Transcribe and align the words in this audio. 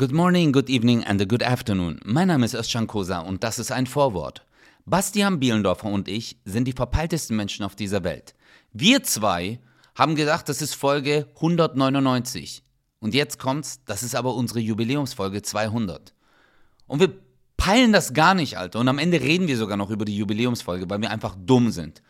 Good 0.00 0.12
morning, 0.12 0.50
good 0.50 0.70
evening 0.70 1.04
and 1.04 1.20
a 1.20 1.26
good 1.26 1.42
afternoon. 1.42 2.00
Mein 2.06 2.28
Name 2.28 2.46
ist 2.46 2.54
Özcan 2.54 2.86
Kosa 2.86 3.18
und 3.18 3.44
das 3.44 3.58
ist 3.58 3.70
ein 3.70 3.86
Vorwort. 3.86 4.46
Bastian 4.86 5.38
Bielendorfer 5.38 5.90
und 5.90 6.08
ich 6.08 6.38
sind 6.46 6.64
die 6.64 6.72
verpeiltesten 6.72 7.36
Menschen 7.36 7.66
auf 7.66 7.76
dieser 7.76 8.02
Welt. 8.02 8.34
Wir 8.72 9.02
zwei 9.02 9.60
haben 9.94 10.14
gedacht, 10.14 10.48
das 10.48 10.62
ist 10.62 10.74
Folge 10.74 11.26
199. 11.34 12.62
Und 13.00 13.12
jetzt 13.12 13.38
kommt's, 13.38 13.84
das 13.84 14.02
ist 14.02 14.14
aber 14.14 14.34
unsere 14.36 14.60
Jubiläumsfolge 14.60 15.42
200. 15.42 16.14
Und 16.86 17.00
wir 17.00 17.12
peilen 17.58 17.92
das 17.92 18.14
gar 18.14 18.32
nicht, 18.32 18.56
Alter. 18.56 18.80
Und 18.80 18.88
am 18.88 18.98
Ende 18.98 19.20
reden 19.20 19.48
wir 19.48 19.58
sogar 19.58 19.76
noch 19.76 19.90
über 19.90 20.06
die 20.06 20.16
Jubiläumsfolge, 20.16 20.88
weil 20.88 21.02
wir 21.02 21.10
einfach 21.10 21.36
dumm 21.38 21.70
sind. 21.70 22.00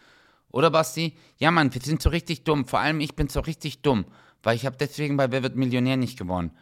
Oder 0.53 0.71
Basti? 0.71 1.17
Ja, 1.39 1.51
Mann, 1.51 1.75
wir 1.75 1.81
sind 1.81 2.03
so 2.03 2.11
richtig 2.11 2.45
dumm. 2.45 2.69
Vor 2.69 2.79
allem 2.79 3.01
ich 3.01 3.17
bin 3.17 3.27
so 3.27 3.41
richtig 3.41 3.83
dumm, 3.83 4.05
weil 4.45 4.55
ich 4.55 4.65
habe 4.65 4.77
deswegen 4.79 5.17
bei 5.17 5.33
Wer 5.33 5.43
wird 5.43 5.57
Millionär 5.57 5.97
nicht 5.97 6.17
gewonnen. 6.17 6.53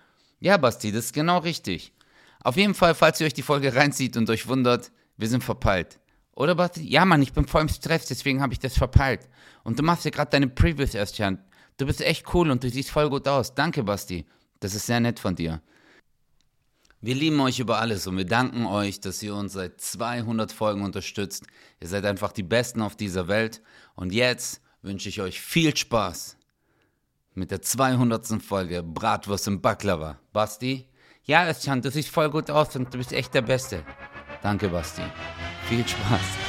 Ja, 0.41 0.57
Basti, 0.57 0.93
das 0.93 1.07
ist 1.07 1.13
genau 1.13 1.39
richtig. 1.39 1.93
Auf 2.41 2.57
jeden 2.57 2.75
Fall, 2.75 2.95
falls 2.95 3.21
ihr 3.21 3.27
euch 3.27 3.35
die 3.35 3.43
Folge 3.43 3.75
reinzieht 3.75 4.17
und 4.17 4.31
euch 4.31 4.47
wundert, 4.47 4.93
wir 5.17 5.29
sind 5.29 5.43
verpeilt. 5.43 5.99
Oder 6.37 6.55
Basti? 6.55 6.89
Ja, 6.89 7.05
Mann, 7.05 7.23
ich 7.23 7.33
bin 7.33 7.49
voll 7.49 7.63
im 7.63 7.69
Stress, 7.69 8.07
deswegen 8.07 8.41
habe 8.41 8.53
ich 8.53 8.61
das 8.61 8.79
verpeilt. 8.79 9.29
Und 9.65 9.79
du 9.79 9.83
machst 9.83 10.05
ja 10.05 10.13
gerade 10.13 10.31
deine 10.31 10.47
Previews 10.47 10.95
erst, 10.95 11.19
Jan. 11.19 11.43
Du 11.77 11.87
bist 11.87 12.01
echt 12.01 12.33
cool 12.33 12.51
und 12.51 12.63
du 12.63 12.71
siehst 12.71 12.91
voll 12.91 13.11
gut 13.11 13.27
aus. 13.27 13.55
Danke, 13.55 13.83
Basti. 13.83 14.27
Das 14.61 14.75
ist 14.75 14.87
sehr 14.87 15.01
nett 15.01 15.19
von 15.19 15.35
dir. 15.35 15.61
Wir 17.01 17.15
lieben 17.15 17.41
euch 17.41 17.59
über 17.59 17.81
alles 17.81 18.07
und 18.07 18.17
wir 18.17 18.25
danken 18.25 18.67
euch, 18.67 19.01
dass 19.01 19.23
ihr 19.23 19.35
uns 19.35 19.53
seit 19.53 19.81
200 19.81 20.51
Folgen 20.51 20.83
unterstützt. 20.83 21.45
Ihr 21.81 21.89
seid 21.89 22.05
einfach 22.05 22.33
die 22.33 22.43
Besten 22.43 22.83
auf 22.83 22.97
dieser 22.97 23.29
Welt. 23.29 23.61
Und 23.95 24.13
jetzt 24.13 24.61
wünsche 24.83 25.09
ich 25.09 25.21
euch 25.21 25.41
viel 25.41 25.77
Spaß 25.77 26.38
mit 27.39 27.51
der 27.51 27.63
200. 27.63 28.43
Folge 28.43 28.83
Bratwurst 28.83 29.49
und 29.49 29.63
Baklava. 29.63 30.19
Basti? 30.33 30.89
Ja, 31.25 31.49
Özcan, 31.49 31.83
du 31.83 31.91
siehst 31.91 32.11
voll 32.11 32.31
gut 32.31 32.51
aus 32.51 32.75
und 32.77 32.93
du 32.93 32.99
bist 32.99 33.13
echt 33.13 33.35
der 33.35 33.43
Beste. 33.43 33.85
Danke, 34.43 34.69
Basti. 34.69 35.03
Viel 35.69 35.87
Spaß. 35.87 36.48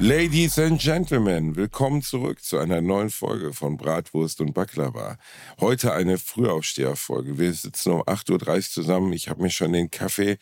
Ladies 0.00 0.60
and 0.60 0.80
Gentlemen, 0.80 1.56
willkommen 1.56 2.02
zurück 2.02 2.40
zu 2.40 2.56
einer 2.56 2.80
neuen 2.80 3.10
Folge 3.10 3.52
von 3.52 3.76
Bratwurst 3.76 4.40
und 4.40 4.54
Baklava. 4.54 5.18
Heute 5.58 5.92
eine 5.92 6.18
Frühaufsteherfolge. 6.18 7.36
Wir 7.36 7.52
sitzen 7.52 7.90
um 7.90 8.02
8.30 8.02 8.54
Uhr 8.54 8.62
zusammen. 8.62 9.12
Ich 9.12 9.28
habe 9.28 9.42
mir 9.42 9.50
schon 9.50 9.72
den 9.72 9.90
Kaffee 9.90 10.38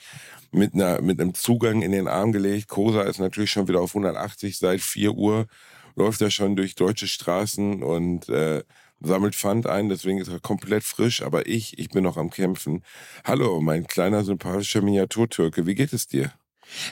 mit, 0.53 0.75
einer, 0.75 1.01
mit 1.01 1.19
einem 1.19 1.33
Zugang 1.33 1.81
in 1.81 1.93
den 1.93 2.07
Arm 2.07 2.33
gelegt. 2.33 2.69
Kosa 2.69 3.01
ist 3.05 3.19
natürlich 3.19 3.51
schon 3.51 3.67
wieder 3.67 3.81
auf 3.81 3.93
180 3.93 4.59
seit 4.59 4.83
4 4.83 5.13
Uhr. 5.13 5.47
Läuft 5.95 6.21
er 6.21 6.31
schon 6.31 6.55
durch 6.55 6.75
deutsche 6.75 7.09
Straßen 7.09 7.83
und 7.83 8.29
äh, 8.29 8.63
sammelt 9.01 9.35
Pfand 9.35 9.67
ein, 9.67 9.89
deswegen 9.89 10.19
ist 10.19 10.29
er 10.29 10.39
komplett 10.39 10.85
frisch. 10.85 11.23
Aber 11.23 11.47
ich, 11.47 11.79
ich 11.79 11.89
bin 11.89 12.05
noch 12.05 12.19
am 12.19 12.29
Kämpfen. 12.29 12.83
Hallo, 13.25 13.63
mein 13.63 13.87
kleiner 13.87 14.23
sympathischer 14.23 14.83
Miniaturtürke, 14.83 15.65
wie 15.65 15.75
geht 15.75 15.95
es 15.95 16.07
dir? 16.07 16.35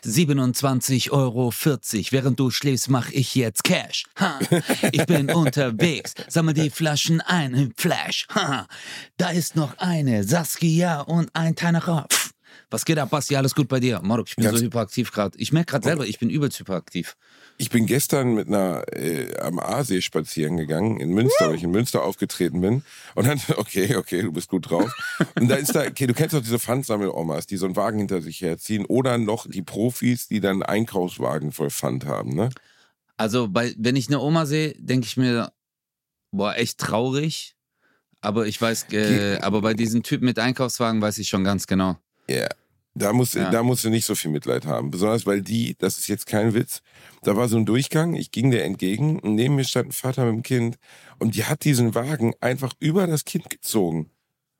27,40 0.04 1.10
Euro. 1.10 1.52
Während 2.10 2.40
du 2.40 2.50
schläfst, 2.50 2.88
mach 2.90 3.10
ich 3.10 3.34
jetzt 3.34 3.64
Cash. 3.64 4.04
Ha. 4.18 4.38
Ich 4.92 5.06
bin 5.06 5.30
unterwegs. 5.34 6.14
Sammel 6.28 6.54
die 6.54 6.70
Flaschen 6.70 7.20
ein 7.20 7.54
im 7.54 7.74
Flash. 7.76 8.26
Ha. 8.34 8.66
Da 9.16 9.30
ist 9.30 9.56
noch 9.56 9.78
eine 9.78 10.24
Saskia 10.24 11.00
und 11.00 11.30
ein 11.34 11.56
Tainacher. 11.56 12.06
Was 12.70 12.84
geht 12.84 12.98
ab, 12.98 13.10
Basti? 13.10 13.36
Alles 13.36 13.54
gut 13.54 13.68
bei 13.68 13.80
dir? 13.80 14.00
Marok, 14.02 14.28
ich 14.28 14.36
bin 14.36 14.44
Ganz 14.44 14.58
so 14.58 14.64
hyperaktiv 14.64 15.12
gerade. 15.12 15.38
Ich 15.38 15.52
merke 15.52 15.72
gerade 15.72 15.84
selber, 15.84 16.06
ich 16.06 16.18
bin 16.18 16.30
übelst 16.30 16.58
hyperaktiv. 16.58 17.16
Ich 17.56 17.70
bin 17.70 17.86
gestern 17.86 18.34
mit 18.34 18.48
einer 18.48 18.84
äh, 18.92 19.36
am 19.38 19.58
Aasee 19.58 20.00
spazieren 20.00 20.56
gegangen 20.56 20.98
in 20.98 21.10
Münster, 21.10 21.48
weil 21.48 21.54
ich 21.54 21.62
in 21.62 21.70
Münster 21.70 22.02
aufgetreten 22.02 22.60
bin. 22.60 22.82
Und 23.14 23.26
dann, 23.26 23.40
okay, 23.56 23.96
okay, 23.96 24.22
du 24.22 24.32
bist 24.32 24.48
gut 24.48 24.70
drauf. 24.70 24.92
Und 25.36 25.48
da 25.48 25.56
ist 25.56 25.74
da, 25.74 25.82
okay, 25.82 26.06
du 26.06 26.14
kennst 26.14 26.34
doch 26.34 26.40
diese 26.40 26.58
Pfandsammel-Omas, 26.58 27.46
die 27.46 27.56
so 27.56 27.66
einen 27.66 27.76
Wagen 27.76 27.98
hinter 27.98 28.22
sich 28.22 28.40
herziehen. 28.40 28.84
Oder 28.86 29.18
noch 29.18 29.46
die 29.48 29.62
Profis, 29.62 30.28
die 30.28 30.40
dann 30.40 30.62
Einkaufswagen 30.62 31.52
voll 31.52 31.70
Pfand 31.70 32.06
haben, 32.06 32.34
ne? 32.34 32.50
Also, 33.16 33.46
bei, 33.48 33.72
wenn 33.78 33.94
ich 33.94 34.08
eine 34.08 34.18
Oma 34.20 34.44
sehe, 34.44 34.74
denke 34.76 35.06
ich 35.06 35.16
mir, 35.16 35.52
boah, 36.32 36.56
echt 36.56 36.78
traurig. 36.78 37.54
Aber 38.20 38.46
ich 38.46 38.60
weiß, 38.60 38.86
äh, 38.92 39.38
aber 39.42 39.60
bei 39.60 39.74
diesen 39.74 40.02
Typen 40.02 40.24
mit 40.24 40.38
Einkaufswagen 40.38 41.00
weiß 41.00 41.18
ich 41.18 41.28
schon 41.28 41.44
ganz 41.44 41.66
genau. 41.66 41.98
Ja. 42.28 42.36
Yeah. 42.36 42.48
Da 42.96 43.12
musst, 43.12 43.34
ja. 43.34 43.50
da 43.50 43.64
musst 43.64 43.82
du 43.82 43.90
nicht 43.90 44.04
so 44.04 44.14
viel 44.14 44.30
Mitleid 44.30 44.66
haben. 44.66 44.92
Besonders 44.92 45.26
weil 45.26 45.42
die, 45.42 45.76
das 45.78 45.98
ist 45.98 46.06
jetzt 46.06 46.26
kein 46.26 46.54
Witz, 46.54 46.80
da 47.22 47.36
war 47.36 47.48
so 47.48 47.56
ein 47.56 47.66
Durchgang, 47.66 48.14
ich 48.14 48.30
ging 48.30 48.52
der 48.52 48.64
entgegen 48.64 49.18
und 49.18 49.34
neben 49.34 49.56
mir 49.56 49.64
stand 49.64 49.88
ein 49.88 49.92
Vater 49.92 50.24
mit 50.26 50.34
dem 50.34 50.42
Kind 50.44 50.78
und 51.18 51.34
die 51.34 51.44
hat 51.44 51.64
diesen 51.64 51.96
Wagen 51.96 52.34
einfach 52.40 52.72
über 52.78 53.08
das 53.08 53.24
Kind 53.24 53.50
gezogen. 53.50 54.10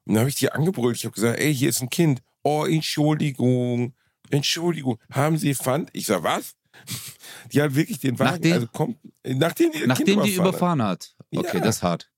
Und 0.04 0.14
dann 0.14 0.18
habe 0.18 0.28
ich 0.28 0.34
die 0.34 0.50
angebrüllt. 0.50 0.96
Ich 0.96 1.04
habe 1.04 1.14
gesagt, 1.14 1.38
ey, 1.38 1.54
hier 1.54 1.68
ist 1.68 1.80
ein 1.80 1.90
Kind. 1.90 2.22
Oh, 2.42 2.64
Entschuldigung, 2.64 3.94
Entschuldigung. 4.30 4.98
Haben 5.12 5.38
Sie 5.38 5.54
Pfand? 5.54 5.90
Ich 5.92 6.06
sag, 6.06 6.24
was? 6.24 6.56
Die 7.52 7.62
hat 7.62 7.76
wirklich 7.76 8.00
den 8.00 8.18
Wagen, 8.18 8.32
nachdem, 8.32 8.52
also 8.52 8.66
kommt, 8.66 8.98
nachdem 9.22 9.70
die, 9.70 9.86
nachdem 9.86 10.22
die 10.22 10.34
überfahren 10.34 10.82
hat. 10.82 11.14
Okay, 11.32 11.58
ja. 11.58 11.60
das 11.62 11.76
ist 11.76 11.82
hart. 11.84 12.10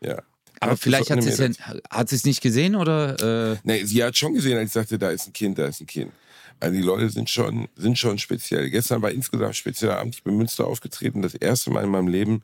Ja. 0.00 0.22
Aber 0.62 0.76
vielleicht 0.76 1.10
hat 1.10 1.22
sie 1.22 1.30
es 1.30 1.38
ja, 1.38 1.74
hat 1.90 2.12
es 2.12 2.24
nicht 2.24 2.40
gesehen 2.40 2.76
oder? 2.76 3.52
Äh? 3.52 3.56
Nee, 3.64 3.84
sie 3.84 4.02
hat 4.02 4.16
schon 4.16 4.34
gesehen, 4.34 4.58
als 4.58 4.68
ich 4.68 4.72
sagte, 4.72 4.98
da 4.98 5.10
ist 5.10 5.26
ein 5.26 5.32
Kind, 5.32 5.58
da 5.58 5.66
ist 5.66 5.80
ein 5.80 5.86
Kind. 5.86 6.12
Also 6.60 6.76
die 6.76 6.82
Leute 6.82 7.10
sind 7.10 7.28
schon, 7.28 7.66
sind 7.74 7.98
schon 7.98 8.18
speziell. 8.18 8.70
Gestern 8.70 9.02
war 9.02 9.10
insgesamt 9.10 9.56
spezieller 9.56 9.98
Abend. 9.98 10.14
Ich 10.14 10.22
bin 10.22 10.34
in 10.34 10.38
Münster 10.38 10.64
aufgetreten. 10.64 11.20
Das 11.20 11.34
erste 11.34 11.70
Mal 11.70 11.82
in 11.82 11.90
meinem 11.90 12.06
Leben, 12.06 12.42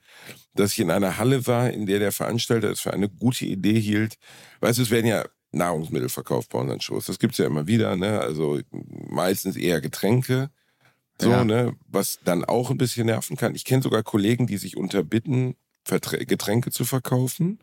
dass 0.54 0.72
ich 0.72 0.80
in 0.80 0.90
einer 0.90 1.18
Halle 1.18 1.46
war, 1.46 1.70
in 1.70 1.86
der 1.86 2.00
der 2.00 2.10
Veranstalter 2.10 2.68
es 2.68 2.80
für 2.80 2.92
eine 2.92 3.08
gute 3.08 3.44
Idee 3.44 3.78
hielt. 3.78 4.18
Weißt 4.58 4.78
du, 4.78 4.82
es 4.82 4.90
werden 4.90 5.06
ja 5.06 5.24
Nahrungsmittel 5.52 6.08
verkauft 6.08 6.50
bei 6.50 6.58
unseren 6.58 6.80
Shows. 6.80 7.06
Das 7.06 7.20
gibt's 7.20 7.38
ja 7.38 7.46
immer 7.46 7.68
wieder, 7.68 7.94
ne? 7.94 8.18
Also 8.18 8.58
meistens 8.72 9.54
eher 9.54 9.80
Getränke. 9.80 10.50
So, 11.20 11.30
ja. 11.30 11.44
ne? 11.44 11.76
Was 11.86 12.18
dann 12.24 12.44
auch 12.44 12.72
ein 12.72 12.78
bisschen 12.78 13.06
nerven 13.06 13.36
kann. 13.36 13.54
Ich 13.54 13.64
kenne 13.64 13.84
sogar 13.84 14.02
Kollegen, 14.02 14.48
die 14.48 14.58
sich 14.58 14.76
unterbitten, 14.76 15.54
Getränke 15.84 16.72
zu 16.72 16.84
verkaufen 16.84 17.60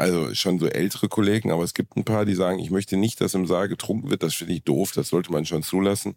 also 0.00 0.34
schon 0.34 0.58
so 0.58 0.66
ältere 0.66 1.08
Kollegen, 1.08 1.52
aber 1.52 1.62
es 1.62 1.74
gibt 1.74 1.94
ein 1.96 2.04
paar, 2.04 2.24
die 2.24 2.34
sagen, 2.34 2.58
ich 2.58 2.70
möchte 2.70 2.96
nicht, 2.96 3.20
dass 3.20 3.34
im 3.34 3.46
Saal 3.46 3.68
getrunken 3.68 4.10
wird. 4.10 4.22
Das 4.22 4.34
finde 4.34 4.54
ich 4.54 4.64
doof, 4.64 4.92
das 4.92 5.08
sollte 5.08 5.30
man 5.30 5.44
schon 5.44 5.62
zulassen. 5.62 6.16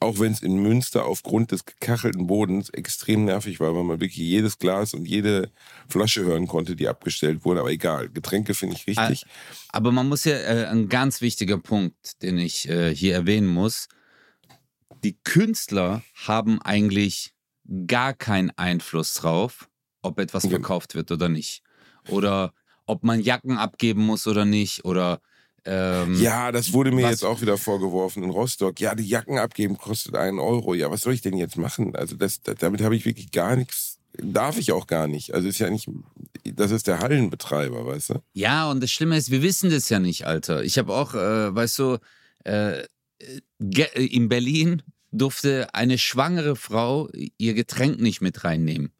Auch 0.00 0.20
wenn 0.20 0.30
es 0.30 0.40
in 0.42 0.62
Münster 0.62 1.04
aufgrund 1.04 1.50
des 1.50 1.64
gekachelten 1.64 2.28
Bodens 2.28 2.70
extrem 2.70 3.24
nervig 3.24 3.58
war, 3.58 3.74
weil 3.74 3.82
man 3.82 4.00
wirklich 4.00 4.24
jedes 4.24 4.58
Glas 4.58 4.94
und 4.94 5.06
jede 5.06 5.50
Flasche 5.88 6.22
hören 6.22 6.46
konnte, 6.46 6.76
die 6.76 6.86
abgestellt 6.86 7.44
wurde. 7.44 7.60
Aber 7.60 7.72
egal, 7.72 8.08
Getränke 8.08 8.54
finde 8.54 8.76
ich 8.76 8.86
richtig. 8.86 9.26
Aber 9.70 9.90
man 9.90 10.08
muss 10.08 10.22
ja, 10.22 10.36
äh, 10.36 10.66
ein 10.66 10.88
ganz 10.88 11.20
wichtiger 11.20 11.58
Punkt, 11.58 12.22
den 12.22 12.38
ich 12.38 12.68
äh, 12.68 12.94
hier 12.94 13.14
erwähnen 13.14 13.48
muss. 13.48 13.88
Die 15.02 15.18
Künstler 15.24 16.02
haben 16.26 16.62
eigentlich 16.62 17.32
gar 17.88 18.14
keinen 18.14 18.50
Einfluss 18.56 19.14
drauf, 19.14 19.68
ob 20.02 20.20
etwas 20.20 20.46
verkauft 20.46 20.94
wird 20.94 21.10
oder 21.10 21.28
nicht. 21.28 21.62
Oder 22.08 22.52
ob 22.88 23.04
man 23.04 23.20
Jacken 23.20 23.58
abgeben 23.58 24.04
muss 24.04 24.26
oder 24.26 24.44
nicht 24.44 24.84
oder 24.84 25.20
ähm, 25.64 26.14
ja, 26.14 26.50
das 26.50 26.72
wurde 26.72 26.92
mir 26.92 27.10
jetzt 27.10 27.24
auch 27.24 27.42
wieder 27.42 27.58
vorgeworfen 27.58 28.22
in 28.22 28.30
Rostock. 28.30 28.80
Ja, 28.80 28.94
die 28.94 29.06
Jacken 29.06 29.38
abgeben 29.38 29.76
kostet 29.76 30.14
einen 30.16 30.38
Euro. 30.38 30.72
Ja, 30.72 30.90
was 30.90 31.02
soll 31.02 31.12
ich 31.12 31.20
denn 31.20 31.36
jetzt 31.36 31.58
machen? 31.58 31.94
Also 31.94 32.16
das, 32.16 32.40
das 32.40 32.54
damit 32.56 32.80
habe 32.80 32.96
ich 32.96 33.04
wirklich 33.04 33.32
gar 33.32 33.54
nichts. 33.54 33.98
Darf 34.16 34.56
ich 34.56 34.72
auch 34.72 34.86
gar 34.86 35.06
nicht. 35.06 35.34
Also 35.34 35.46
ist 35.46 35.58
ja 35.58 35.68
nicht, 35.68 35.88
das 36.44 36.70
ist 36.70 36.86
der 36.86 37.00
Hallenbetreiber, 37.00 37.84
weißt 37.84 38.10
du? 38.10 38.14
Ja, 38.32 38.70
und 38.70 38.82
das 38.82 38.90
Schlimme 38.90 39.16
ist, 39.16 39.30
wir 39.30 39.42
wissen 39.42 39.68
das 39.70 39.90
ja 39.90 39.98
nicht, 39.98 40.26
Alter. 40.26 40.62
Ich 40.64 40.78
habe 40.78 40.94
auch, 40.94 41.14
äh, 41.14 41.54
weißt 41.54 41.78
du, 41.78 41.98
äh, 42.44 42.84
in 43.58 44.28
Berlin 44.28 44.82
durfte 45.10 45.74
eine 45.74 45.98
schwangere 45.98 46.56
Frau 46.56 47.10
ihr 47.36 47.54
Getränk 47.54 48.00
nicht 48.00 48.20
mit 48.20 48.44
reinnehmen. 48.44 48.92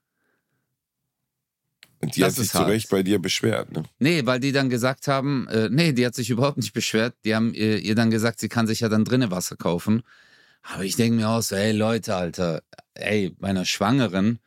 Und 2.00 2.14
die 2.14 2.20
das 2.20 2.36
hat 2.36 2.42
sich 2.44 2.52
zu 2.52 2.62
Recht 2.62 2.90
bei 2.90 3.02
dir 3.02 3.18
beschwert, 3.18 3.72
ne? 3.72 3.82
Nee, 3.98 4.24
weil 4.24 4.38
die 4.40 4.52
dann 4.52 4.70
gesagt 4.70 5.08
haben, 5.08 5.48
äh, 5.48 5.68
nee, 5.70 5.92
die 5.92 6.06
hat 6.06 6.14
sich 6.14 6.30
überhaupt 6.30 6.58
nicht 6.58 6.72
beschwert. 6.72 7.14
Die 7.24 7.34
haben 7.34 7.52
ihr, 7.54 7.78
ihr 7.78 7.94
dann 7.94 8.10
gesagt, 8.10 8.38
sie 8.38 8.48
kann 8.48 8.66
sich 8.66 8.80
ja 8.80 8.88
dann 8.88 9.04
drinnen 9.04 9.30
Wasser 9.30 9.56
kaufen. 9.56 10.02
Aber 10.62 10.84
ich 10.84 10.96
denke 10.96 11.16
mir 11.16 11.28
auch 11.28 11.42
so, 11.42 11.56
ey 11.56 11.72
Leute, 11.72 12.14
Alter, 12.14 12.62
ey, 12.94 13.34
meiner 13.38 13.64
Schwangeren. 13.64 14.38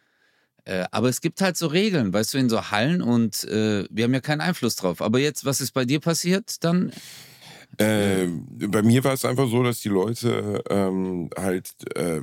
Äh, 0.64 0.86
aber 0.92 1.10
es 1.10 1.22
gibt 1.22 1.42
halt 1.42 1.58
so 1.58 1.68
Regeln, 1.68 2.14
weißt 2.14 2.34
du, 2.34 2.38
in 2.38 2.50
so 2.50 2.70
Hallen 2.72 3.02
und 3.02 3.44
äh, 3.46 3.86
wir 3.90 4.04
haben 4.06 4.14
ja 4.14 4.20
keinen 4.20 4.42
Einfluss 4.42 4.76
drauf. 4.76 5.02
Aber 5.02 5.20
jetzt, 5.20 5.44
was 5.44 5.60
ist 5.60 5.72
bei 5.72 5.86
dir 5.86 6.00
passiert 6.00 6.64
dann? 6.64 6.92
Äh, 7.78 8.28
bei 8.68 8.82
mir 8.84 9.04
war 9.04 9.14
es 9.14 9.26
einfach 9.26 9.50
so, 9.50 9.64
dass 9.64 9.80
die 9.80 9.90
Leute 9.90 10.64
ähm, 10.70 11.30
halt 11.38 11.72
äh, 11.96 12.22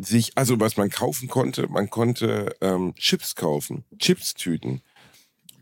sich, 0.00 0.32
also 0.36 0.58
was 0.60 0.76
man 0.76 0.90
kaufen 0.90 1.28
konnte, 1.28 1.68
man 1.68 1.90
konnte 1.90 2.54
ähm, 2.60 2.94
Chips 2.96 3.34
kaufen, 3.34 3.84
Chips-Tüten. 3.98 4.82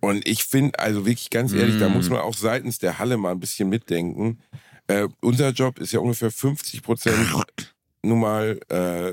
Und 0.01 0.27
ich 0.27 0.45
finde, 0.45 0.79
also 0.79 1.07
wirklich 1.07 1.31
ganz 1.31 1.53
ehrlich, 1.53 1.77
mm. 1.77 1.81
da 1.81 1.89
muss 1.89 2.09
mm. 2.09 2.15
man 2.15 2.23
auch 2.23 2.35
seitens 2.35 2.79
der 2.79 2.99
Halle 2.99 3.17
mal 3.17 3.31
ein 3.31 3.41
bisschen 3.41 3.69
mitdenken. 3.69 4.41
Äh, 4.89 5.09
unser 5.21 5.51
Job 5.51 5.79
ist 5.79 5.93
ja 5.93 6.01
ungefähr 6.01 6.31
50 6.31 6.83
Prozent 6.83 7.17
nun 8.03 8.21
mal 8.21 8.59
äh, 8.69 9.13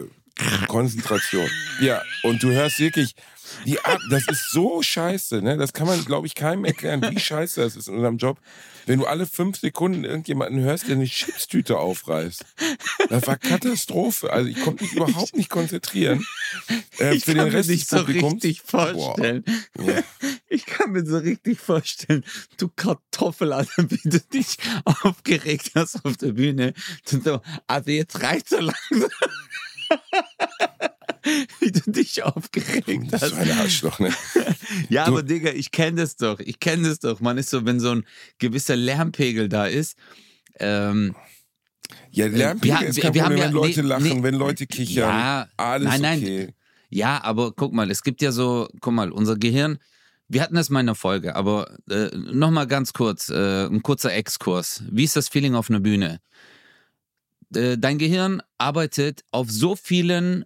Konzentration. 0.67 1.47
Ja, 1.81 2.01
und 2.23 2.41
du 2.41 2.49
hörst 2.49 2.79
wirklich, 2.79 3.13
die 3.65 3.79
Art, 3.83 4.01
das 4.09 4.27
ist 4.27 4.51
so 4.51 4.81
scheiße, 4.81 5.41
ne? 5.41 5.57
Das 5.57 5.73
kann 5.73 5.87
man, 5.87 6.03
glaube 6.05 6.27
ich, 6.27 6.35
keinem 6.35 6.65
erklären, 6.65 7.01
wie 7.09 7.19
scheiße 7.19 7.61
das 7.61 7.75
ist 7.75 7.87
in 7.87 7.95
unserem 7.95 8.17
Job. 8.17 8.39
Wenn 8.89 9.01
du 9.01 9.05
alle 9.05 9.27
fünf 9.27 9.59
Sekunden 9.59 10.03
irgendjemanden 10.03 10.61
hörst, 10.61 10.87
der 10.87 10.95
eine 10.95 11.05
Chipstüte 11.05 11.77
aufreißt. 11.77 12.43
Das 13.09 13.25
war 13.27 13.37
Katastrophe. 13.37 14.31
Also 14.31 14.49
ich 14.49 14.61
konnte 14.61 14.83
mich 14.83 14.93
überhaupt 14.93 15.35
nicht 15.35 15.49
konzentrieren. 15.49 16.25
Äh, 16.99 17.15
ich 17.15 17.25
für 17.25 17.33
kann 17.33 17.45
den 17.45 17.55
Rest 17.55 17.69
mir 17.69 17.75
nicht 17.75 17.87
so 17.87 17.97
richtig 17.99 18.61
vorstellen. 18.61 19.43
Ja. 19.77 20.03
Ich 20.51 20.65
kann 20.65 20.91
mir 20.91 21.05
so 21.05 21.17
richtig 21.17 21.59
vorstellen, 21.59 22.25
du 22.57 22.69
Kartoffel, 22.69 23.53
also 23.53 23.71
wie 23.77 24.09
du 24.09 24.19
dich 24.19 24.57
aufgeregt 25.03 25.71
hast 25.75 26.03
auf 26.03 26.17
der 26.17 26.31
Bühne. 26.31 26.73
Also 27.67 27.91
jetzt 27.91 28.21
reicht 28.23 28.49
so 28.49 28.57
langsam. 28.57 29.11
wie 31.59 31.71
du 31.71 31.91
dich 31.91 32.23
aufgeregt 32.23 33.11
hast. 33.11 33.29
So 33.29 33.35
ein 33.35 33.51
Arschloch, 33.51 33.99
ne? 33.99 34.13
ja, 34.89 35.05
du. 35.05 35.11
aber 35.11 35.23
Digga, 35.23 35.51
ich 35.51 35.71
kenne 35.71 36.01
das 36.01 36.15
doch. 36.15 36.39
Ich 36.39 36.59
kenne 36.59 36.87
das 36.87 36.99
doch. 36.99 37.19
Man 37.19 37.37
ist 37.37 37.49
so, 37.49 37.65
wenn 37.65 37.79
so 37.79 37.91
ein 37.91 38.05
gewisser 38.37 38.75
Lärmpegel 38.75 39.49
da 39.49 39.65
ist. 39.65 39.97
Ähm, 40.59 41.15
ja, 42.11 42.25
äh, 42.25 42.29
Lärmpegel 42.29 42.81
wir, 42.81 42.87
ist 42.87 43.01
kein 43.01 43.13
wir, 43.13 43.21
Problem, 43.23 43.39
ja, 43.39 43.45
wenn 43.45 43.53
Leute 43.53 43.81
nee, 43.81 43.89
lachen, 43.89 44.03
nee, 44.03 44.23
wenn 44.23 44.35
Leute 44.35 44.67
kichern. 44.67 45.09
Ja, 45.09 45.47
alles 45.57 45.87
nein, 45.87 46.01
nein. 46.01 46.19
Okay. 46.19 46.53
Ja, 46.89 47.23
aber 47.23 47.51
guck 47.51 47.73
mal, 47.73 47.91
es 47.91 48.03
gibt 48.03 48.21
ja 48.21 48.31
so, 48.31 48.67
guck 48.81 48.93
mal, 48.93 49.11
unser 49.11 49.35
Gehirn, 49.35 49.77
wir 50.27 50.41
hatten 50.41 50.55
das 50.55 50.69
mal 50.69 50.79
in 50.79 50.87
der 50.87 50.95
Folge, 50.95 51.35
aber 51.35 51.75
äh, 51.89 52.09
nochmal 52.15 52.67
ganz 52.67 52.93
kurz, 52.93 53.29
äh, 53.29 53.65
ein 53.65 53.83
kurzer 53.83 54.13
Exkurs. 54.13 54.83
Wie 54.89 55.03
ist 55.03 55.15
das 55.15 55.27
Feeling 55.27 55.55
auf 55.55 55.69
einer 55.69 55.79
Bühne? 55.79 56.19
Äh, 57.53 57.77
dein 57.77 57.97
Gehirn 57.97 58.41
arbeitet 58.57 59.23
auf 59.31 59.49
so 59.49 59.75
vielen 59.75 60.45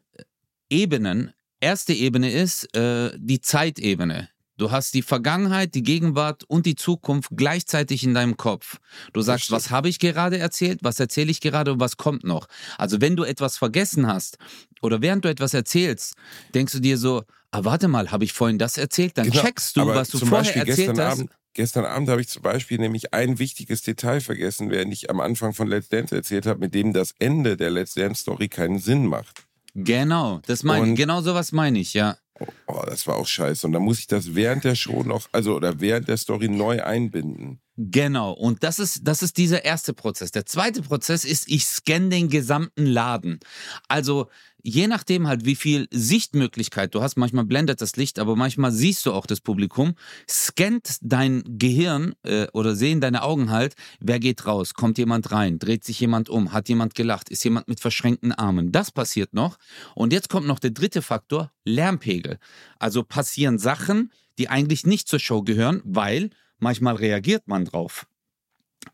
Ebenen. 0.74 1.32
Erste 1.60 1.94
Ebene 1.94 2.32
ist 2.32 2.76
äh, 2.76 3.12
die 3.16 3.40
Zeitebene. 3.40 4.30
Du 4.58 4.72
hast 4.72 4.94
die 4.96 5.04
Vergangenheit, 5.04 5.76
die 5.76 5.84
Gegenwart 5.84 6.44
und 6.46 6.66
die 6.66 6.76
Zukunft 6.76 7.30
gleichzeitig 7.36 8.04
in 8.04 8.16
deinem 8.16 8.38
Kopf. 8.38 8.80
Du 9.14 9.22
sagst, 9.22 9.52
was 9.52 9.70
habe 9.70 9.88
ich 9.88 10.00
gerade 10.00 10.40
erzählt, 10.40 10.80
was 10.82 11.00
erzähle 11.00 11.30
ich 11.32 11.42
gerade 11.42 11.74
und 11.74 11.80
was 11.80 11.98
kommt 11.98 12.24
noch. 12.24 12.48
Also 12.78 13.02
wenn 13.02 13.16
du 13.16 13.24
etwas 13.24 13.58
vergessen 13.58 14.08
hast 14.08 14.38
oder 14.82 15.02
während 15.02 15.26
du 15.26 15.30
etwas 15.30 15.54
erzählst, 15.54 16.16
denkst 16.56 16.74
du 16.74 16.80
dir 16.80 16.98
so, 16.98 17.24
ah, 17.52 17.64
warte 17.64 17.88
mal, 17.88 18.12
habe 18.12 18.24
ich 18.24 18.34
vorhin 18.34 18.58
das 18.58 18.78
erzählt? 18.78 19.18
Dann 19.18 19.30
genau, 19.30 19.44
checkst 19.44 19.78
du, 19.78 19.86
was 19.86 20.10
du 20.10 20.20
vorher 20.20 20.40
Beispiel 20.40 20.70
erzählt 20.70 21.00
hast. 21.00 21.20
Abend, 21.20 21.32
gestern 21.54 21.86
Abend 21.86 22.10
habe 22.10 22.22
ich 22.22 22.30
zum 22.30 22.42
Beispiel 22.42 22.80
nämlich 22.80 23.14
ein 23.14 23.38
wichtiges 23.38 23.84
Detail 23.84 24.22
vergessen, 24.22 24.72
während 24.72 24.92
ich 24.92 25.10
am 25.10 25.20
Anfang 25.20 25.54
von 25.54 25.68
Let's 25.68 25.90
Dance 25.90 26.16
erzählt 26.16 26.48
habe, 26.48 26.60
mit 26.60 26.74
dem 26.74 26.94
das 26.94 27.14
Ende 27.20 27.58
der 27.58 27.70
Let's 27.70 27.94
Dance 27.94 28.22
Story 28.22 28.48
keinen 28.48 28.80
Sinn 28.80 29.06
macht. 29.06 29.46
Genau, 29.74 30.40
das 30.46 30.64
meine 30.64 30.94
genau 30.94 31.22
sowas 31.22 31.52
meine 31.52 31.80
ich, 31.80 31.94
ja. 31.94 32.18
Oh, 32.40 32.46
oh, 32.68 32.84
das 32.86 33.08
war 33.08 33.16
auch 33.16 33.28
scheiße. 33.28 33.66
Und 33.68 33.74
dann 33.74 33.84
muss 33.84 34.00
ich 34.00 34.08
das 34.08 34.36
während 34.36 34.64
der 34.64 34.76
Show 34.76 35.04
noch, 35.04 35.28
also 35.32 35.56
oder 35.56 35.80
während 35.80 36.08
der 36.08 36.18
Story 36.18 36.48
neu 36.48 36.84
einbinden. 36.84 37.60
Genau, 37.76 38.32
und 38.32 38.64
das 38.64 38.78
ist, 38.78 39.02
das 39.04 39.24
ist 39.24 39.38
dieser 39.38 39.66
erste 39.66 39.94
Prozess. 39.94 40.32
Der 40.32 40.46
zweite 40.46 40.84
Prozess 40.84 41.26
ist, 41.26 41.50
ich 41.50 41.66
scanne 41.66 42.10
den 42.10 42.30
gesamten 42.30 42.86
Laden. 42.86 43.40
Also 43.88 44.30
je 44.64 44.88
nachdem 44.88 45.28
halt, 45.28 45.46
wie 45.46 45.56
viel 45.56 45.88
Sichtmöglichkeit 45.92 46.96
du 46.96 47.02
hast, 47.02 47.18
manchmal 47.18 47.44
blendet 47.46 47.82
das 47.82 47.98
Licht, 47.98 48.18
aber 48.18 48.36
manchmal 48.36 48.72
siehst 48.72 49.06
du 49.06 49.14
auch 49.14 49.26
das 49.26 49.42
Publikum, 49.42 49.96
scannt 50.28 50.98
dein 51.02 51.44
Gehirn 51.46 52.16
äh, 52.24 52.48
oder 52.54 52.76
sehen 52.76 53.02
deine 53.02 53.24
Augen 53.24 53.52
halt, 53.52 53.76
wer 54.00 54.20
geht 54.20 54.48
raus, 54.48 54.74
kommt 54.74 54.98
jemand 54.98 55.32
rein, 55.32 55.60
dreht 55.60 55.84
sich 55.84 56.00
jemand 56.00 56.30
um, 56.30 56.54
hat 56.54 56.70
jemand 56.70 56.96
gelacht, 56.96 57.30
ist 57.30 57.44
jemand 57.44 57.68
mit 57.68 57.82
verschränkten 57.82 58.32
Armen. 58.32 58.72
Das 58.72 58.92
passiert 58.92 59.34
noch. 59.34 59.58
Und 59.96 60.14
jetzt 60.14 60.30
kommt 60.30 60.48
noch 60.48 60.60
der 60.60 60.72
dritte 60.72 61.02
Faktor, 61.02 61.52
Lärmpegel. 61.66 62.40
Also 62.80 63.04
passieren 63.04 63.60
Sachen, 63.60 64.12
die 64.38 64.50
eigentlich 64.50 64.86
nicht 64.86 65.10
zur 65.10 65.20
Show 65.20 65.44
gehören, 65.44 65.82
weil 65.84 66.30
manchmal 66.58 66.96
reagiert 66.96 67.48
man 67.48 67.66
drauf. 67.66 68.08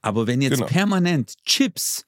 Aber 0.01 0.27
wenn 0.27 0.41
jetzt 0.41 0.55
genau. 0.55 0.65
permanent 0.65 1.33
Chips 1.45 2.05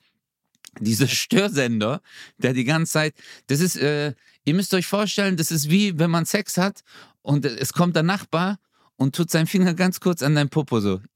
dieser 0.80 1.08
Störsender, 1.08 2.02
der 2.38 2.54
die 2.54 2.64
ganze 2.64 2.94
Zeit, 2.94 3.14
das 3.48 3.60
ist, 3.60 3.78
äh, 3.78 4.14
ihr 4.46 4.54
müsst 4.54 4.74
euch 4.74 4.88
vorstellen, 4.88 5.38
das 5.38 5.52
ist 5.52 5.70
wie 5.70 5.98
wenn 6.00 6.10
man 6.10 6.26
Sex 6.26 6.58
hat 6.58 6.82
und 7.22 7.46
es 7.46 7.74
kommt 7.74 7.96
der 7.96 8.04
Nachbar 8.04 8.58
und 8.96 9.16
tut 9.16 9.32
seinen 9.32 9.48
Finger 9.48 9.74
ganz 9.74 10.00
kurz 10.00 10.22
an 10.22 10.36
dein 10.36 10.50
Popo 10.50 10.80
so 10.80 11.02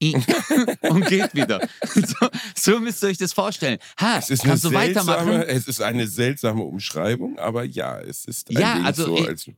und 0.82 1.06
geht 1.06 1.34
wieder. 1.34 1.66
So, 1.94 2.28
so, 2.54 2.80
müsst 2.80 3.02
ihr 3.02 3.08
euch 3.08 3.18
das 3.18 3.32
vorstellen. 3.32 3.78
Ha, 4.00 4.18
es 4.18 4.28
ist 4.28 4.44
kannst 4.44 4.64
du 4.64 4.72
weitermachen? 4.72 5.42
Es 5.42 5.66
ist 5.66 5.80
eine 5.80 6.06
seltsame 6.06 6.62
Umschreibung, 6.62 7.38
aber 7.38 7.64
ja, 7.64 7.98
es 8.00 8.24
ist 8.26 8.50
ein 8.50 8.58
ja, 8.58 8.82
also, 8.82 9.16
so, 9.16 9.24
als 9.24 9.48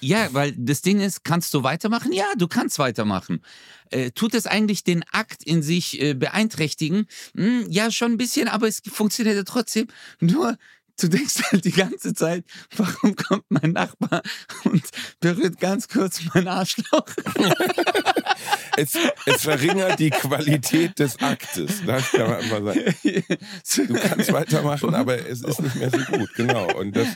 ja, 0.00 0.32
weil 0.32 0.52
das 0.56 0.82
Ding 0.82 1.00
ist, 1.00 1.24
kannst 1.24 1.54
du 1.54 1.62
weitermachen? 1.62 2.12
Ja, 2.12 2.26
du 2.36 2.48
kannst 2.48 2.78
weitermachen. 2.78 3.42
Äh, 3.90 4.10
tut 4.10 4.34
es 4.34 4.46
eigentlich 4.46 4.84
den 4.84 5.04
Akt 5.12 5.42
in 5.44 5.62
sich 5.62 6.00
äh, 6.00 6.14
beeinträchtigen? 6.14 7.06
Hm, 7.34 7.66
ja, 7.68 7.90
schon 7.90 8.12
ein 8.12 8.16
bisschen, 8.18 8.48
aber 8.48 8.68
es 8.68 8.82
funktioniert 8.86 9.36
ja 9.36 9.44
trotzdem. 9.44 9.88
Nur 10.20 10.58
du 11.00 11.08
denkst 11.08 11.42
halt 11.50 11.64
die 11.64 11.72
ganze 11.72 12.14
Zeit, 12.14 12.44
warum 12.76 13.16
kommt 13.16 13.44
mein 13.48 13.72
Nachbar 13.72 14.22
und 14.64 14.82
berührt 15.20 15.58
ganz 15.60 15.88
kurz 15.88 16.20
mein 16.34 16.48
Arschloch? 16.48 17.06
es, 18.76 18.96
es, 19.26 19.42
verringert 19.42 19.98
die 19.98 20.10
Qualität 20.10 20.98
des 20.98 21.18
Aktes. 21.20 21.84
Das 21.84 22.10
kann 22.10 22.30
man 22.30 22.38
einfach 22.38 22.64
sagen. 22.64 23.88
Du 23.88 23.94
kannst 23.94 24.32
weitermachen, 24.32 24.94
aber 24.94 25.26
es 25.26 25.42
ist 25.42 25.60
nicht 25.60 25.76
mehr 25.76 25.90
so 25.90 25.98
gut. 25.98 26.32
Genau. 26.34 26.72
Und 26.74 26.96
das, 26.96 27.08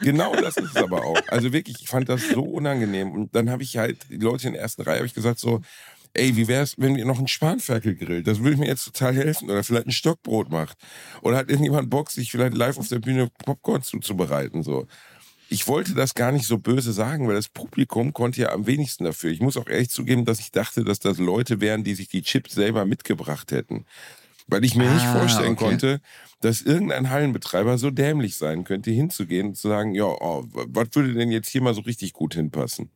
genau 0.00 0.34
das 0.34 0.56
ist 0.56 0.76
es 0.76 0.76
aber 0.76 1.04
auch. 1.04 1.20
Also 1.28 1.52
wirklich, 1.52 1.80
ich 1.80 1.88
fand 1.88 2.08
das 2.08 2.28
so 2.28 2.42
unangenehm. 2.42 3.12
Und 3.12 3.34
dann 3.34 3.50
habe 3.50 3.62
ich 3.62 3.76
halt 3.76 3.98
die 4.10 4.16
Leute 4.16 4.48
in 4.48 4.54
der 4.54 4.62
ersten 4.62 4.82
Reihe, 4.82 4.96
habe 4.96 5.06
ich 5.06 5.14
gesagt 5.14 5.38
so, 5.38 5.60
ey, 6.14 6.36
wie 6.36 6.48
wäre 6.48 6.62
es, 6.62 6.74
wenn 6.78 6.96
ihr 6.96 7.04
noch 7.04 7.18
einen 7.18 7.28
Spanferkel 7.28 7.94
grillt? 7.94 8.26
Das 8.26 8.42
würde 8.42 8.56
mir 8.56 8.66
jetzt 8.66 8.84
total 8.84 9.14
helfen. 9.14 9.50
Oder 9.50 9.64
vielleicht 9.64 9.86
ein 9.86 9.92
Stockbrot 9.92 10.50
macht. 10.50 10.76
Oder 11.22 11.38
hat 11.38 11.48
irgendjemand 11.48 11.90
Bock, 11.90 12.10
sich 12.10 12.30
vielleicht 12.30 12.56
live 12.56 12.78
auf 12.78 12.88
der 12.88 12.98
Bühne 12.98 13.28
Popcorn 13.44 13.82
zuzubereiten, 13.82 14.62
so. 14.62 14.86
Ich 15.48 15.68
wollte 15.68 15.94
das 15.94 16.14
gar 16.14 16.32
nicht 16.32 16.46
so 16.46 16.56
böse 16.56 16.94
sagen, 16.94 17.28
weil 17.28 17.34
das 17.34 17.50
Publikum 17.50 18.14
konnte 18.14 18.40
ja 18.40 18.52
am 18.52 18.66
wenigsten 18.66 19.04
dafür. 19.04 19.30
Ich 19.30 19.40
muss 19.40 19.58
auch 19.58 19.68
ehrlich 19.68 19.90
zugeben, 19.90 20.24
dass 20.24 20.40
ich 20.40 20.50
dachte, 20.50 20.82
dass 20.82 20.98
das 20.98 21.18
Leute 21.18 21.60
wären, 21.60 21.84
die 21.84 21.94
sich 21.94 22.08
die 22.08 22.22
Chips 22.22 22.54
selber 22.54 22.86
mitgebracht 22.86 23.52
hätten. 23.52 23.84
Weil 24.46 24.64
ich 24.64 24.76
mir 24.76 24.88
ah, 24.88 24.94
nicht 24.94 25.04
vorstellen 25.04 25.52
okay. 25.52 25.64
konnte, 25.64 26.00
dass 26.40 26.62
irgendein 26.62 27.10
Hallenbetreiber 27.10 27.76
so 27.76 27.90
dämlich 27.90 28.36
sein 28.36 28.64
könnte, 28.64 28.90
hinzugehen 28.90 29.48
und 29.48 29.54
zu 29.54 29.68
sagen, 29.68 29.94
ja, 29.94 30.06
oh, 30.06 30.46
was 30.52 30.88
würde 30.92 31.12
denn 31.12 31.30
jetzt 31.30 31.50
hier 31.50 31.60
mal 31.60 31.74
so 31.74 31.82
richtig 31.82 32.14
gut 32.14 32.34
hinpassen? 32.34 32.90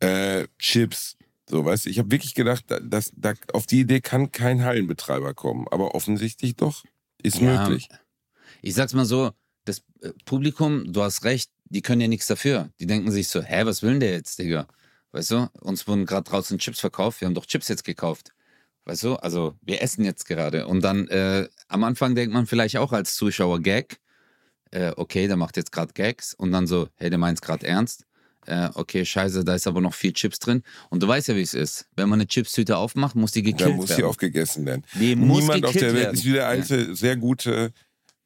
Äh, 0.00 0.48
Chips, 0.58 1.16
so, 1.48 1.64
weißt 1.64 1.86
du, 1.86 1.90
ich 1.90 1.98
habe 1.98 2.10
wirklich 2.10 2.34
gedacht, 2.34 2.64
dass, 2.82 3.12
dass, 3.14 3.38
auf 3.52 3.66
die 3.66 3.80
Idee 3.80 4.00
kann 4.00 4.32
kein 4.32 4.64
Hallenbetreiber 4.64 5.32
kommen. 5.34 5.66
Aber 5.70 5.94
offensichtlich 5.94 6.56
doch, 6.56 6.84
ist 7.22 7.38
ja, 7.40 7.62
möglich. 7.62 7.88
Ich 8.62 8.74
sag's 8.74 8.94
mal 8.94 9.04
so, 9.04 9.30
das 9.64 9.82
äh, 10.00 10.10
Publikum, 10.24 10.92
du 10.92 11.02
hast 11.02 11.24
recht, 11.24 11.50
die 11.66 11.82
können 11.82 12.00
ja 12.00 12.08
nichts 12.08 12.26
dafür. 12.26 12.70
Die 12.80 12.86
denken 12.86 13.12
sich 13.12 13.28
so, 13.28 13.42
hä, 13.42 13.64
was 13.64 13.82
will 13.82 13.92
denn 13.92 14.00
der 14.00 14.12
jetzt, 14.12 14.38
Digga? 14.38 14.66
Weißt 15.12 15.30
du, 15.30 15.48
uns 15.60 15.86
wurden 15.86 16.04
gerade 16.04 16.28
draußen 16.28 16.58
Chips 16.58 16.80
verkauft, 16.80 17.20
wir 17.20 17.26
haben 17.26 17.34
doch 17.34 17.46
Chips 17.46 17.68
jetzt 17.68 17.84
gekauft. 17.84 18.32
Weißt 18.84 19.04
du, 19.04 19.14
also 19.14 19.54
wir 19.62 19.82
essen 19.82 20.04
jetzt 20.04 20.26
gerade. 20.26 20.66
Und 20.66 20.82
dann 20.82 21.08
äh, 21.08 21.48
am 21.68 21.84
Anfang 21.84 22.14
denkt 22.14 22.32
man 22.32 22.46
vielleicht 22.46 22.76
auch 22.76 22.92
als 22.92 23.14
Zuschauer 23.16 23.60
Gag, 23.60 24.00
äh, 24.72 24.92
okay, 24.96 25.26
der 25.26 25.36
macht 25.36 25.56
jetzt 25.56 25.72
gerade 25.72 25.92
Gags. 25.92 26.34
Und 26.34 26.52
dann 26.52 26.66
so, 26.66 26.88
hey, 26.96 27.10
der 27.10 27.18
meint's 27.18 27.40
gerade 27.40 27.66
ernst 27.66 28.04
äh, 28.46 28.70
okay, 28.74 29.04
scheiße, 29.04 29.44
da 29.44 29.54
ist 29.54 29.66
aber 29.66 29.80
noch 29.80 29.94
viel 29.94 30.12
Chips 30.12 30.38
drin. 30.38 30.62
Und 30.90 31.02
du 31.02 31.08
weißt 31.08 31.28
ja, 31.28 31.36
wie 31.36 31.42
es 31.42 31.54
ist. 31.54 31.86
Wenn 31.96 32.08
man 32.08 32.20
eine 32.20 32.26
Chipstüte 32.26 32.76
aufmacht, 32.76 33.14
muss 33.14 33.32
die 33.32 33.42
gekillt 33.42 33.60
werden. 33.60 33.70
Dann 33.70 33.76
muss 33.78 33.88
werden. 33.90 33.98
die 33.98 34.04
aufgegessen 34.04 34.66
werden. 34.66 34.84
Die 34.94 35.16
Niemand 35.16 35.64
auf 35.64 35.72
der 35.72 35.94
Welt 35.94 36.14
ist 36.14 36.24
wie 36.24 36.32
der 36.32 36.48
alte, 36.48 36.76
ja. 36.76 36.94
sehr 36.94 37.16
gute 37.16 37.72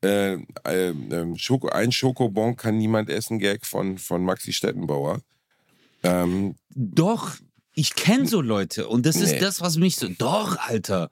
äh, 0.02 0.34
äh, 0.64 1.36
Schoko, 1.36 1.68
ein 1.68 1.92
Schokobon 1.92 2.56
kann 2.56 2.78
niemand 2.78 3.10
essen, 3.10 3.38
Gag 3.38 3.66
von, 3.66 3.98
von 3.98 4.24
Maxi 4.24 4.52
Stettenbauer. 4.52 5.20
Ähm, 6.02 6.56
Doch, 6.70 7.36
ich 7.74 7.94
kenne 7.94 8.26
so 8.26 8.40
Leute 8.40 8.88
und 8.88 9.04
das 9.04 9.16
nee. 9.16 9.24
ist 9.24 9.42
das, 9.42 9.60
was 9.60 9.76
mich 9.76 9.96
so. 9.96 10.08
Doch, 10.08 10.56
Alter. 10.58 11.10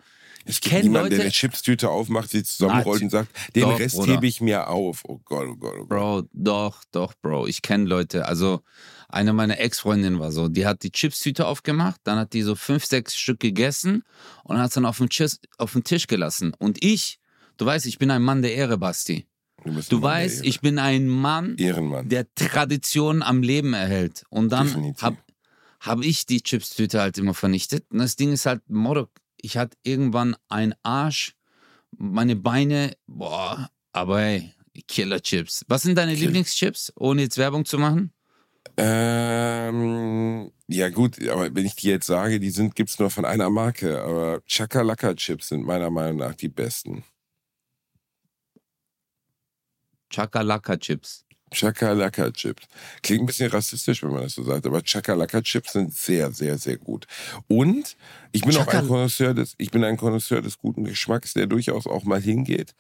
Ich 0.49 0.61
kenne 0.62 0.88
Leute. 0.88 1.11
der 1.11 1.21
eine 1.21 1.31
Chipstüte 1.31 1.90
aufmacht, 1.90 2.31
sie 2.31 2.43
zusammenrollt 2.43 3.02
ah, 3.02 3.05
und 3.05 3.11
sagt, 3.11 3.31
den 3.55 3.62
doch, 3.62 3.78
Rest 3.78 4.07
hebe 4.07 4.26
ich 4.26 4.40
mir 4.40 4.69
auf. 4.69 5.05
Oh 5.07 5.21
Gott, 5.25 5.47
oh 5.49 5.57
Gott, 5.57 5.75
oh 5.75 5.78
Gott. 5.81 5.88
Bro, 5.88 6.23
doch, 6.33 6.85
doch, 6.90 7.14
Bro. 7.21 7.47
Ich 7.47 7.61
kenne 7.61 7.85
Leute. 7.85 8.26
Also, 8.26 8.62
eine 9.09 9.33
meiner 9.33 9.61
Ex-Freundinnen 9.61 10.19
war 10.19 10.33
so, 10.33 10.49
die 10.49 10.67
hat 10.67 10.83
die 10.83 10.90
Chipstüte 10.90 11.47
aufgemacht, 11.47 12.00
dann 12.05 12.19
hat 12.19 12.33
die 12.33 12.43
so 12.43 12.55
fünf, 12.55 12.85
sechs 12.85 13.17
Stück 13.17 13.40
gegessen 13.40 14.05
und 14.45 14.59
hat 14.59 14.69
es 14.69 14.75
dann 14.75 14.87
auf 14.87 14.99
den, 14.99 15.11
Tisch, 15.11 15.37
auf 15.59 15.73
den 15.73 15.85
Tisch 15.85 16.07
gelassen. 16.07 16.55
Und 16.59 16.83
ich, 16.83 17.21
du 17.59 17.67
weißt, 17.67 17.87
ich 17.87 17.99
bin 17.99 18.11
ein 18.11 18.23
Mann 18.23 18.43
der 18.43 18.55
Ehre, 18.55 18.78
Basti. 18.78 19.26
Du, 19.64 19.73
du 19.73 20.02
weißt, 20.02 20.45
ich 20.45 20.61
bin 20.61 20.78
ein 20.78 21.09
Mann, 21.09 21.57
Ehrenmann. 21.57 22.09
der 22.09 22.33
Tradition 22.35 23.23
am 23.23 23.43
Leben 23.43 23.75
erhält. 23.75 24.25
Und 24.31 24.50
dann 24.50 24.95
habe 25.00 25.17
hab 25.81 26.02
ich 26.02 26.26
die 26.26 26.43
Chipstüte 26.43 27.00
halt 27.00 27.19
immer 27.19 27.35
vernichtet. 27.35 27.85
Und 27.90 27.99
das 27.99 28.17
Ding 28.17 28.33
ist 28.33 28.47
halt, 28.47 28.62
Motto, 28.69 29.09
ich 29.40 29.57
hatte 29.57 29.76
irgendwann 29.83 30.37
einen 30.49 30.75
Arsch, 30.83 31.35
meine 31.97 32.37
Beine, 32.37 32.97
boah, 33.07 33.71
aber 33.92 34.21
hey, 34.21 34.54
Killer-Chips. 34.87 35.64
Was 35.68 35.83
sind 35.83 35.97
deine 35.97 36.14
Lieblingschips, 36.14 36.92
ohne 36.97 37.23
jetzt 37.23 37.38
Werbung 37.38 37.64
zu 37.64 37.78
machen? 37.78 38.12
Ähm, 38.76 40.52
ja 40.68 40.88
gut, 40.90 41.21
aber 41.28 41.52
wenn 41.54 41.66
ich 41.66 41.75
die 41.75 41.88
jetzt 41.88 42.07
sage, 42.07 42.38
die 42.38 42.50
sind 42.50 42.76
gibt's 42.76 42.99
nur 42.99 43.11
von 43.11 43.25
einer 43.25 43.50
Marke, 43.50 44.00
aber 44.02 44.40
Chakalaka 44.47 45.14
Chips 45.14 45.49
sind 45.49 45.64
meiner 45.64 45.90
Meinung 45.90 46.18
nach 46.18 46.35
die 46.35 46.49
besten. 46.49 47.04
Chakalaka 50.11 50.76
Chips. 50.76 51.25
Chakalaka 51.52 52.31
Chips. 52.33 52.64
Klingt 53.02 53.23
ein 53.23 53.26
bisschen 53.26 53.50
rassistisch, 53.50 54.02
wenn 54.02 54.12
man 54.12 54.23
das 54.23 54.35
so 54.35 54.43
sagt, 54.43 54.67
aber 54.67 54.83
Chakalaka 54.83 55.43
Chips 55.43 55.73
sind 55.73 55.93
sehr, 55.95 56.33
sehr, 56.33 56.59
sehr 56.59 56.76
gut. 56.78 57.07
Und 57.47 57.97
ich 58.33 58.43
bin 58.43 58.57
auch 58.57 58.61
ein 58.61 58.67
Chakal- 58.67 58.87
Connoisseur 58.87 59.35
des, 59.35 59.55
ich 59.59 59.71
bin 59.71 59.85
ein 59.85 59.97
Connoisseur 59.97 60.40
des 60.43 60.59
guten 60.59 60.85
Geschmacks, 60.85 61.35
der 61.35 61.47
durchaus 61.47 61.87
auch 61.87 62.05
mal 62.05 62.21
hingeht 62.21 62.75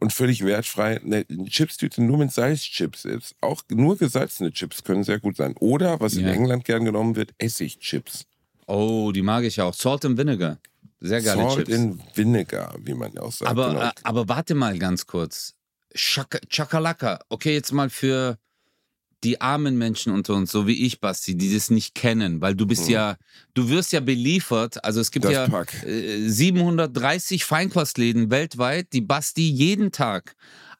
und 0.00 0.12
völlig 0.12 0.44
wertfrei 0.44 1.00
eine 1.00 1.24
Chipstüte 1.46 2.02
nur 2.02 2.18
mit 2.18 2.32
Salzchips 2.32 3.04
ist. 3.04 3.34
Auch 3.40 3.62
nur 3.70 3.96
gesalzene 3.96 4.52
Chips 4.52 4.82
können 4.84 5.04
sehr 5.04 5.20
gut 5.20 5.36
sein. 5.36 5.54
Oder, 5.60 6.00
was 6.00 6.14
in 6.14 6.26
Ja. 6.26 6.32
England 6.32 6.64
gern 6.64 6.84
genommen 6.84 7.16
wird, 7.16 7.32
Essigchips. 7.38 8.26
Oh, 8.66 9.12
die 9.12 9.22
mag 9.22 9.44
ich 9.44 9.60
auch. 9.60 9.74
Salt 9.74 10.04
and 10.04 10.18
Vinegar. 10.18 10.58
Sehr 11.00 11.20
geile 11.20 11.42
Salt 11.42 11.66
Chips. 11.66 11.70
in 11.70 12.00
Vinegar, 12.14 12.74
wie 12.80 12.94
man 12.94 13.12
ja 13.12 13.20
auch 13.22 13.30
sagt. 13.32 13.50
Aber, 13.50 13.68
genau. 13.68 13.80
äh, 13.86 13.90
aber 14.02 14.28
warte 14.28 14.54
mal 14.54 14.78
ganz 14.78 15.06
kurz. 15.06 15.54
Chaka- 15.94 16.40
Chakalaka. 16.48 17.20
Okay, 17.28 17.54
jetzt 17.54 17.72
mal 17.72 17.90
für 17.90 18.38
die 19.22 19.40
armen 19.40 19.78
Menschen 19.78 20.12
unter 20.12 20.34
uns, 20.34 20.52
so 20.52 20.66
wie 20.66 20.84
ich, 20.84 21.00
Basti, 21.00 21.34
die 21.34 21.54
das 21.54 21.70
nicht 21.70 21.94
kennen, 21.94 22.42
weil 22.42 22.54
du 22.54 22.66
bist 22.66 22.84
Mhm. 22.86 22.90
ja, 22.92 23.16
du 23.54 23.70
wirst 23.70 23.92
ja 23.92 24.00
beliefert. 24.00 24.84
Also 24.84 25.00
es 25.00 25.10
gibt 25.10 25.24
Das 25.24 25.32
ja 25.32 25.48
Pack. 25.48 25.82
äh, 25.84 26.28
730 26.28 27.44
Feinkostläden 27.44 28.30
weltweit, 28.30 28.92
die 28.92 29.00
Basti 29.00 29.48
jeden 29.48 29.92
Tag 29.92 30.34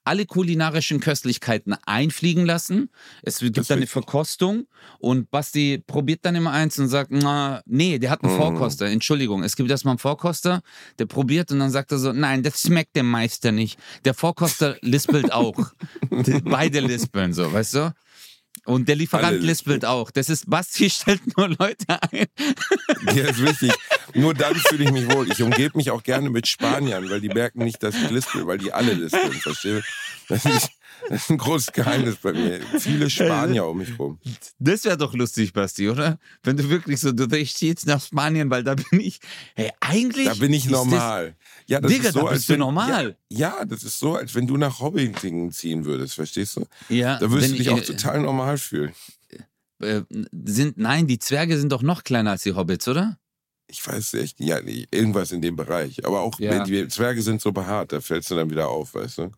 alle 0.04 0.26
kulinarischen 0.26 1.00
Köstlichkeiten 1.00 1.74
einfliegen 1.86 2.44
lassen. 2.46 2.90
Es 3.22 3.38
gibt 3.38 3.58
ist 3.58 3.70
dann 3.70 3.78
eine. 3.78 3.86
Verkostung 3.86 4.66
und 4.98 5.30
Basti 5.30 5.82
probiert 5.86 6.20
dann 6.24 6.34
immer 6.36 6.52
eins 6.52 6.78
und 6.78 6.88
sagt, 6.88 7.10
na, 7.10 7.62
nee, 7.66 7.98
der 7.98 8.10
hat 8.10 8.22
einen 8.22 8.32
Mhm. 8.34 8.38
Vorkoster. 8.38 8.86
Entschuldigung, 8.86 9.42
es 9.42 9.56
gibt 9.56 9.70
erstmal 9.70 9.92
einen 9.92 9.98
Vorkoster, 9.98 10.62
der 10.98 11.06
probiert 11.06 11.50
und 11.52 11.58
dann 11.58 11.70
sagt 11.70 11.92
er 11.92 11.98
so, 11.98 12.12
nein, 12.12 12.42
das 12.42 12.60
schmeckt 12.60 12.96
dem 12.96 13.10
Meister 13.10 13.50
nicht. 13.52 13.78
Der 14.04 14.14
Vorkoster 14.14 14.76
lispelt 14.82 15.32
auch. 15.32 15.72
Beide 16.44 16.80
lispeln 16.80 17.32
so, 17.32 17.52
weißt 17.52 17.74
du? 17.74 17.94
Und 18.64 18.88
der 18.88 18.96
Lieferant 18.96 19.26
Alle 19.26 19.36
lispelt 19.36 19.84
auch. 19.84 20.10
Das 20.10 20.30
ist, 20.30 20.48
Basti 20.48 20.88
stellt 20.90 21.36
nur 21.36 21.48
Leute 21.48 22.02
ein. 22.10 22.26
Ja, 23.14 23.24
ist 23.24 23.42
wichtig. 23.42 23.72
Nur 24.14 24.32
dann 24.32 24.54
fühle 24.54 24.84
ich 24.84 24.92
mich 24.92 25.10
wohl. 25.10 25.30
Ich 25.30 25.42
umgebe 25.42 25.76
mich 25.76 25.90
auch 25.90 26.02
gerne 26.02 26.30
mit 26.30 26.46
Spaniern, 26.46 27.08
weil 27.10 27.20
die 27.20 27.28
merken 27.28 27.64
nicht, 27.64 27.82
dass 27.82 27.94
ich 27.94 28.10
lispel, 28.10 28.46
weil 28.46 28.58
die 28.58 28.72
alle 28.72 28.92
lispeln, 28.92 29.32
verstehe? 29.32 29.82
Das 30.28 30.46
ist, 30.46 30.70
das 31.08 31.22
ist 31.24 31.30
ein 31.30 31.38
großes 31.38 31.72
Geheimnis 31.72 32.16
bei 32.16 32.32
mir. 32.32 32.60
Viele 32.78 33.10
Spanier 33.10 33.66
um 33.66 33.78
mich 33.78 33.98
rum. 33.98 34.18
Das 34.58 34.84
wäre 34.84 34.96
doch 34.96 35.14
lustig, 35.14 35.52
Basti, 35.52 35.88
oder? 35.88 36.18
Wenn 36.42 36.56
du 36.56 36.68
wirklich 36.70 37.00
so, 37.00 37.12
du 37.12 37.28
zieh 37.28 37.68
jetzt 37.68 37.86
nach 37.86 38.00
Spanien, 38.02 38.50
weil 38.50 38.62
da 38.64 38.74
bin 38.74 39.00
ich. 39.00 39.20
Hey, 39.54 39.70
eigentlich. 39.80 40.26
Da 40.26 40.34
bin 40.34 40.52
ich 40.52 40.64
ist 40.64 40.72
das- 40.72 40.84
normal. 40.84 41.36
Ja, 41.66 41.80
das 41.80 41.90
Digga, 41.92 42.08
ist 42.08 42.14
so, 42.14 42.20
da 42.20 42.26
als 42.26 42.34
bist 42.38 42.48
du 42.48 42.52
wenn, 42.54 42.60
normal. 42.60 43.16
Ja, 43.30 43.56
ja, 43.58 43.64
das 43.64 43.82
ist 43.84 43.98
so, 43.98 44.14
als 44.16 44.34
wenn 44.34 44.46
du 44.46 44.56
nach 44.56 44.80
Hobbiting 44.80 45.50
ziehen 45.50 45.84
würdest, 45.84 46.14
verstehst 46.14 46.56
du? 46.56 46.66
Ja, 46.88 47.18
Da 47.18 47.30
würdest 47.30 47.52
du 47.52 47.56
dich 47.58 47.66
ich- 47.66 47.72
auch 47.72 47.80
total 47.80 48.20
normal 48.20 48.58
fühlen. 48.58 48.92
Äh, 49.80 50.02
sind, 50.44 50.78
nein, 50.78 51.06
die 51.08 51.18
Zwerge 51.18 51.58
sind 51.58 51.72
doch 51.72 51.82
noch 51.82 52.04
kleiner 52.04 52.30
als 52.30 52.42
die 52.44 52.52
Hobbits, 52.54 52.86
oder? 52.88 53.18
Ich 53.66 53.86
weiß 53.86 54.14
echt, 54.14 54.40
ja, 54.40 54.58
irgendwas 54.90 55.32
in 55.32 55.40
dem 55.40 55.56
Bereich. 55.56 56.04
Aber 56.04 56.20
auch, 56.20 56.38
Ja. 56.38 56.50
wenn 56.50 56.64
die 56.64 56.86
Zwerge 56.88 57.22
sind 57.22 57.40
so 57.40 57.50
behaart, 57.50 57.92
da 57.92 58.00
fällst 58.00 58.30
du 58.30 58.34
dann 58.36 58.50
wieder 58.50 58.68
auf, 58.68 58.94
weißt 58.94 59.18
du? 59.18 59.30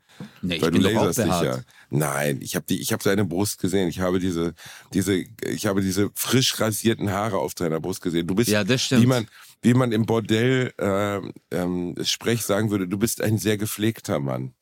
Nee, 0.42 0.56
ich 0.56 0.62
Weil 0.62 0.70
bin 0.72 0.82
du 0.82 0.88
laserst 0.90 1.18
dich 1.18 1.26
ja. 1.26 1.60
Nein, 1.90 2.40
ich 2.42 2.56
habe 2.56 2.64
ich 2.72 2.92
habe 2.92 3.02
seine 3.02 3.24
Brust 3.24 3.60
gesehen. 3.60 3.88
Ich 3.88 4.00
habe 4.00 4.18
diese 4.18 4.54
diese 4.92 5.14
ich 5.44 5.66
habe 5.66 5.80
diese 5.82 6.10
frisch 6.14 6.58
rasierten 6.58 7.10
Haare 7.12 7.38
auf 7.38 7.54
deiner 7.54 7.80
Brust 7.80 8.02
gesehen. 8.02 8.26
Du 8.26 8.34
bist 8.34 8.48
Ja, 8.50 8.64
das 8.64 8.82
stimmt. 8.82 9.02
wie 9.02 9.06
man 9.06 9.26
wie 9.62 9.74
man 9.74 9.92
im 9.92 10.06
Bordell 10.06 10.72
ähm, 10.78 11.32
ähm, 11.50 11.94
Sprech 12.02 12.42
sagen 12.42 12.70
würde, 12.70 12.88
du 12.88 12.98
bist 12.98 13.20
ein 13.20 13.38
sehr 13.38 13.56
gepflegter 13.58 14.18
Mann. 14.18 14.54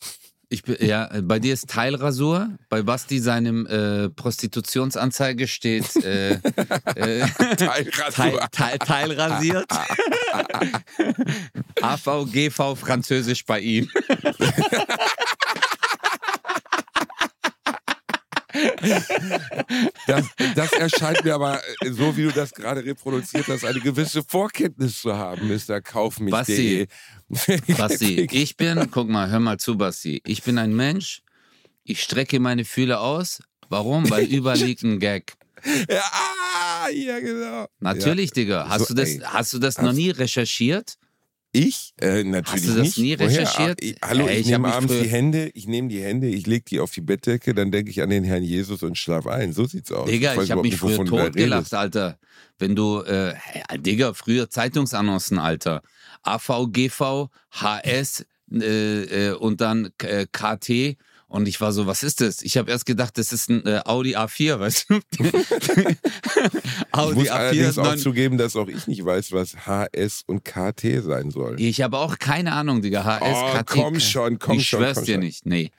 Ich 0.55 0.63
bin, 0.63 0.77
ja, 0.79 1.13
äh, 1.13 1.21
bei 1.21 1.41
dir 1.41 1.53
ist 1.53 1.69
Teilrasur, 1.69 2.49
bei 2.69 2.83
Basti 2.83 3.19
seinem 3.19 3.67
äh, 3.67 4.09
Prostitutionsanzeige 4.09 5.49
steht 5.49 5.97
äh, 5.97 6.35
äh, 6.35 7.27
Teilrasur. 7.57 8.13
Teil, 8.13 8.39
Teil, 8.53 8.79
teilrasiert. 8.79 9.67
AVGV 11.83 12.77
Französisch 12.77 13.45
bei 13.45 13.59
ihm. 13.59 13.91
Das, 20.07 20.27
das 20.55 20.73
erscheint 20.73 21.25
mir 21.25 21.35
aber, 21.35 21.61
äh, 21.81 21.91
so 21.91 22.17
wie 22.17 22.25
du 22.25 22.33
das 22.33 22.53
gerade 22.53 22.85
reproduziert 22.85 23.47
hast, 23.49 23.65
eine 23.65 23.81
gewisse 23.81 24.23
Vorkenntnis 24.23 25.01
zu 25.01 25.17
haben, 25.17 25.49
Mr. 25.49 25.81
Kaufmich.de. 25.81 26.31
Basti, 26.31 26.89
ich 28.31 28.57
bin, 28.57 28.89
guck 28.91 29.09
mal, 29.09 29.31
hör 29.31 29.41
mal 29.41 29.59
zu, 29.59 29.77
Basti. 29.77 30.23
Ich 30.27 30.43
bin 30.43 30.59
ein 30.59 30.75
Mensch, 30.75 31.23
ich 31.85 32.03
strecke 32.03 32.41
meine 32.41 32.65
Fühler 32.65 33.01
aus. 33.01 33.43
Warum? 33.69 34.09
Weil 34.11 34.25
überall 34.33 34.59
liegt 34.59 34.83
ein 34.83 34.99
Gag. 35.01 35.35
ja, 35.89 36.03
ah, 36.13 36.89
ja, 36.91 37.21
genau. 37.21 37.67
Natürlich, 37.81 38.33
Digga. 38.33 38.69
Hast 38.69 38.89
So, 38.89 38.95
du 38.95 39.01
das, 39.01 39.11
ey. 39.11 39.21
hast 39.25 39.53
du 39.55 39.59
das 39.59 39.81
noch 39.81 39.93
nie 39.93 40.11
recherchiert? 40.11 40.95
Ich? 41.57 41.95
Äh, 42.01 42.25
natürlich 42.25 42.49
Hast 42.53 42.65
du 42.69 42.73
das 42.75 42.83
nicht. 42.83 42.99
nie 42.99 43.17
Woher? 43.19 43.29
recherchiert? 43.29 43.79
Ah, 43.81 43.85
ich, 43.87 43.97
hallo, 44.05 44.27
Ey, 44.27 44.41
ich, 44.41 44.49
ich 44.49 44.53
hab 44.55 44.63
nehme 44.63 44.75
abends 44.75 44.93
die 45.01 45.09
Hände, 45.09 45.51
ich 45.55 45.69
nehme 45.69 45.87
die 45.89 46.03
Hände, 46.03 46.27
ich 46.27 46.49
lege 46.49 46.65
die 46.69 46.81
auf 46.81 46.91
die 46.91 47.01
Bettdecke, 47.01 47.55
dann 47.55 47.71
denke 47.71 47.93
ich 47.93 48.03
an 48.03 48.11
den 48.11 48.25
Herrn 48.25 48.43
Jesus 48.43 48.83
und 48.83 48.99
schlaf 48.99 49.29
ein. 49.29 49.53
So 49.53 49.65
sieht's 49.65 49.93
aus. 49.93 50.11
Digga, 50.11 50.37
weiß 50.37 50.45
ich 50.45 50.51
habe 50.51 50.63
mich 50.63 50.77
früher 50.77 51.05
totgelacht. 51.05 51.73
Alter. 51.73 52.19
Wenn 52.59 52.75
du, 52.75 53.03
äh, 53.03 53.35
Digga, 53.79 54.15
früher 54.15 54.51
Zeitungsannoncen, 54.51 55.39
Alter. 55.39 55.83
AV, 56.25 56.69
GV, 56.73 57.29
HS 57.53 58.27
äh, 58.53 59.29
äh, 59.29 59.33
und 59.35 59.61
dann 59.61 59.91
äh, 60.03 60.27
KT. 60.31 60.97
Und 61.27 61.49
ich 61.49 61.61
war 61.61 61.73
so, 61.73 61.87
was 61.87 62.03
ist 62.05 62.21
das? 62.21 62.43
Ich 62.43 62.57
habe 62.59 62.71
erst 62.71 62.87
gedacht, 62.87 63.19
das 63.19 63.33
ist 63.33 63.51
ein 63.51 63.67
äh, 63.67 63.81
Audi 63.85 64.17
A4, 64.17 64.59
weißt 64.61 64.87
du? 64.89 65.01
Ich 65.19 65.97
Audi 66.93 67.15
muss 67.19 67.29
allerdings 67.29 67.77
A4. 67.77 67.81
auch 67.81 67.85
neun- 67.87 67.99
zugeben, 67.99 68.39
dass 68.39 68.55
auch 68.57 68.69
ich 68.69 68.87
nicht 68.87 69.05
weiß, 69.05 69.33
was 69.33 69.67
HS 69.67 70.23
und 70.27 70.45
KT 70.45 71.03
sein 71.03 71.31
soll. 71.31 71.61
ich 71.61 71.81
habe 71.83 71.99
auch 71.99 72.19
keine 72.19 72.53
Ahnung, 72.53 72.83
Digga. 72.83 73.05
HS, 73.05 73.23
Oh, 73.37 73.59
KT. 73.59 73.67
komm 73.67 74.01
schon, 74.01 74.39
komm 74.39 74.59
ich 74.59 74.69
schon, 74.69 74.81
schwör's 74.81 74.97
komm 74.99 75.05
dir 75.07 75.15
schon. 75.15 75.21
nicht. 75.23 75.47
Nee. 75.47 75.71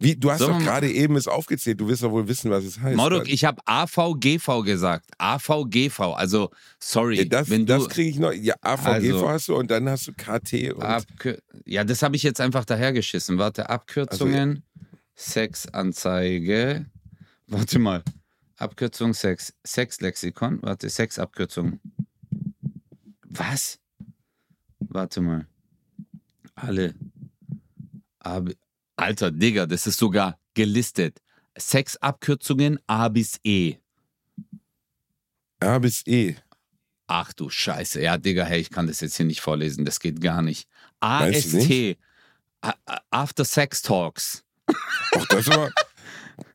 Wie, 0.00 0.14
du 0.14 0.30
hast 0.30 0.38
Sollen 0.38 0.58
doch 0.60 0.64
gerade 0.64 0.88
eben 0.90 1.16
es 1.16 1.26
aufgezählt, 1.26 1.80
du 1.80 1.88
wirst 1.88 2.04
doch 2.04 2.12
wohl 2.12 2.28
wissen, 2.28 2.52
was 2.52 2.64
es 2.64 2.78
heißt. 2.78 2.96
Morduk, 2.96 3.28
ich 3.28 3.44
habe 3.44 3.60
AVGV 3.66 4.62
gesagt. 4.64 5.10
AVGV. 5.18 6.00
Also, 6.14 6.50
sorry. 6.78 7.16
ja, 7.18 7.24
das 7.24 7.50
wenn 7.50 7.66
du, 7.66 7.76
das 7.76 7.88
kriege 7.88 8.10
ich 8.10 8.18
noch. 8.20 8.32
Ja, 8.32 8.54
AVGV 8.60 8.86
Also- 9.14 9.28
hast 9.28 9.48
du 9.48 9.56
und 9.56 9.70
dann 9.72 9.88
hast 9.88 10.06
du 10.06 10.12
KT 10.12 10.72
und 10.74 10.82
Abkür 10.84 11.38
ja, 11.64 11.82
das 11.84 12.02
habe 12.02 12.14
ich 12.14 12.22
jetzt 12.22 12.40
einfach 12.40 12.64
dahergeschissen. 12.64 13.38
Warte, 13.38 13.68
Abkürzungen, 13.68 14.62
Sexanzeige. 15.16 16.86
Warte 17.48 17.78
mal. 17.78 18.04
Abkürzung 18.56 19.14
Sex. 19.14 19.52
Sexlexikon. 19.66 20.60
Warte, 20.62 20.88
Sexabkürzung. 20.88 21.80
Was? 23.22 23.78
Warte 24.78 25.20
mal. 25.20 25.46
Alle. 26.54 26.94
Ab 28.20 28.48
Alter, 28.98 29.30
Digga, 29.30 29.66
das 29.66 29.86
ist 29.86 29.98
sogar 29.98 30.38
gelistet. 30.54 31.18
Sexabkürzungen 31.56 32.78
A 32.86 33.08
bis 33.08 33.38
E. 33.44 33.76
A 35.60 35.78
bis 35.78 36.02
E. 36.06 36.34
Ach 37.06 37.32
du 37.32 37.48
Scheiße. 37.48 38.02
Ja, 38.02 38.18
Digga, 38.18 38.44
hey, 38.44 38.60
ich 38.60 38.70
kann 38.70 38.86
das 38.86 39.00
jetzt 39.00 39.16
hier 39.16 39.26
nicht 39.26 39.40
vorlesen. 39.40 39.84
Das 39.84 40.00
geht 40.00 40.20
gar 40.20 40.42
nicht. 40.42 40.68
AST. 41.00 41.96
A- 42.60 42.74
After 43.10 43.44
Sex 43.44 43.82
Talks. 43.82 44.44
Ach, 44.66 45.26
das 45.28 45.46
war, 45.46 45.70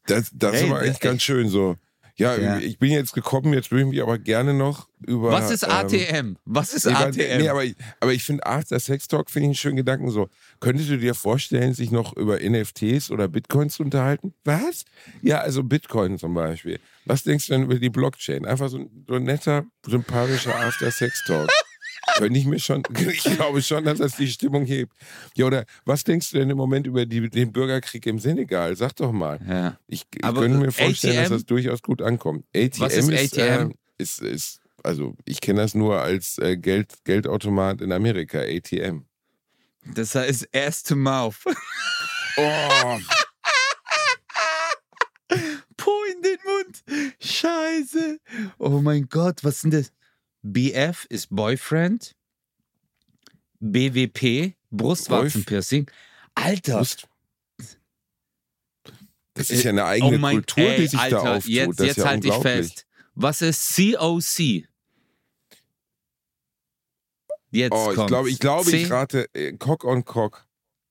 das, 0.05 0.29
das 0.33 0.53
Hey, 0.61 0.69
war 0.69 0.81
echt 0.83 0.99
ganz 1.01 1.23
schön 1.23 1.47
so. 1.49 1.77
Ja, 2.15 2.35
Ja. 2.37 2.57
ich 2.59 2.77
bin 2.77 2.91
jetzt 2.91 3.13
gekommen, 3.13 3.53
jetzt 3.53 3.71
will 3.71 3.79
ich 3.81 3.85
mich 3.87 4.01
aber 4.01 4.19
gerne 4.19 4.53
noch 4.53 4.87
über. 5.05 5.31
Was 5.31 5.49
ist 5.49 5.63
ähm, 5.63 5.71
ATM? 5.71 6.35
Was 6.45 6.73
ist 6.73 6.85
Nee, 6.85 6.93
ATM? 6.93 7.41
nee, 7.41 7.49
aber 7.49 7.63
ich, 7.63 7.75
aber 7.99 8.13
ich 8.13 8.23
finde 8.23 8.45
After 8.45 8.79
Sex 8.79 9.07
Talk 9.07 9.31
finde 9.31 9.45
ich 9.45 9.47
einen 9.49 9.55
schönen 9.55 9.77
Gedanken 9.77 10.09
so. 10.11 10.29
Könntest 10.59 10.89
du 10.89 10.97
dir 10.97 11.15
vorstellen, 11.15 11.73
sich 11.73 11.89
noch 11.91 12.15
über 12.15 12.37
NFTs 12.39 13.09
oder 13.09 13.27
Bitcoins 13.27 13.73
zu 13.75 13.83
unterhalten? 13.83 14.33
Was? 14.43 14.85
Ja, 15.23 15.39
also 15.39 15.63
Bitcoin 15.63 16.17
zum 16.19 16.33
Beispiel. 16.35 16.79
Was 17.05 17.23
denkst 17.23 17.47
du 17.47 17.53
denn 17.53 17.63
über 17.63 17.79
die 17.79 17.89
Blockchain? 17.89 18.45
Einfach 18.45 18.69
so 18.69 18.77
ein, 18.77 19.05
so 19.07 19.15
ein 19.15 19.23
netter, 19.23 19.65
sympathischer 19.85 20.55
After 20.55 20.91
Sex 20.91 21.23
Talk. 21.25 21.49
könnte 22.17 22.39
ich 22.39 22.45
mir 22.45 22.59
schon, 22.59 22.83
ich 23.11 23.23
glaube 23.23 23.61
schon, 23.61 23.83
dass 23.85 23.99
das 23.99 24.15
die 24.15 24.27
Stimmung 24.27 24.65
hebt. 24.65 24.93
Ja, 25.35 25.45
oder 25.45 25.65
was 25.85 26.03
denkst 26.03 26.31
du 26.31 26.39
denn 26.39 26.49
im 26.49 26.57
Moment 26.57 26.87
über 26.87 27.05
die, 27.05 27.29
den 27.29 27.51
Bürgerkrieg 27.51 28.05
im 28.05 28.19
Senegal? 28.19 28.75
Sag 28.75 28.95
doch 28.95 29.11
mal. 29.11 29.39
Ja. 29.47 29.77
Ich, 29.87 30.05
ich 30.13 30.21
könnte 30.21 30.57
mir 30.57 30.71
vorstellen, 30.71 31.17
ATM? 31.17 31.23
dass 31.23 31.29
das 31.29 31.45
durchaus 31.45 31.81
gut 31.81 32.01
ankommt. 32.01 32.45
ATM, 32.55 32.79
was 32.79 32.93
ist, 32.95 33.09
ist, 33.09 33.37
ATM? 33.37 33.71
Äh, 33.71 33.73
ist, 33.97 34.21
ist 34.21 34.59
also 34.83 35.15
ich 35.25 35.39
kenne 35.39 35.61
das 35.61 35.73
nur 35.75 36.01
als 36.01 36.37
äh, 36.39 36.57
Geld, 36.57 36.93
Geldautomat 37.05 37.81
in 37.81 37.91
Amerika, 37.91 38.39
ATM. 38.39 39.05
Das 39.95 40.15
heißt 40.15 40.49
Ass 40.53 40.83
to 40.83 40.95
Mouth. 40.95 41.37
Oh. 42.35 42.97
Po 45.77 45.91
in 46.11 46.21
den 46.23 46.39
Mund. 46.43 46.83
Scheiße. 47.19 48.17
Oh 48.57 48.81
mein 48.81 49.07
Gott, 49.07 49.43
was 49.43 49.61
sind 49.61 49.71
das? 49.71 49.91
BF 50.43 51.05
ist 51.09 51.27
Boyfriend. 51.29 52.15
BWP, 53.59 54.55
Brustwarzenpiercing. 54.71 55.89
Alter. 56.35 56.77
Brust. 56.77 57.07
Das 59.35 59.49
ist 59.49 59.63
ja 59.63 59.71
eine 59.71 59.85
eigene 59.85 60.17
oh 60.17 60.19
mein, 60.19 60.35
Kultur, 60.35 60.63
ey, 60.69 60.81
die 60.81 60.87
sich 60.87 60.99
Alter, 60.99 61.23
da 61.23 61.35
auftut. 61.37 61.51
Jetzt, 61.51 61.79
das 61.79 61.87
jetzt 61.87 61.97
ja 61.97 62.05
halte 62.05 62.27
ich 62.27 62.35
fest. 62.35 62.85
Was 63.15 63.41
ist 63.41 63.75
COC? 63.75 64.67
Jetzt 67.51 67.71
Oh, 67.71 67.91
ich 67.91 68.05
glaube, 68.07 68.29
ich, 68.29 68.39
glaube, 68.39 68.69
C- 68.69 68.83
ich 68.83 68.91
rate 68.91 69.33
äh, 69.33 69.53
Cock 69.53 69.85
on 69.85 70.03
Cock. 70.05 70.45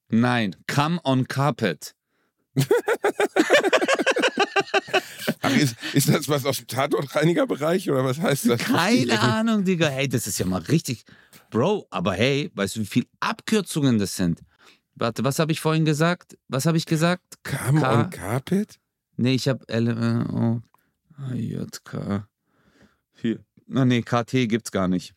Nein, 0.09 0.57
Come 0.67 1.01
on 1.05 1.29
Carpet. 1.29 1.95
Ach, 5.43 5.57
ist, 5.57 5.77
ist 5.93 6.09
das 6.09 6.29
was 6.29 6.45
aus 6.47 6.59
dem 6.59 6.67
Tatortreinigerbereich 6.69 7.91
oder 7.91 8.05
was 8.05 8.21
heißt 8.21 8.49
das? 8.49 8.61
Keine 8.61 9.21
Ahnung, 9.21 9.65
Digga. 9.65 9.89
Hey, 9.89 10.09
das 10.09 10.27
ist 10.27 10.39
ja 10.39 10.47
mal 10.47 10.63
richtig. 10.63 11.05
Bro, 11.51 11.87
aber 11.91 12.15
hey, 12.15 12.51
weißt 12.55 12.77
du, 12.77 12.81
wie 12.81 12.87
viele 12.87 13.07
Abkürzungen 13.21 13.99
das 13.99 14.17
sind? 14.17 14.41
Warte, 14.95 15.25
was 15.25 15.39
habe 15.39 15.53
ich 15.53 15.61
vorhin 15.61 15.85
gesagt? 15.85 16.39
Was 16.49 16.67
habe 16.67 16.77
ich 16.79 16.87
gesagt? 16.87 17.39
Come 17.45 17.81
K- 17.81 17.93
on 18.05 18.11
Carpet? 18.11 18.79
Nee, 19.17 19.35
ich 19.35 19.49
habe 19.49 19.69
L, 19.69 19.89
äh, 19.89 20.33
O, 20.33 20.63
A, 21.19 21.35
J, 21.35 21.85
K. 21.85 22.27
Hier. 23.15 23.45
Na, 23.67 23.85
nee, 23.85 24.03
KT 24.03 24.49
gibt's 24.49 24.71
gar 24.71 24.89
nicht. 24.89 25.15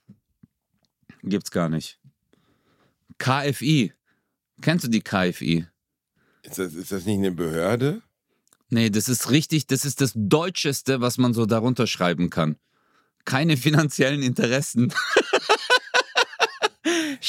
Gibt's 1.24 1.52
gar 1.52 1.70
nicht. 1.70 2.00
KFI. 3.18 3.94
Kennst 4.62 4.86
du 4.86 4.90
die 4.90 5.02
KFI? 5.02 5.68
Ist 6.44 6.60
das, 6.60 6.74
ist 6.74 6.92
das 6.92 7.06
nicht 7.06 7.18
eine 7.18 7.32
Behörde? 7.32 8.02
Nee, 8.70 8.90
das 8.90 9.10
ist 9.10 9.30
richtig, 9.30 9.68
das 9.68 9.86
ist 9.86 10.02
das 10.02 10.12
Deutscheste, 10.16 11.02
was 11.02 11.18
man 11.18 11.34
so 11.34 11.46
darunter 11.46 11.88
schreiben 11.88 12.30
kann. 12.30 12.56
Keine 13.26 13.58
finanziellen 13.58 14.22
Interessen. 14.22 14.94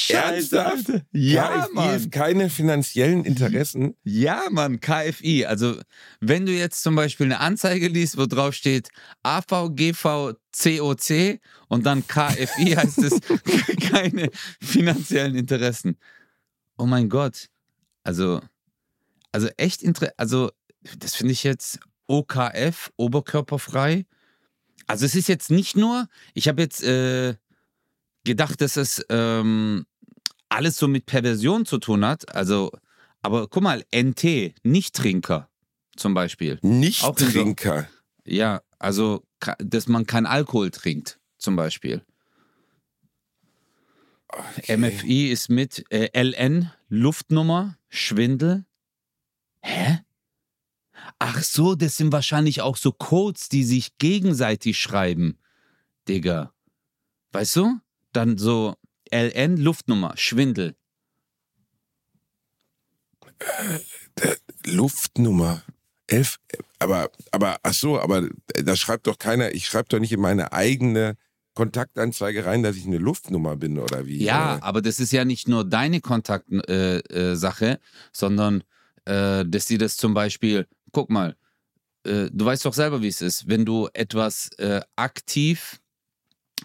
Ernsthaft? 0.09 0.89
Alter. 0.89 1.05
Ja, 1.11 1.63
KFI 1.63 1.73
Mann. 1.73 2.09
keine 2.11 2.49
finanziellen 2.49 3.25
Interessen. 3.25 3.95
Ja, 4.03 4.43
Mann, 4.51 4.79
KFI. 4.79 5.45
Also, 5.45 5.79
wenn 6.19 6.45
du 6.45 6.51
jetzt 6.51 6.83
zum 6.83 6.95
Beispiel 6.95 7.25
eine 7.25 7.39
Anzeige 7.39 7.87
liest, 7.87 8.17
wo 8.17 8.25
drauf 8.25 8.53
steht 8.53 8.89
AV, 9.23 9.71
GV, 9.75 10.33
COC 10.51 11.39
und 11.67 11.85
dann 11.85 12.05
KFI, 12.07 12.71
heißt 12.75 12.99
es 12.99 13.19
keine 13.91 14.29
finanziellen 14.61 15.35
Interessen. 15.35 15.97
Oh 16.77 16.85
mein 16.85 17.09
Gott. 17.09 17.47
Also, 18.03 18.41
also 19.31 19.47
echt 19.57 19.83
interessant. 19.83 20.13
Also, 20.17 20.51
das 20.99 21.15
finde 21.15 21.33
ich 21.33 21.43
jetzt 21.43 21.79
OKF, 22.07 22.91
oberkörperfrei. 22.97 24.05
Also, 24.87 25.05
es 25.05 25.15
ist 25.15 25.27
jetzt 25.27 25.51
nicht 25.51 25.75
nur, 25.75 26.07
ich 26.33 26.47
habe 26.47 26.61
jetzt 26.61 26.83
äh, 26.83 27.35
gedacht, 28.23 28.61
dass 28.61 28.77
es 28.77 29.03
ähm, 29.09 29.85
alles 30.49 30.77
so 30.77 30.87
mit 30.87 31.05
Perversion 31.05 31.65
zu 31.65 31.77
tun 31.77 32.05
hat. 32.05 32.33
Also, 32.33 32.71
aber 33.21 33.47
guck 33.47 33.63
mal, 33.63 33.83
NT, 33.93 34.53
Nicht-Trinker 34.63 35.49
zum 35.97 36.13
Beispiel. 36.13 36.59
So- 36.61 36.67
Nicht-Trinker. 36.69 37.89
Ja, 38.25 38.61
also, 38.79 39.23
dass 39.59 39.87
man 39.87 40.05
kein 40.05 40.25
Alkohol 40.25 40.71
trinkt, 40.71 41.19
zum 41.37 41.55
Beispiel. 41.55 42.03
MFI 44.67 45.29
ist 45.31 45.49
mit 45.49 45.85
äh, 45.89 46.09
LN, 46.21 46.71
Luftnummer, 46.89 47.77
Schwindel. 47.89 48.65
Hä? 49.61 49.99
Ach 51.19 51.41
so, 51.41 51.75
das 51.75 51.97
sind 51.97 52.11
wahrscheinlich 52.11 52.61
auch 52.61 52.77
so 52.77 52.91
Codes, 52.91 53.49
die 53.49 53.63
sich 53.63 53.97
gegenseitig 53.97 54.77
schreiben. 54.77 55.37
Digga. 56.07 56.53
Weißt 57.31 57.55
du? 57.55 57.79
Dann 58.13 58.37
so 58.37 58.75
LN, 59.11 59.57
Luftnummer, 59.57 60.13
Schwindel. 60.15 60.75
Luftnummer. 64.65 65.63
Elf. 66.07 66.37
Aber, 66.79 67.09
aber, 67.31 67.57
ach 67.63 67.73
so, 67.73 67.99
aber 67.99 68.29
da 68.63 68.75
schreibt 68.75 69.07
doch 69.07 69.17
keiner, 69.17 69.51
ich 69.53 69.65
schreibe 69.65 69.89
doch 69.89 69.99
nicht 69.99 70.11
in 70.13 70.21
meine 70.21 70.53
eigene 70.53 71.15
Kontaktanzeige 71.53 72.45
rein, 72.45 72.63
dass 72.63 72.75
ich 72.75 72.85
eine 72.85 72.99
Luftnummer 72.99 73.55
bin 73.55 73.79
oder 73.79 74.05
wie. 74.05 74.23
Ja, 74.23 74.57
Äh, 74.57 74.61
aber 74.61 74.81
das 74.81 74.99
ist 74.99 75.11
ja 75.11 75.25
nicht 75.25 75.47
nur 75.47 75.65
deine 75.65 76.01
Kontaktsache, 76.01 77.01
äh, 77.09 77.71
äh, 77.71 77.77
sondern 78.11 78.63
äh, 79.05 79.43
dass 79.45 79.67
sie 79.67 79.77
das 79.77 79.97
zum 79.97 80.13
Beispiel, 80.13 80.67
guck 80.97 81.11
mal, 81.11 81.35
äh, 82.05 82.27
du 82.31 82.43
weißt 82.43 82.65
doch 82.65 82.73
selber, 82.73 83.03
wie 83.03 83.07
es 83.09 83.21
ist, 83.21 83.47
wenn 83.47 83.65
du 83.65 83.87
etwas 83.93 84.49
äh, 84.57 84.81
aktiv, 84.95 85.79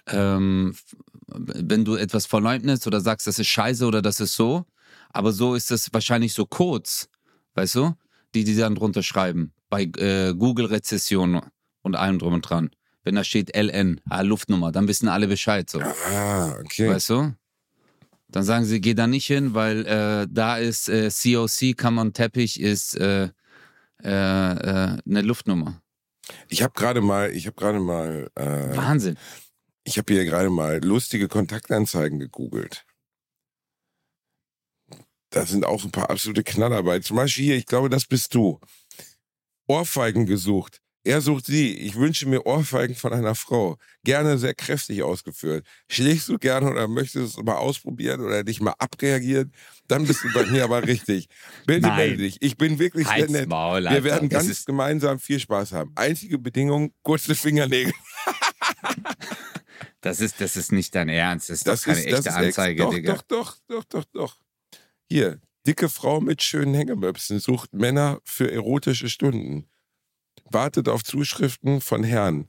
ähm, 0.07 0.75
wenn 1.27 1.85
du 1.85 1.97
etwas 1.97 2.25
verleugnest 2.25 2.87
oder 2.87 3.03
sagst, 3.03 3.27
das 3.27 3.39
ist 3.39 3.49
scheiße 3.49 3.85
oder 3.85 4.01
das 4.01 4.21
ist 4.21 4.35
so, 4.35 4.65
aber 5.11 5.33
so 5.33 5.55
ist 5.55 5.71
es 5.71 5.93
wahrscheinlich 5.93 6.33
so 6.33 6.47
Codes, 6.47 7.11
weißt 7.57 7.75
du, 7.75 7.95
die 8.35 8.45
die 8.45 8.57
dann 8.57 8.75
drunter 8.75 9.03
schreiben, 9.03 9.53
bei 9.69 9.83
äh, 9.99 10.33
Google-Rezession 10.33 11.43
und 11.83 11.95
allem 11.95 12.19
drum 12.19 12.33
und 12.33 12.49
dran. 12.49 12.71
Wenn 13.05 13.17
da 13.17 13.25
steht 13.25 13.55
LN, 13.55 14.01
ah, 14.09 14.23
Luftnummer, 14.23 14.73
dann 14.73 14.89
wissen 14.89 15.09
alle 15.09 15.29
Bescheid 15.29 15.69
so. 15.69 15.83
Ah, 15.83 16.57
okay. 16.59 16.89
Weißt 16.89 17.11
du? 17.11 17.35
Dann 18.29 18.45
sagen 18.45 18.65
sie, 18.65 18.81
geh 18.81 18.95
da 18.95 19.07
nicht 19.07 19.27
hin, 19.27 19.53
weil 19.53 19.85
äh, 19.85 20.27
da 20.31 20.57
ist 20.57 20.89
äh, 20.89 21.11
COC, 21.11 21.85
on 21.85 22.15
Teppich, 22.15 22.59
ist 22.59 22.95
äh, 22.95 23.29
äh, 24.03 24.09
äh, 24.09 24.99
eine 25.07 25.23
Luftnummer. 25.23 25.81
Ich 26.49 26.63
habe 26.63 26.73
gerade 26.75 27.01
mal, 27.01 27.31
ich 27.31 27.47
habe 27.47 27.57
gerade 27.57 27.81
mal, 27.81 28.31
äh, 28.35 28.77
Wahnsinn. 28.77 29.17
ich 29.85 29.99
habe 29.99 30.13
hier 30.13 30.25
gerade 30.25 30.51
mal 30.51 30.83
lustige 30.85 31.29
Kontaktanzeigen 31.29 32.19
gegoogelt. 32.19 32.85
Da 35.31 35.47
sind 35.47 35.65
auch 35.65 35.83
ein 35.85 35.91
paar 35.91 36.11
absolute 36.11 36.45
Knaller 36.45 36.83
bei. 36.83 36.99
Zum 36.99 37.17
Beispiel 37.17 37.45
hier, 37.45 37.57
ich 37.57 37.67
glaube, 37.67 37.89
das 37.89 38.05
bist 38.05 38.35
du. 38.35 38.61
Ohrfeigen 39.67 40.27
gesucht. 40.27 40.82
Er 41.05 41.21
sucht 41.21 41.47
sie. 41.47 41.77
Ich 41.79 41.97
wünsche 41.97 42.29
mir 42.29 42.47
Ohrfeigen 42.47 42.95
von 42.95 43.13
einer 43.13 43.35
Frau. 43.35 43.77
Gerne 44.05 44.39
sehr 44.39 44.55
kräftig 44.55 45.03
ausgeführt. 45.03 45.67
Schlägst 45.91 46.29
du 46.29 46.39
gerne 46.39 46.71
oder 46.71 46.87
möchtest 46.87 47.37
du 47.37 47.41
es 47.41 47.45
mal 47.45 47.57
ausprobieren 47.57 48.21
oder 48.21 48.45
dich 48.45 48.61
mal 48.61 48.75
abreagieren? 48.79 49.53
Dann 49.89 50.07
bist 50.07 50.23
du 50.23 50.33
bei 50.33 50.47
mir 50.47 50.63
aber 50.63 50.87
richtig. 50.87 51.29
Bitte 51.67 51.89
Nein. 51.89 51.97
melde 51.97 52.17
dich. 52.19 52.37
Ich 52.41 52.57
bin 52.57 52.79
wirklich 52.79 53.09
sehr 53.09 53.29
nett. 53.29 53.49
Maul, 53.49 53.85
Wir 53.85 54.05
werden 54.05 54.29
ganz 54.29 54.65
gemeinsam 54.65 55.19
viel 55.19 55.41
Spaß 55.41 55.73
haben. 55.73 55.91
Einzige 55.97 56.39
Bedingung, 56.39 56.95
kurze 57.03 57.35
Fingernägel. 57.35 57.93
das, 60.01 60.21
ist, 60.21 60.41
das 60.41 60.57
ist 60.57 60.71
nicht 60.71 60.95
dein 60.95 61.09
Ernst. 61.09 61.51
Das 61.51 61.59
ist 61.59 61.67
Das 61.67 61.81
doch 61.81 61.87
keine 61.87 61.99
ist, 61.99 62.07
echte 62.07 62.29
ist 62.29 62.29
Anzeige, 62.29 62.83
doch, 62.83 62.95
Digga. 62.95 63.13
Doch, 63.15 63.23
doch, 63.23 63.57
doch, 63.67 63.85
doch, 63.85 64.05
doch. 64.13 64.37
Hier, 65.11 65.41
dicke 65.67 65.89
Frau 65.89 66.21
mit 66.21 66.43
schönen 66.43 66.75
Hängemöpsen 66.75 67.41
sucht 67.41 67.73
Männer 67.75 68.21
für 68.25 68.51
erotische 68.53 69.09
Stunden. 69.09 69.69
Wartet 70.51 70.89
auf 70.89 71.03
Zuschriften 71.03 71.81
von 71.81 72.05
Herren. 72.05 72.49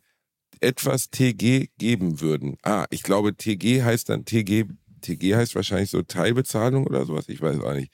Etwas 0.60 1.10
TG 1.10 1.68
geben 1.78 2.22
würden. 2.22 2.58
Ah, 2.64 2.86
ich 2.90 3.04
glaube, 3.04 3.36
TG 3.36 3.84
heißt 3.84 4.10
dann 4.10 4.26
TG. 4.26 4.66
TG 5.02 5.36
heißt 5.36 5.56
wahrscheinlich 5.56 5.90
so 5.90 6.02
Teilbezahlung 6.02 6.88
oder 6.88 7.06
sowas. 7.06 7.26
Ich 7.28 7.42
weiß 7.42 7.60
auch 7.60 7.74
nicht. 7.74 7.92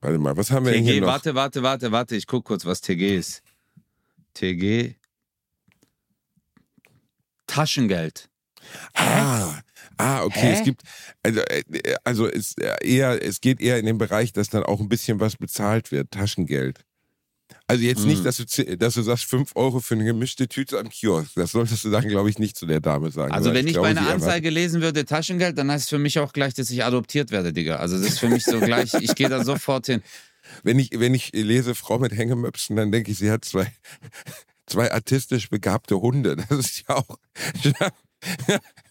Warte 0.00 0.18
mal, 0.18 0.36
was 0.36 0.50
haben 0.50 0.66
wir 0.66 0.72
denn 0.72 0.84
hier 0.84 0.94
TG, 0.94 1.00
noch? 1.00 1.06
warte, 1.08 1.34
warte, 1.34 1.62
warte, 1.62 1.92
warte. 1.92 2.16
Ich 2.16 2.26
guck 2.26 2.44
kurz, 2.44 2.66
was 2.66 2.80
TG 2.80 3.16
ist. 3.16 3.42
TG. 4.34 4.96
Taschengeld. 7.46 8.28
Ah, 8.94 9.60
ah, 9.98 10.24
okay. 10.24 10.40
Hä? 10.40 10.52
Es 10.52 10.62
gibt, 10.64 10.82
also, 11.22 11.40
äh, 11.40 11.62
also 12.04 12.28
es, 12.28 12.56
äh, 12.58 12.76
eher, 12.82 13.22
es 13.22 13.40
geht 13.40 13.60
eher 13.60 13.78
in 13.78 13.86
den 13.86 13.98
Bereich, 13.98 14.32
dass 14.32 14.48
dann 14.48 14.64
auch 14.64 14.80
ein 14.80 14.88
bisschen 14.88 15.20
was 15.20 15.36
bezahlt 15.36 15.92
wird, 15.92 16.10
Taschengeld. 16.10 16.84
Also 17.66 17.82
jetzt 17.84 18.00
Mhm. 18.02 18.08
nicht, 18.08 18.24
dass 18.26 18.36
du, 18.38 18.76
dass 18.76 18.94
du 18.94 19.02
sagst, 19.02 19.24
5 19.24 19.52
Euro 19.54 19.80
für 19.80 19.94
eine 19.94 20.04
gemischte 20.04 20.48
Tüte 20.48 20.78
am 20.78 20.88
Kiosk. 20.88 21.32
Das 21.34 21.52
solltest 21.52 21.84
du 21.84 21.90
dann, 21.90 22.06
glaube 22.08 22.28
ich, 22.30 22.38
nicht 22.38 22.56
zu 22.56 22.66
der 22.66 22.80
Dame 22.80 23.10
sagen. 23.10 23.32
Also 23.32 23.52
wenn 23.54 23.66
ich 23.66 23.72
glaube, 23.74 23.88
sie 23.88 23.94
erwartet- 23.96 24.14
Anzeige 24.22 24.50
lesen 24.50 24.80
würde, 24.82 25.04
Taschengeld, 25.04 25.56
dann 25.58 25.70
heißt 25.70 25.84
es 25.84 25.88
für 25.90 25.98
mich 25.98 26.18
auch 26.18 26.32
gleich, 26.32 26.54
dass 26.54 26.70
ich 26.70 26.84
adoptiert 26.84 27.30
werde, 27.30 27.52
Digga. 27.52 27.76
Also 27.76 27.96
das 27.98 28.06
ist 28.06 28.18
für 28.18 28.28
mich 28.28 28.44
so 28.44 28.60
gleich, 28.60 28.94
ich 28.94 29.14
gehe 29.14 29.28
da 29.28 29.44
sofort 29.44 29.86
hin. 29.86 30.02
Wenn 30.62 30.78
ich, 30.78 30.90
wenn 30.94 31.14
ich 31.14 31.32
lese 31.32 31.74
Frau 31.74 31.98
mit 31.98 32.12
Hängemöpsen, 32.12 32.76
dann 32.76 32.92
denke 32.92 33.10
ich, 33.10 33.18
sie 33.18 33.30
hat 33.30 33.44
zwei, 33.46 33.72
zwei 34.66 34.92
artistisch 34.92 35.48
begabte 35.48 36.00
Hunde. 36.00 36.36
Das 36.36 36.58
ist 36.58 36.84
ja 36.88 36.96
auch. 36.96 37.18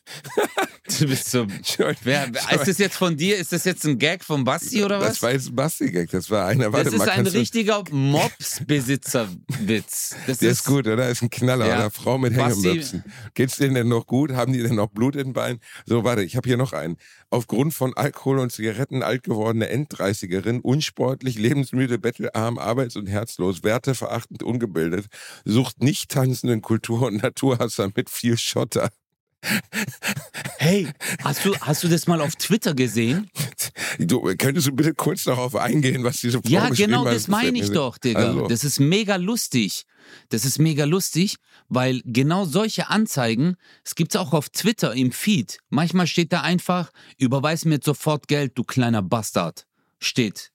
Du 1.00 1.08
bist 1.08 1.32
so. 1.32 1.48
Wer, 2.04 2.28
ist 2.28 2.68
das 2.68 2.78
jetzt 2.78 2.98
von 2.98 3.16
dir? 3.16 3.38
Ist 3.38 3.54
das 3.54 3.64
jetzt 3.64 3.86
ein 3.86 3.98
Gag 3.98 4.22
von 4.24 4.44
Basti 4.44 4.84
oder 4.84 5.00
was? 5.00 5.08
Das 5.08 5.22
war 5.22 5.32
jetzt 5.32 5.48
ein 5.48 5.56
Basti-Gag. 5.56 6.12
Das 6.12 6.30
war 6.30 6.48
einer. 6.48 6.74
Warte 6.74 6.84
das 6.86 6.94
ist 6.94 7.00
mal, 7.00 7.10
ein 7.10 7.26
richtiger 7.26 7.86
Mops-Besitzer-Witz. 7.90 10.16
Der 10.28 10.34
ist, 10.34 10.44
ist, 10.44 10.66
gut, 10.66 10.86
oder? 10.86 10.98
Das 10.98 11.12
ist 11.12 11.22
ein 11.22 11.30
Knaller. 11.30 11.68
Ja. 11.68 11.78
Oder 11.78 11.90
Frau 11.90 12.18
mit 12.18 12.34
Hängemöpsen. 12.34 13.06
Geht's 13.34 13.56
denen 13.58 13.76
denn 13.76 13.88
noch 13.88 14.08
gut? 14.08 14.34
Haben 14.34 14.52
die 14.52 14.62
denn 14.62 14.76
noch 14.76 14.90
Blut 14.90 15.16
in 15.16 15.30
den 15.30 15.34
Beinen? 15.34 15.62
So, 15.86 16.04
warte, 16.04 16.24
ich 16.24 16.36
habe 16.36 16.46
hier 16.48 16.58
noch 16.58 16.74
einen. 16.74 16.98
Aufgrund 17.30 17.74
von 17.74 17.94
Alkohol 17.96 18.40
und 18.40 18.52
Zigaretten 18.52 19.04
alt 19.04 19.24
gewordene 19.24 19.70
Enddreißigerin, 19.70 20.60
unsportlich, 20.60 21.40
lebensmüde, 21.40 21.98
bettelarm, 21.98 22.58
arbeits- 22.60 22.98
und 22.98 23.08
herzlos, 23.08 23.64
werteverachtend, 23.64 24.44
ungebildet, 24.44 25.06
sucht 25.46 25.82
nicht 25.82 26.12
tanzenden 26.12 26.62
Kultur- 26.62 27.08
und 27.08 27.24
Naturhasser 27.24 27.90
mit 27.96 28.10
viel 28.10 28.38
Schotter. 28.38 28.90
Hey, 30.58 30.88
hast 31.24 31.46
du, 31.46 31.56
hast 31.60 31.84
du 31.84 31.88
das 31.88 32.08
mal 32.08 32.22
auf 32.22 32.36
Twitter 32.36 32.74
gesehen? 32.74 33.30
Du, 34.00 34.22
könntest 34.38 34.68
du 34.68 34.72
bitte 34.72 34.94
kurz 34.94 35.26
darauf 35.26 35.56
eingehen, 35.56 36.04
was 36.04 36.22
diese 36.22 36.42
Frau 36.42 36.50
Ja, 36.50 36.70
genau, 36.70 37.04
das 37.04 37.28
meine 37.28 37.58
ich 37.58 37.72
doch, 37.72 37.98
Digga. 37.98 38.28
Also. 38.28 38.48
Das 38.48 38.64
ist 38.64 38.80
mega 38.80 39.18
lustig. 39.18 39.86
Das 40.30 40.46
ist 40.46 40.60
mega 40.60 40.86
lustig, 40.86 41.38
weil 41.70 42.02
genau 42.06 42.46
solche 42.46 42.90
Anzeigen, 42.90 43.56
es 43.84 43.96
gibt 43.96 44.16
es 44.16 44.20
auch 44.20 44.34
auf 44.34 44.50
Twitter 44.50 44.94
im 44.94 45.12
Feed. 45.12 45.60
Manchmal 45.70 46.08
steht 46.08 46.34
da 46.34 46.42
einfach, 46.42 46.92
überweis 47.18 47.66
mir 47.66 47.80
sofort 47.84 48.28
Geld, 48.28 48.54
du 48.56 48.64
kleiner 48.64 49.02
Bastard. 49.02 49.66
Steht. 50.00 50.52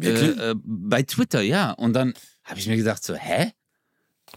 Äh, 0.00 0.08
äh, 0.08 0.54
bei 0.64 1.02
Twitter, 1.02 1.42
ja. 1.42 1.72
Und 1.72 1.92
dann 1.92 2.14
habe 2.44 2.58
ich 2.58 2.66
mir 2.66 2.76
gedacht, 2.76 3.04
so, 3.04 3.14
hä? 3.14 3.52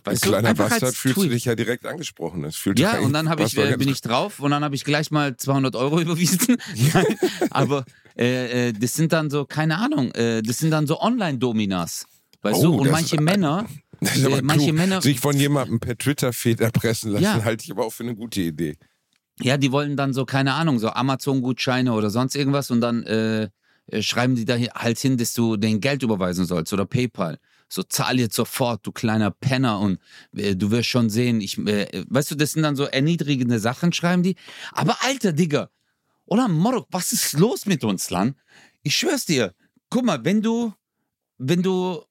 Weißt 0.03 0.23
Ein 0.25 0.29
kleiner 0.29 0.53
Bastard 0.53 0.95
fühlst 0.95 1.17
du 1.17 1.29
dich 1.29 1.45
ja 1.45 1.55
direkt 1.55 1.85
angesprochen. 1.85 2.43
Das 2.43 2.55
fühlt 2.55 2.79
ja, 2.79 2.99
und 2.99 3.13
dann 3.13 3.27
ich, 3.39 3.57
äh, 3.57 3.75
bin 3.77 3.89
ich 3.89 4.01
drauf 4.01 4.39
und 4.39 4.51
dann 4.51 4.63
habe 4.63 4.75
ich 4.75 4.83
gleich 4.83 5.11
mal 5.11 5.35
200 5.35 5.75
Euro 5.75 5.99
überwiesen. 6.01 6.57
Aber 7.49 7.85
äh, 8.17 8.69
äh, 8.69 8.73
das 8.73 8.93
sind 8.93 9.13
dann 9.13 9.29
so, 9.29 9.45
keine 9.45 9.77
Ahnung, 9.77 10.11
äh, 10.11 10.41
das 10.41 10.59
sind 10.59 10.71
dann 10.71 10.87
so 10.87 10.99
Online-Dominas. 10.99 12.05
Weißt 12.41 12.59
oh, 12.59 12.63
du? 12.63 12.75
Und 12.81 12.91
manche 12.91 13.19
Männer. 13.19 13.65
Äh, 14.01 14.41
manche 14.41 14.73
Männer. 14.73 15.01
Sich 15.01 15.21
von 15.21 15.35
jemandem 15.39 15.79
per 15.79 15.97
Twitter-Feed 15.97 16.59
erpressen 16.59 17.13
lassen, 17.13 17.23
ja. 17.23 17.43
halte 17.45 17.63
ich 17.63 17.71
aber 17.71 17.85
auch 17.85 17.93
für 17.93 18.03
eine 18.03 18.13
gute 18.13 18.41
Idee. 18.41 18.75
Ja, 19.39 19.55
die 19.57 19.71
wollen 19.71 19.95
dann 19.95 20.13
so, 20.13 20.25
keine 20.25 20.53
Ahnung, 20.53 20.77
so 20.77 20.89
Amazon-Gutscheine 20.89 21.93
oder 21.93 22.09
sonst 22.09 22.35
irgendwas 22.35 22.71
und 22.71 22.81
dann 22.81 23.03
äh, 23.03 23.49
schreiben 24.01 24.35
die 24.35 24.43
da 24.43 24.57
halt 24.57 24.99
hin, 24.99 25.17
dass 25.17 25.33
du 25.33 25.55
den 25.55 25.79
Geld 25.79 26.03
überweisen 26.03 26.45
sollst 26.45 26.73
oder 26.73 26.85
PayPal 26.85 27.39
so 27.67 27.83
zahl 27.83 28.19
jetzt 28.19 28.35
sofort, 28.35 28.85
du 28.85 28.91
kleiner 28.91 29.31
Penner 29.31 29.79
und 29.79 29.99
äh, 30.35 30.55
du 30.55 30.71
wirst 30.71 30.89
schon 30.89 31.09
sehen, 31.09 31.41
ich, 31.41 31.57
äh, 31.57 32.05
weißt 32.09 32.31
du, 32.31 32.35
das 32.35 32.51
sind 32.51 32.63
dann 32.63 32.75
so 32.75 32.85
erniedrigende 32.85 33.59
Sachen, 33.59 33.91
schreiben 33.93 34.23
die. 34.23 34.35
Aber 34.71 34.97
alter 35.03 35.33
Digga, 35.33 35.69
oder 36.25 36.47
Morok, 36.47 36.87
was 36.91 37.11
ist 37.11 37.33
los 37.33 37.65
mit 37.65 37.83
uns, 37.83 38.09
Lan? 38.09 38.35
Ich 38.83 38.95
schwör's 38.95 39.25
dir, 39.25 39.53
guck 39.89 40.05
mal, 40.05 40.23
wenn 40.23 40.41
du, 40.41 40.73
wenn 41.37 41.61
du, 41.61 42.03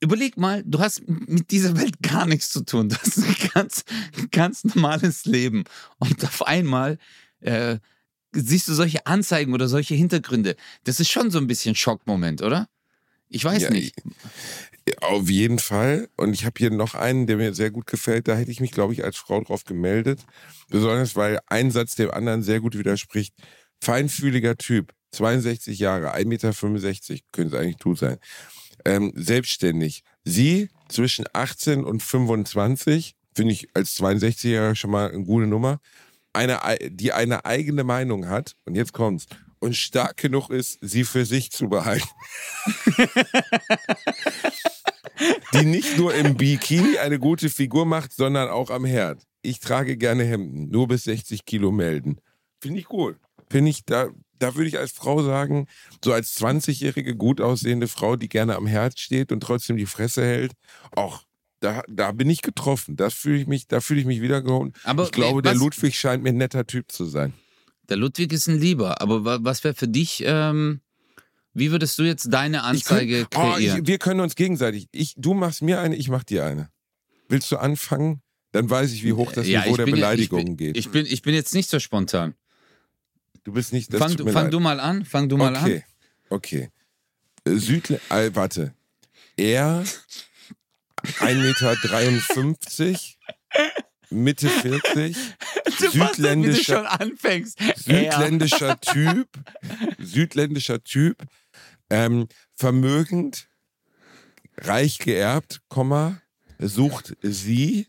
überleg 0.00 0.36
mal, 0.36 0.62
du 0.64 0.78
hast 0.78 1.06
mit 1.06 1.50
dieser 1.50 1.76
Welt 1.76 2.02
gar 2.02 2.26
nichts 2.26 2.50
zu 2.50 2.64
tun. 2.64 2.88
Du 2.88 2.96
hast 2.96 3.18
ein 3.18 3.36
ganz, 3.52 3.84
ganz 4.30 4.64
normales 4.64 5.24
Leben. 5.26 5.64
Und 5.98 6.24
auf 6.24 6.46
einmal 6.46 6.98
äh, 7.40 7.78
siehst 8.32 8.68
du 8.68 8.74
solche 8.74 9.06
Anzeigen 9.06 9.52
oder 9.52 9.68
solche 9.68 9.94
Hintergründe. 9.94 10.56
Das 10.84 11.00
ist 11.00 11.10
schon 11.10 11.30
so 11.30 11.38
ein 11.38 11.46
bisschen 11.46 11.74
Schockmoment, 11.74 12.42
oder? 12.42 12.68
Ich 13.30 13.44
weiß 13.44 13.62
ja, 13.62 13.70
nicht. 13.70 13.94
Auf 15.00 15.30
jeden 15.30 15.60
Fall. 15.60 16.08
Und 16.16 16.34
ich 16.34 16.44
habe 16.44 16.54
hier 16.58 16.70
noch 16.70 16.94
einen, 16.94 17.26
der 17.26 17.36
mir 17.36 17.54
sehr 17.54 17.70
gut 17.70 17.86
gefällt. 17.86 18.26
Da 18.26 18.34
hätte 18.34 18.50
ich 18.50 18.60
mich, 18.60 18.72
glaube 18.72 18.92
ich, 18.92 19.04
als 19.04 19.16
Frau 19.16 19.40
drauf 19.40 19.64
gemeldet. 19.64 20.20
Besonders, 20.68 21.14
weil 21.14 21.38
ein 21.46 21.70
Satz 21.70 21.94
dem 21.94 22.10
anderen 22.10 22.42
sehr 22.42 22.60
gut 22.60 22.76
widerspricht. 22.76 23.34
Feinfühliger 23.80 24.58
Typ, 24.58 24.92
62 25.12 25.78
Jahre, 25.78 26.14
1,65 26.14 26.26
Meter, 26.26 27.22
könnte 27.32 27.56
es 27.56 27.62
eigentlich 27.62 27.76
du 27.76 27.94
sein. 27.94 28.18
Ähm, 28.84 29.12
selbstständig. 29.14 30.02
Sie 30.24 30.68
zwischen 30.88 31.24
18 31.32 31.84
und 31.84 32.02
25, 32.02 33.14
finde 33.34 33.52
ich 33.52 33.68
als 33.74 33.98
62-Jähriger 34.00 34.74
schon 34.74 34.90
mal 34.90 35.10
eine 35.10 35.24
gute 35.24 35.46
Nummer. 35.46 35.80
Eine, 36.32 36.60
die 36.90 37.12
eine 37.12 37.44
eigene 37.44 37.84
Meinung 37.84 38.28
hat, 38.28 38.56
und 38.64 38.74
jetzt 38.74 38.92
kommt's, 38.92 39.26
und 39.60 39.76
stark 39.76 40.16
genug 40.16 40.50
ist, 40.50 40.78
sie 40.80 41.04
für 41.04 41.24
sich 41.24 41.52
zu 41.52 41.68
behalten. 41.68 42.08
die 45.54 45.64
nicht 45.64 45.98
nur 45.98 46.14
im 46.14 46.36
Bikini 46.36 46.98
eine 46.98 47.18
gute 47.18 47.50
Figur 47.50 47.86
macht, 47.86 48.12
sondern 48.12 48.48
auch 48.48 48.70
am 48.70 48.84
Herd. 48.84 49.22
Ich 49.42 49.60
trage 49.60 49.96
gerne 49.96 50.24
Hemden, 50.24 50.70
nur 50.70 50.88
bis 50.88 51.04
60 51.04 51.44
Kilo 51.44 51.70
melden. 51.70 52.18
Finde 52.60 52.80
ich 52.80 52.86
gut. 52.86 53.16
Finde 53.48 53.70
ich, 53.70 53.84
da, 53.84 54.08
da 54.38 54.54
würde 54.54 54.68
ich 54.68 54.78
als 54.78 54.92
Frau 54.92 55.22
sagen, 55.22 55.66
so 56.04 56.12
als 56.12 56.38
20-jährige 56.38 57.16
gut 57.16 57.40
aussehende 57.40 57.88
Frau, 57.88 58.16
die 58.16 58.28
gerne 58.28 58.56
am 58.56 58.66
Herd 58.66 58.98
steht 58.98 59.32
und 59.32 59.40
trotzdem 59.40 59.76
die 59.76 59.86
Fresse 59.86 60.22
hält, 60.22 60.52
auch 60.92 61.24
da, 61.60 61.82
da 61.88 62.12
bin 62.12 62.30
ich 62.30 62.42
getroffen. 62.42 62.96
Das 62.96 63.14
fühle 63.14 63.38
ich 63.38 63.46
mich, 63.46 63.66
da 63.66 63.80
fühle 63.80 64.00
ich 64.00 64.06
mich 64.06 64.22
wiedergeholt. 64.22 64.74
Aber 64.84 65.04
ich 65.04 65.12
glaube, 65.12 65.42
der 65.42 65.54
Ludwig 65.54 65.98
scheint 65.98 66.22
mir 66.22 66.30
ein 66.30 66.38
netter 66.38 66.66
Typ 66.66 66.90
zu 66.90 67.04
sein. 67.04 67.34
Der 67.90 67.96
Ludwig 67.96 68.32
ist 68.32 68.46
ein 68.48 68.58
Lieber, 68.58 69.00
aber 69.00 69.44
was 69.44 69.64
wäre 69.64 69.74
für 69.74 69.88
dich, 69.88 70.22
ähm, 70.24 70.80
wie 71.52 71.72
würdest 71.72 71.98
du 71.98 72.04
jetzt 72.04 72.32
deine 72.32 72.62
Anzeige 72.62 73.26
könnt, 73.26 73.36
oh, 73.36 73.52
kreieren? 73.54 73.80
Ich, 73.80 73.86
wir 73.86 73.98
können 73.98 74.20
uns 74.20 74.36
gegenseitig, 74.36 74.88
ich, 74.92 75.14
du 75.16 75.34
machst 75.34 75.60
mir 75.60 75.80
eine, 75.80 75.96
ich 75.96 76.08
mach 76.08 76.22
dir 76.22 76.44
eine. 76.44 76.70
Willst 77.28 77.50
du 77.50 77.56
anfangen? 77.56 78.22
Dann 78.52 78.70
weiß 78.70 78.92
ich, 78.92 79.04
wie 79.04 79.12
hoch 79.12 79.32
das 79.32 79.46
ja, 79.46 79.64
Niveau 79.64 79.76
der 79.76 79.86
Beleidigungen 79.86 80.56
geht. 80.56 80.76
Ich 80.76 80.90
bin, 80.90 81.06
ich 81.06 81.22
bin 81.22 81.34
jetzt 81.34 81.54
nicht 81.54 81.68
so 81.68 81.78
spontan. 81.78 82.34
Du 83.44 83.52
bist 83.52 83.72
nicht. 83.72 83.92
fang, 83.92 84.16
du, 84.16 84.30
fang 84.30 84.50
du, 84.50 84.60
mal 84.60 84.80
an. 84.80 85.04
Fang 85.04 85.28
du 85.28 85.36
mal 85.36 85.56
okay. 85.56 85.76
an. 85.76 85.82
Okay. 86.30 86.70
Äh, 87.44 87.56
Südle 87.56 88.00
äh, 88.10 88.30
warte. 88.34 88.74
Er 89.36 89.84
1,53 91.02 92.90
Meter. 92.90 93.89
Mitte 94.10 94.48
40, 94.48 95.16
südländischer, 95.78 96.76
schon 96.76 96.86
anfängst. 96.86 97.58
südländischer 97.76 98.80
Typ, 98.80 99.28
südländischer 99.98 100.82
Typ, 100.82 101.22
ähm, 101.90 102.28
vermögend, 102.56 103.48
reich 104.56 104.98
geerbt, 104.98 105.60
Komma, 105.68 106.20
sucht 106.58 107.16
sie, 107.22 107.86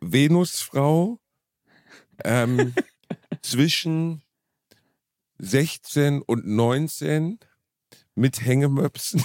Venusfrau, 0.00 1.18
ähm, 2.24 2.74
zwischen 3.42 4.22
16 5.38 6.22
und 6.22 6.46
19 6.46 7.38
mit 8.14 8.44
Hängemöpsen. 8.44 9.24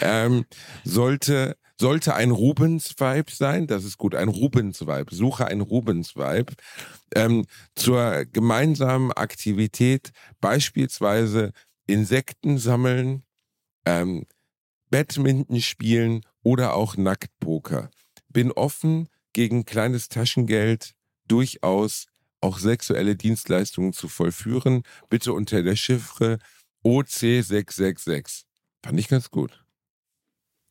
ähm, 0.00 0.44
sollte 0.84 1.56
sollte 1.82 2.14
ein 2.14 2.30
Rubens-Vibe 2.30 3.32
sein, 3.32 3.66
das 3.66 3.82
ist 3.82 3.98
gut, 3.98 4.14
ein 4.14 4.28
Rubens-Vibe. 4.28 5.12
Suche 5.12 5.48
ein 5.48 5.60
Rubens-Vibe 5.60 6.52
ähm, 7.12 7.44
zur 7.74 8.24
gemeinsamen 8.26 9.10
Aktivität, 9.10 10.12
beispielsweise 10.40 11.50
Insekten 11.88 12.58
sammeln, 12.58 13.24
ähm, 13.84 14.26
Badminton 14.90 15.60
spielen 15.60 16.20
oder 16.44 16.74
auch 16.74 16.96
Nacktpoker. 16.96 17.90
Bin 18.28 18.52
offen 18.52 19.08
gegen 19.32 19.64
kleines 19.64 20.08
Taschengeld 20.08 20.94
durchaus 21.26 22.06
auch 22.40 22.60
sexuelle 22.60 23.16
Dienstleistungen 23.16 23.92
zu 23.92 24.06
vollführen. 24.06 24.84
Bitte 25.10 25.32
unter 25.32 25.64
der 25.64 25.74
Chiffre 25.74 26.38
OC666. 26.84 28.44
Fand 28.84 29.00
ich 29.00 29.08
ganz 29.08 29.32
gut. 29.32 29.64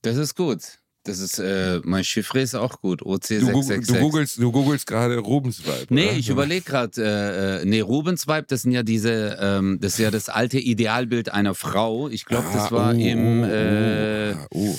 Das 0.04 0.16
ist 0.16 0.36
gut. 0.36 0.81
Das 1.04 1.18
ist, 1.20 1.40
äh, 1.40 1.80
mein 1.84 2.04
Chiffre 2.04 2.42
ist 2.42 2.54
auch 2.54 2.80
gut, 2.80 3.02
OC666. 3.02 3.88
Du, 3.88 3.94
du 3.94 4.00
googelst, 4.00 4.38
du 4.38 4.52
googelst 4.52 4.86
gerade 4.86 5.18
Rubens 5.18 5.66
Vibe. 5.66 5.88
Nee, 5.90 6.10
oder? 6.10 6.18
ich 6.18 6.30
überlege 6.30 6.62
gerade, 6.62 7.02
äh, 7.02 7.62
äh, 7.62 7.66
nee, 7.66 7.80
Rubens 7.80 8.28
Vibe, 8.28 8.46
das 8.48 8.62
sind 8.62 8.72
ja 8.72 8.84
diese, 8.84 9.36
ähm, 9.42 9.80
das 9.82 9.94
ist 9.94 10.00
ja 10.00 10.12
das 10.12 10.30
alte 10.30 10.60
Idealbild 10.60 11.34
einer 11.34 11.56
Frau. 11.56 12.08
Ich 12.08 12.26
glaube, 12.26 12.48
ah, 12.50 12.54
das 12.54 12.72
war 12.72 12.94
oh, 12.94 13.00
im, 13.00 13.42
oh, 13.42 13.46
äh, 13.46 14.36
oh. 14.52 14.76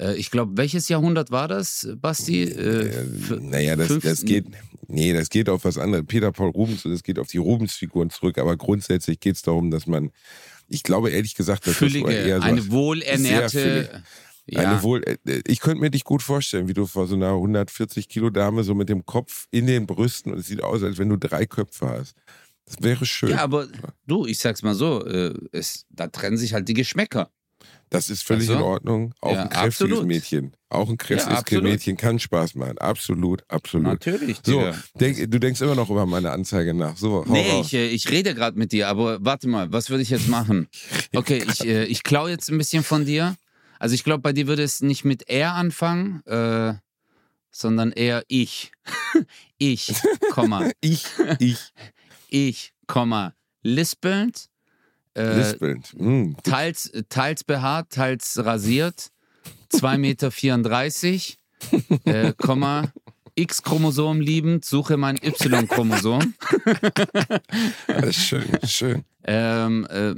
Äh, 0.00 0.16
ich 0.16 0.32
glaube, 0.32 0.56
welches 0.56 0.88
Jahrhundert 0.88 1.30
war 1.30 1.46
das, 1.46 1.88
Basti? 2.00 2.42
Äh, 2.42 3.04
naja, 3.40 3.76
das, 3.76 3.98
das 4.00 4.24
geht, 4.24 4.46
nee, 4.88 5.12
das 5.12 5.30
geht 5.30 5.48
auf 5.48 5.64
was 5.64 5.78
anderes. 5.78 6.06
Peter 6.06 6.32
Paul 6.32 6.50
Rubens 6.50 6.84
und 6.84 6.92
es 6.92 7.02
geht 7.02 7.20
auf 7.20 7.28
die 7.28 7.38
Rubens-Figuren 7.38 8.10
zurück, 8.10 8.38
aber 8.38 8.56
grundsätzlich 8.56 9.20
geht 9.20 9.36
es 9.36 9.42
darum, 9.42 9.70
dass 9.70 9.86
man, 9.86 10.10
ich 10.68 10.82
glaube 10.82 11.10
ehrlich 11.10 11.34
gesagt, 11.34 11.66
dass 11.68 11.76
Füllige, 11.76 12.06
das 12.06 12.26
eher 12.26 12.40
so 12.40 12.42
eine 12.42 12.70
wohlernährte 12.70 14.02
ja. 14.46 14.60
Eine 14.70 14.82
wohl, 14.82 15.02
äh, 15.04 15.16
äh, 15.26 15.42
ich 15.46 15.60
könnte 15.60 15.80
mir 15.80 15.90
dich 15.90 16.04
gut 16.04 16.22
vorstellen, 16.22 16.68
wie 16.68 16.74
du 16.74 16.86
vor 16.86 17.06
so 17.06 17.14
einer 17.16 17.32
140 17.32 18.08
Kilo 18.08 18.30
Dame 18.30 18.62
so 18.64 18.74
mit 18.74 18.88
dem 18.88 19.04
Kopf 19.04 19.46
in 19.50 19.66
den 19.66 19.86
Brüsten 19.86 20.32
und 20.32 20.38
es 20.38 20.46
sieht 20.46 20.62
aus, 20.62 20.82
als 20.82 20.98
wenn 20.98 21.08
du 21.08 21.16
drei 21.16 21.46
Köpfe 21.46 21.88
hast. 21.88 22.14
Das 22.66 22.76
wäre 22.80 23.06
schön. 23.06 23.30
Ja, 23.30 23.38
aber 23.42 23.68
du, 24.06 24.26
ich 24.26 24.38
sag's 24.38 24.62
mal 24.62 24.74
so, 24.74 25.04
äh, 25.06 25.34
es, 25.52 25.84
da 25.90 26.08
trennen 26.08 26.36
sich 26.36 26.52
halt 26.52 26.68
die 26.68 26.74
Geschmäcker. 26.74 27.30
Das 27.90 28.10
ist 28.10 28.22
völlig 28.24 28.48
Ach 28.48 28.54
so. 28.54 28.58
in 28.58 28.62
Ordnung. 28.64 29.14
Auch 29.20 29.32
Ja, 29.32 29.42
ein 29.42 29.48
kräftiges 29.48 29.80
absolut. 29.92 30.06
Mädchen. 30.06 30.52
Auch 30.68 30.88
ein 30.88 30.98
kräftiges 30.98 31.38
absolut. 31.38 31.64
Mädchen 31.64 31.96
kann 31.96 32.18
Spaß 32.18 32.56
machen. 32.56 32.78
Absolut, 32.78 33.44
absolut. 33.48 33.86
Natürlich, 33.86 34.38
So, 34.44 34.72
denk, 34.98 35.18
du 35.30 35.38
denkst 35.38 35.60
immer 35.60 35.76
noch 35.76 35.88
über 35.88 36.04
meine 36.06 36.32
Anzeige 36.32 36.74
nach. 36.74 36.96
So, 36.96 37.24
Nee, 37.28 37.60
ich, 37.60 37.72
ich 37.74 38.10
rede 38.10 38.34
gerade 38.34 38.58
mit 38.58 38.72
dir, 38.72 38.88
aber 38.88 39.24
warte 39.24 39.46
mal, 39.48 39.72
was 39.72 39.90
würde 39.90 40.02
ich 40.02 40.10
jetzt 40.10 40.28
machen? 40.28 40.68
Okay, 41.14 41.44
ich, 41.48 41.64
ich 41.64 42.02
klaue 42.02 42.30
jetzt 42.30 42.50
ein 42.50 42.58
bisschen 42.58 42.82
von 42.82 43.04
dir. 43.04 43.36
Also 43.78 43.94
ich 43.94 44.04
glaube, 44.04 44.22
bei 44.22 44.32
dir 44.32 44.46
würde 44.46 44.62
es 44.62 44.80
nicht 44.80 45.04
mit 45.04 45.28
er 45.28 45.54
anfangen, 45.54 46.22
äh, 46.26 46.74
sondern 47.50 47.92
eher 47.92 48.24
ich. 48.28 48.72
ich, 49.58 49.94
Komma, 50.30 50.70
ich, 50.80 51.04
ich, 51.38 51.72
ich, 52.28 52.72
Komma, 52.86 53.34
lispelnd, 53.62 54.48
äh, 55.14 55.38
lispelnd. 55.38 55.94
Hm, 55.96 56.36
teils, 56.42 56.92
teils 57.08 57.44
behaart, 57.44 57.90
teils 57.90 58.44
rasiert, 58.44 59.10
2,34 59.72 59.98
Meter, 59.98 60.30
äh, 62.28 62.32
Komma, 62.34 62.92
X-Chromosom 63.34 64.20
liebend, 64.20 64.64
suche 64.64 64.96
mein 64.96 65.16
Y-Chromosom. 65.16 66.34
das 67.86 68.04
ist 68.04 68.16
schön, 68.16 68.58
schön. 68.64 69.04
Ähm, 69.24 69.86
äh, 69.90 70.14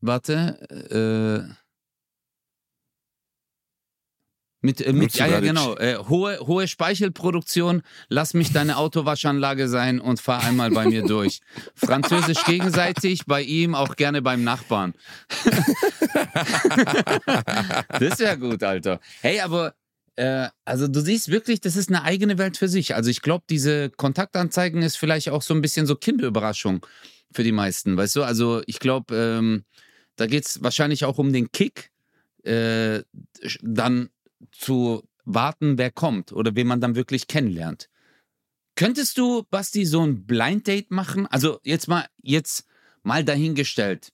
warte, 0.00 1.48
äh, 1.48 1.54
mit, 4.62 4.80
äh, 4.82 4.92
mit 4.92 5.14
ja, 5.14 5.26
ja, 5.26 5.40
genau, 5.40 5.74
äh, 5.76 5.96
hohe, 5.96 6.38
hohe 6.40 6.68
Speichelproduktion, 6.68 7.82
lass 8.08 8.34
mich 8.34 8.52
deine 8.52 8.76
Autowaschanlage 8.76 9.68
sein 9.68 10.00
und 10.00 10.20
fahr 10.20 10.44
einmal 10.44 10.70
bei 10.70 10.84
mir 10.84 11.02
durch. 11.02 11.40
Französisch 11.74 12.44
gegenseitig, 12.44 13.24
bei 13.26 13.40
ihm 13.42 13.74
auch 13.74 13.96
gerne 13.96 14.20
beim 14.20 14.44
Nachbarn. 14.44 14.92
das 17.98 18.18
wäre 18.18 18.38
gut, 18.38 18.62
Alter. 18.62 19.00
Hey, 19.22 19.40
aber 19.40 19.74
äh, 20.16 20.48
also 20.66 20.88
du 20.88 21.00
siehst 21.00 21.30
wirklich, 21.30 21.62
das 21.62 21.76
ist 21.76 21.88
eine 21.88 22.02
eigene 22.02 22.36
Welt 22.36 22.58
für 22.58 22.68
sich. 22.68 22.94
Also 22.94 23.08
ich 23.08 23.22
glaube, 23.22 23.44
diese 23.48 23.88
Kontaktanzeigen 23.88 24.82
ist 24.82 24.96
vielleicht 24.96 25.30
auch 25.30 25.40
so 25.40 25.54
ein 25.54 25.62
bisschen 25.62 25.86
so 25.86 25.96
Kinderüberraschung 25.96 26.84
für 27.32 27.44
die 27.44 27.52
meisten, 27.52 27.96
weißt 27.96 28.16
du? 28.16 28.24
Also 28.24 28.62
ich 28.66 28.78
glaube, 28.78 29.16
ähm, 29.16 29.64
da 30.16 30.26
geht 30.26 30.46
es 30.46 30.62
wahrscheinlich 30.62 31.04
auch 31.04 31.18
um 31.18 31.32
den 31.32 31.52
Kick, 31.52 31.90
äh, 32.44 33.02
dann 33.62 34.10
zu 34.52 35.02
warten, 35.24 35.78
wer 35.78 35.90
kommt 35.90 36.32
oder 36.32 36.54
wen 36.54 36.66
man 36.66 36.80
dann 36.80 36.94
wirklich 36.94 37.26
kennenlernt. 37.26 37.88
Könntest 38.74 39.18
du, 39.18 39.44
Basti, 39.50 39.84
so 39.84 40.02
ein 40.02 40.26
Blind 40.26 40.66
Date 40.66 40.90
machen? 40.90 41.26
Also 41.26 41.60
jetzt 41.64 41.88
mal, 41.88 42.06
jetzt 42.22 42.64
mal 43.02 43.24
dahingestellt. 43.24 44.12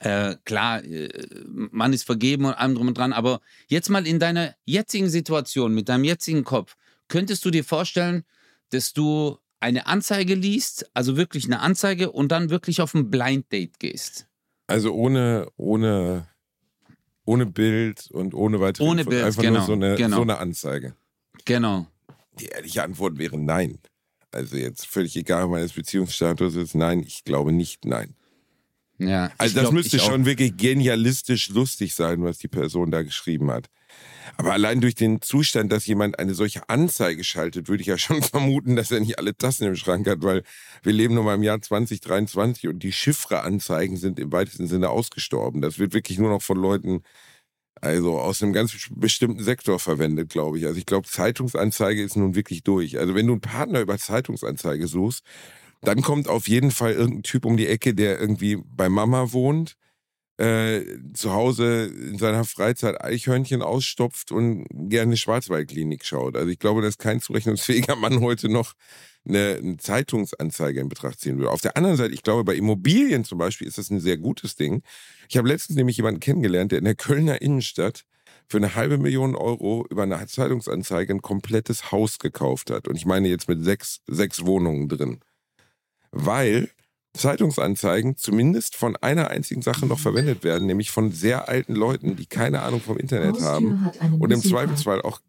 Äh, 0.00 0.36
klar, 0.44 0.84
äh, 0.84 1.08
man 1.46 1.92
ist 1.92 2.04
vergeben 2.04 2.44
und 2.44 2.52
allem 2.52 2.74
drum 2.74 2.88
und 2.88 2.98
dran, 2.98 3.14
aber 3.14 3.40
jetzt 3.68 3.88
mal 3.88 4.06
in 4.06 4.18
deiner 4.18 4.54
jetzigen 4.66 5.08
Situation, 5.08 5.74
mit 5.74 5.88
deinem 5.88 6.04
jetzigen 6.04 6.44
Kopf, 6.44 6.76
könntest 7.08 7.44
du 7.44 7.50
dir 7.50 7.64
vorstellen, 7.64 8.24
dass 8.70 8.92
du 8.92 9.38
eine 9.60 9.86
Anzeige 9.86 10.34
liest, 10.34 10.90
also 10.94 11.16
wirklich 11.16 11.46
eine 11.46 11.60
Anzeige 11.60 12.12
und 12.12 12.30
dann 12.30 12.50
wirklich 12.50 12.82
auf 12.82 12.94
ein 12.94 13.10
Blind 13.10 13.50
Date 13.50 13.80
gehst? 13.80 14.27
Also 14.68 14.92
ohne, 14.92 15.48
ohne, 15.56 16.28
ohne 17.24 17.46
Bild 17.46 18.10
und 18.12 18.34
ohne 18.34 18.60
weitere 18.60 18.84
Ohne. 18.86 19.04
Bild, 19.04 19.24
Einfach 19.24 19.42
genau, 19.42 19.58
nur 19.58 19.66
so 19.66 19.72
eine, 19.72 19.96
genau. 19.96 20.16
so 20.16 20.22
eine 20.22 20.38
Anzeige. 20.38 20.94
Genau. 21.46 21.86
Die 22.38 22.46
ehrliche 22.46 22.84
Antwort 22.84 23.18
wäre 23.18 23.38
nein. 23.38 23.78
Also 24.30 24.56
jetzt 24.56 24.86
völlig 24.86 25.16
egal 25.16 25.48
meines 25.48 25.72
Beziehungsstatus 25.72 26.54
ist 26.54 26.74
nein, 26.74 27.00
ich 27.00 27.24
glaube 27.24 27.50
nicht 27.50 27.86
nein. 27.86 28.14
Ja. 28.98 29.32
Also 29.38 29.54
das 29.54 29.64
glaub, 29.64 29.72
müsste 29.72 29.98
schon 29.98 30.26
wirklich 30.26 30.56
genialistisch 30.56 31.48
lustig 31.48 31.94
sein, 31.94 32.22
was 32.22 32.38
die 32.38 32.48
Person 32.48 32.90
da 32.90 33.02
geschrieben 33.02 33.50
hat. 33.50 33.68
Aber 34.36 34.52
allein 34.52 34.80
durch 34.80 34.94
den 34.94 35.20
Zustand, 35.22 35.72
dass 35.72 35.86
jemand 35.86 36.18
eine 36.18 36.34
solche 36.34 36.68
Anzeige 36.68 37.24
schaltet, 37.24 37.68
würde 37.68 37.80
ich 37.80 37.86
ja 37.86 37.98
schon 37.98 38.22
vermuten, 38.22 38.76
dass 38.76 38.90
er 38.90 39.00
nicht 39.00 39.18
alle 39.18 39.36
Tassen 39.36 39.66
im 39.66 39.76
Schrank 39.76 40.06
hat, 40.08 40.22
weil 40.22 40.42
wir 40.82 40.92
leben 40.92 41.14
nun 41.14 41.24
mal 41.24 41.34
im 41.34 41.42
Jahr 41.42 41.60
2023 41.60 42.68
und 42.68 42.82
die 42.82 42.92
Chiffre-Anzeigen 42.92 43.96
sind 43.96 44.18
im 44.18 44.32
weitesten 44.32 44.66
Sinne 44.66 44.90
ausgestorben. 44.90 45.60
Das 45.60 45.78
wird 45.78 45.94
wirklich 45.94 46.18
nur 46.18 46.30
noch 46.30 46.42
von 46.42 46.58
Leuten, 46.58 47.02
also 47.80 48.18
aus 48.18 48.42
einem 48.42 48.52
ganz 48.52 48.88
bestimmten 48.90 49.42
Sektor 49.42 49.78
verwendet, 49.78 50.30
glaube 50.30 50.58
ich. 50.58 50.66
Also 50.66 50.78
ich 50.78 50.86
glaube, 50.86 51.08
Zeitungsanzeige 51.08 52.02
ist 52.02 52.16
nun 52.16 52.34
wirklich 52.34 52.62
durch. 52.62 52.98
Also 52.98 53.14
wenn 53.14 53.26
du 53.26 53.34
einen 53.34 53.40
Partner 53.40 53.80
über 53.80 53.98
Zeitungsanzeige 53.98 54.86
suchst, 54.86 55.24
dann 55.80 56.02
kommt 56.02 56.28
auf 56.28 56.48
jeden 56.48 56.70
Fall 56.70 56.92
irgendein 56.92 57.22
Typ 57.22 57.44
um 57.44 57.56
die 57.56 57.68
Ecke, 57.68 57.94
der 57.94 58.18
irgendwie 58.20 58.58
bei 58.64 58.88
Mama 58.88 59.32
wohnt, 59.32 59.76
äh, 60.38 60.84
zu 61.14 61.32
Hause 61.32 61.86
in 61.86 62.18
seiner 62.18 62.44
Freizeit 62.44 63.02
Eichhörnchen 63.02 63.60
ausstopft 63.60 64.30
und 64.30 64.66
gerne 64.70 65.16
Schwarzwaldklinik 65.16 66.04
schaut. 66.04 66.36
Also 66.36 66.48
ich 66.48 66.60
glaube, 66.60 66.80
dass 66.80 66.96
kein 66.96 67.20
zurechnungsfähiger 67.20 67.96
Mann 67.96 68.20
heute 68.20 68.48
noch 68.48 68.74
eine, 69.26 69.56
eine 69.56 69.76
Zeitungsanzeige 69.78 70.80
in 70.80 70.88
Betracht 70.88 71.20
ziehen 71.20 71.38
würde. 71.38 71.50
Auf 71.50 71.60
der 71.60 71.76
anderen 71.76 71.96
Seite, 71.96 72.14
ich 72.14 72.22
glaube, 72.22 72.44
bei 72.44 72.54
Immobilien 72.54 73.24
zum 73.24 73.38
Beispiel 73.38 73.66
ist 73.66 73.78
das 73.78 73.90
ein 73.90 74.00
sehr 74.00 74.16
gutes 74.16 74.54
Ding. 74.54 74.82
Ich 75.28 75.36
habe 75.36 75.48
letztens 75.48 75.76
nämlich 75.76 75.96
jemanden 75.96 76.20
kennengelernt, 76.20 76.70
der 76.70 76.78
in 76.78 76.84
der 76.84 76.94
Kölner 76.94 77.42
Innenstadt 77.42 78.04
für 78.46 78.58
eine 78.58 78.76
halbe 78.76 78.96
Million 78.96 79.34
Euro 79.34 79.86
über 79.90 80.04
eine 80.04 80.24
Zeitungsanzeige 80.26 81.12
ein 81.12 81.20
komplettes 81.20 81.90
Haus 81.90 82.18
gekauft 82.18 82.70
hat. 82.70 82.86
Und 82.86 82.96
ich 82.96 83.06
meine 83.06 83.28
jetzt 83.28 83.48
mit 83.48 83.62
sechs, 83.62 84.00
sechs 84.06 84.46
Wohnungen 84.46 84.88
drin. 84.88 85.20
Weil 86.12 86.70
Zeitungsanzeigen 87.18 88.16
zumindest 88.16 88.76
von 88.76 88.96
einer 88.96 89.30
einzigen 89.30 89.62
Sache 89.62 89.86
noch 89.86 89.98
verwendet 89.98 90.44
werden, 90.44 90.66
nämlich 90.66 90.90
von 90.90 91.12
sehr 91.12 91.48
alten 91.48 91.74
Leuten, 91.74 92.16
die 92.16 92.26
keine 92.26 92.62
Ahnung 92.62 92.80
vom 92.80 92.96
Internet 92.96 93.40
haben. 93.40 93.84
Haustür 93.84 93.84
hat 93.84 94.00
einen 94.00 94.20
Und 94.20 94.30
im. 94.30 94.42
Zweifelsfall 94.42 95.02
auch, 95.02 95.20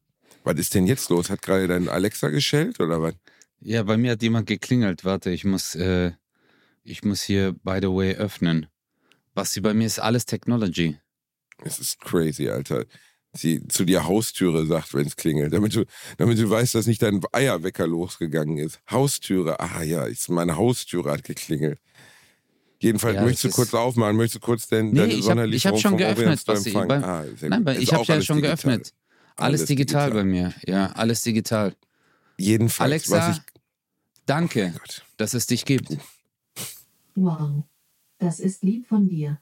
was 0.43 0.57
ist 0.57 0.73
denn 0.75 0.87
jetzt 0.87 1.09
los? 1.09 1.29
Hat 1.29 1.41
gerade 1.41 1.67
dein 1.67 1.89
Alexa 1.89 2.29
geschellt 2.29 2.79
oder 2.79 3.01
was? 3.01 3.15
Ja, 3.59 3.83
bei 3.83 3.97
mir 3.97 4.11
hat 4.11 4.21
jemand 4.21 4.47
geklingelt. 4.47 5.03
Warte, 5.03 5.31
ich 5.31 5.43
muss, 5.43 5.75
äh, 5.75 6.11
ich 6.83 7.03
muss 7.03 7.21
hier, 7.21 7.53
by 7.63 7.79
the 7.81 7.87
way, 7.87 8.15
öffnen. 8.15 8.67
Basti, 9.33 9.59
bei 9.59 9.73
mir 9.73 9.87
ist 9.87 9.99
alles 9.99 10.25
Technology. 10.25 10.97
Es 11.63 11.79
ist 11.79 11.99
crazy, 11.99 12.49
Alter. 12.49 12.85
Sie 13.33 13.67
zu 13.67 13.85
dir 13.85 14.05
Haustüre 14.05 14.65
sagt, 14.65 14.93
wenn 14.95 15.05
es 15.05 15.15
klingelt, 15.15 15.53
damit 15.53 15.75
du, 15.75 15.85
damit 16.17 16.39
du 16.39 16.49
weißt, 16.49 16.73
dass 16.73 16.87
nicht 16.87 17.01
dein 17.03 17.21
Eierwecker 17.31 17.85
losgegangen 17.85 18.57
ist. 18.57 18.79
Haustüre, 18.89 19.59
ah 19.59 19.83
ja, 19.83 20.05
ist, 20.05 20.29
meine 20.29 20.55
Haustüre 20.57 21.11
hat 21.11 21.23
geklingelt. 21.23 21.79
Jedenfalls 22.81 23.15
Ja, 23.17 23.23
möchtest 23.23 23.43
du 23.45 23.49
kurz 23.51 23.73
aufmachen, 23.73 24.15
möchtest 24.15 24.41
du 24.41 24.45
kurz 24.45 24.67
denn 24.67 24.91
Nee, 24.91 24.99
deine 25.01 25.13
ich 25.13 25.17
hab- 25.19 25.23
Sonderlieferung 25.25 25.57
ich 25.57 25.65
hab 25.65 25.81
schon 25.81 25.91
vom 25.91 25.97
geöffnet, 25.99 26.45
Basti. 26.45 26.69
empfangen? 26.69 26.87
Bei- 26.87 27.03
ah, 27.07 27.25
sehr 27.37 27.49
Nein, 27.49 27.59
gut. 27.59 27.65
bei, 27.65 27.77
ich 27.77 27.93
habe 27.93 28.03
ja 28.05 28.13
alles 28.15 28.25
schon 28.25 28.37
digital. 28.37 28.55
geöffnet. 28.55 28.93
Alles, 29.35 29.65
digital, 29.65 30.11
bei 30.11 30.23
mir. 30.23 30.53
Ja, 30.65 30.87
alles 30.93 31.21
digital. 31.21 31.75
Jedenfalls, 32.37 32.85
Alexa, 33.09 33.17
was 33.29 33.37
ich, 33.37 33.43
danke, 34.25 34.73
Gott. 34.77 35.05
dass 35.17 35.33
es 35.33 35.45
dich 35.45 35.65
gibt. 35.65 35.97
Wow. 37.15 37.63
Das 38.17 38.39
ist 38.39 38.63
lieb 38.63 38.87
von 38.87 39.07
dir. 39.07 39.39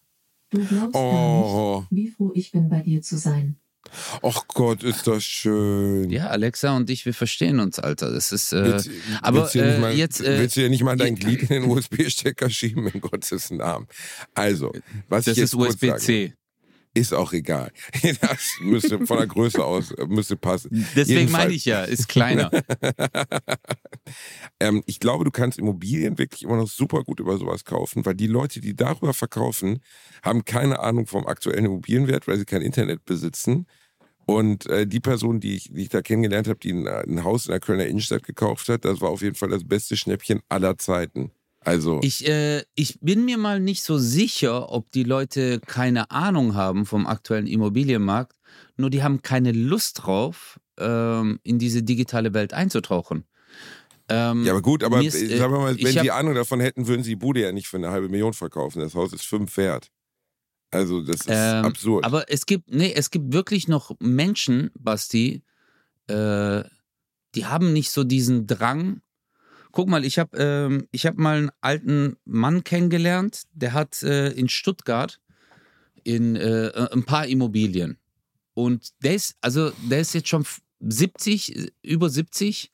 Du 0.49 0.65
glaubst 0.65 0.93
gar 0.93 1.01
Oh, 1.03 1.85
nicht, 1.89 1.91
wie 1.91 2.11
froh 2.11 2.31
ich 2.35 2.51
bin, 2.51 2.69
bei 2.69 2.81
dir 2.81 3.01
zu 3.01 3.17
sein. 3.17 3.57
Ach 4.21 4.47
Gott, 4.47 4.83
ist 4.83 5.07
das 5.07 5.23
schön. 5.23 6.09
Ja, 6.09 6.27
Alexa 6.27 6.75
und 6.75 6.89
ich, 6.89 7.05
wir 7.05 7.13
verstehen 7.13 7.59
uns, 7.59 7.79
Alter. 7.79 8.11
Das 8.11 8.31
ist. 8.31 8.53
Äh, 8.53 8.63
Willst, 8.63 8.89
aber, 9.21 9.41
willst 9.41 9.55
du 9.55 9.59
dir 9.59 9.65
nicht 9.65 9.77
äh, 9.77 9.81
mal, 9.81 9.93
jetzt, 9.93 10.21
äh, 10.21 10.39
willst 10.39 10.55
du 10.57 10.61
dir 10.61 10.69
nicht 10.69 10.83
mal 10.83 10.97
dein 10.97 11.15
Glied 11.15 11.43
in 11.43 11.47
den 11.47 11.63
USB-Stecker 11.65 12.49
schieben, 12.49 12.87
in 12.87 13.01
Gottes 13.01 13.51
Namen? 13.51 13.87
Also, 14.33 14.71
was 15.09 15.25
das 15.25 15.33
ich 15.33 15.41
jetzt 15.41 15.53
ist 15.53 15.55
USB-C. 15.55 16.33
Ist 16.97 17.13
auch 17.13 17.33
egal. 17.33 17.71
Das 18.21 18.57
müsste 18.61 19.05
von 19.05 19.17
der 19.17 19.27
Größe 19.27 19.63
aus 19.63 19.91
äh, 19.91 20.05
müsste 20.07 20.35
passen. 20.35 20.69
Deswegen 20.95 21.19
Jedenfalls. 21.19 21.43
meine 21.43 21.53
ich 21.53 21.65
ja, 21.65 21.83
ist 21.83 22.07
kleiner. 22.07 22.49
ähm, 24.59 24.83
ich 24.85 24.99
glaube, 24.99 25.23
du 25.23 25.31
kannst 25.31 25.59
Immobilien 25.59 26.17
wirklich 26.17 26.43
immer 26.43 26.57
noch 26.57 26.67
super 26.67 27.03
gut 27.03 27.19
über 27.19 27.37
sowas 27.37 27.65
kaufen, 27.65 28.05
weil 28.05 28.15
die 28.15 28.27
Leute, 28.27 28.59
die 28.59 28.75
darüber 28.75 29.13
verkaufen, 29.13 29.81
haben 30.23 30.45
keine 30.45 30.79
Ahnung 30.79 31.07
vom 31.07 31.27
aktuellen 31.27 31.65
Immobilienwert, 31.65 32.27
weil 32.27 32.37
sie 32.37 32.45
kein 32.45 32.61
Internet 32.61 33.05
besitzen. 33.05 33.67
Und 34.25 34.65
äh, 34.67 34.85
die 34.85 34.99
Person, 34.99 35.39
die 35.39 35.55
ich, 35.55 35.71
die 35.71 35.83
ich 35.83 35.89
da 35.89 36.01
kennengelernt 36.01 36.49
habe, 36.49 36.59
die 36.59 36.73
ein, 36.73 36.87
ein 36.87 37.23
Haus 37.23 37.45
in 37.45 37.51
der 37.51 37.61
Kölner 37.61 37.85
Innenstadt 37.85 38.23
gekauft 38.23 38.67
hat, 38.67 38.83
das 38.83 38.99
war 38.99 39.09
auf 39.09 39.21
jeden 39.21 39.35
Fall 39.35 39.49
das 39.49 39.65
beste 39.65 39.95
Schnäppchen 39.95 40.41
aller 40.49 40.77
Zeiten. 40.77 41.31
Also, 41.67 41.99
Ich, 42.01 42.25
äh, 42.25 42.63
ich 42.75 42.97
bin 43.01 43.25
mir 43.25 43.37
mal 43.37 43.59
nicht 43.59 43.83
so 43.83 43.97
sicher, 43.97 44.71
ob 44.71 44.89
die 44.91 45.03
Leute 45.03 45.59
keine 45.59 46.11
Ahnung 46.11 46.55
haben 46.55 46.85
vom 46.85 47.05
aktuellen 47.05 47.45
Immobilienmarkt, 47.45 48.37
nur 48.77 48.89
die 48.89 49.03
haben 49.03 49.21
keine 49.21 49.51
Lust 49.51 50.05
drauf, 50.05 50.61
ähm, 50.79 51.41
in 51.43 51.59
diese 51.59 51.83
digitale 51.83 52.33
Welt 52.33 52.53
einzutauchen. 52.53 53.25
Ähm, 54.07 54.45
ja, 54.45 54.53
aber 54.53 54.61
gut, 54.61 54.81
aber 54.85 55.03
ist, 55.03 55.15
äh, 55.15 55.37
sagen 55.37 55.51
wir 55.51 55.59
mal, 55.59 55.77
wenn 55.77 55.91
sie 55.91 56.09
Ahnung 56.11 56.35
davon 56.35 56.61
hätten, 56.61 56.87
würden 56.87 57.03
sie 57.03 57.11
die 57.11 57.15
Bude 57.17 57.41
ja 57.41 57.51
nicht 57.51 57.67
für 57.67 57.75
eine 57.75 57.89
halbe 57.89 58.07
Million 58.07 58.31
verkaufen. 58.31 58.79
Das 58.79 58.95
Haus 58.95 59.11
ist 59.11 59.25
fünf 59.25 59.57
wert. 59.57 59.91
Also, 60.71 61.01
das 61.01 61.17
ist 61.17 61.27
Ähm, 61.27 61.65
absurd. 61.65 62.05
Aber 62.05 62.31
es 62.31 62.45
gibt, 62.45 62.71
nee, 62.71 62.93
es 62.93 63.11
gibt 63.11 63.33
wirklich 63.33 63.67
noch 63.67 63.91
Menschen, 63.99 64.71
Basti, 64.79 65.43
äh, 66.07 66.63
die 67.35 67.45
haben 67.45 67.73
nicht 67.73 67.91
so 67.91 68.05
diesen 68.05 68.47
Drang 68.47 69.01
Guck 69.71 69.89
mal, 69.89 70.05
ich 70.05 70.19
habe 70.19 70.37
ähm, 70.37 70.87
hab 70.95 71.17
mal 71.17 71.37
einen 71.37 71.51
alten 71.61 72.17
Mann 72.25 72.63
kennengelernt, 72.63 73.43
der 73.53 73.73
hat 73.73 74.01
äh, 74.03 74.29
in 74.29 74.49
Stuttgart 74.49 75.19
in 76.03 76.35
äh, 76.35 76.87
ein 76.91 77.03
paar 77.03 77.27
Immobilien. 77.27 77.97
Und 78.53 78.93
der 79.03 79.15
ist, 79.15 79.35
also 79.41 79.71
der 79.89 79.99
ist 79.99 80.13
jetzt 80.13 80.29
schon 80.29 80.45
70, 80.79 81.71
über 81.83 82.09
70 82.09 82.71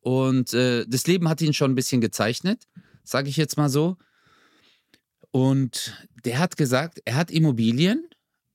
und 0.00 0.52
äh, 0.54 0.84
das 0.86 1.06
Leben 1.06 1.28
hat 1.28 1.40
ihn 1.40 1.54
schon 1.54 1.72
ein 1.72 1.74
bisschen 1.74 2.00
gezeichnet, 2.00 2.66
sage 3.04 3.28
ich 3.28 3.36
jetzt 3.36 3.56
mal 3.56 3.68
so. 3.68 3.96
Und 5.30 6.06
der 6.24 6.38
hat 6.38 6.56
gesagt, 6.56 7.00
er 7.04 7.16
hat 7.16 7.30
Immobilien, 7.30 8.08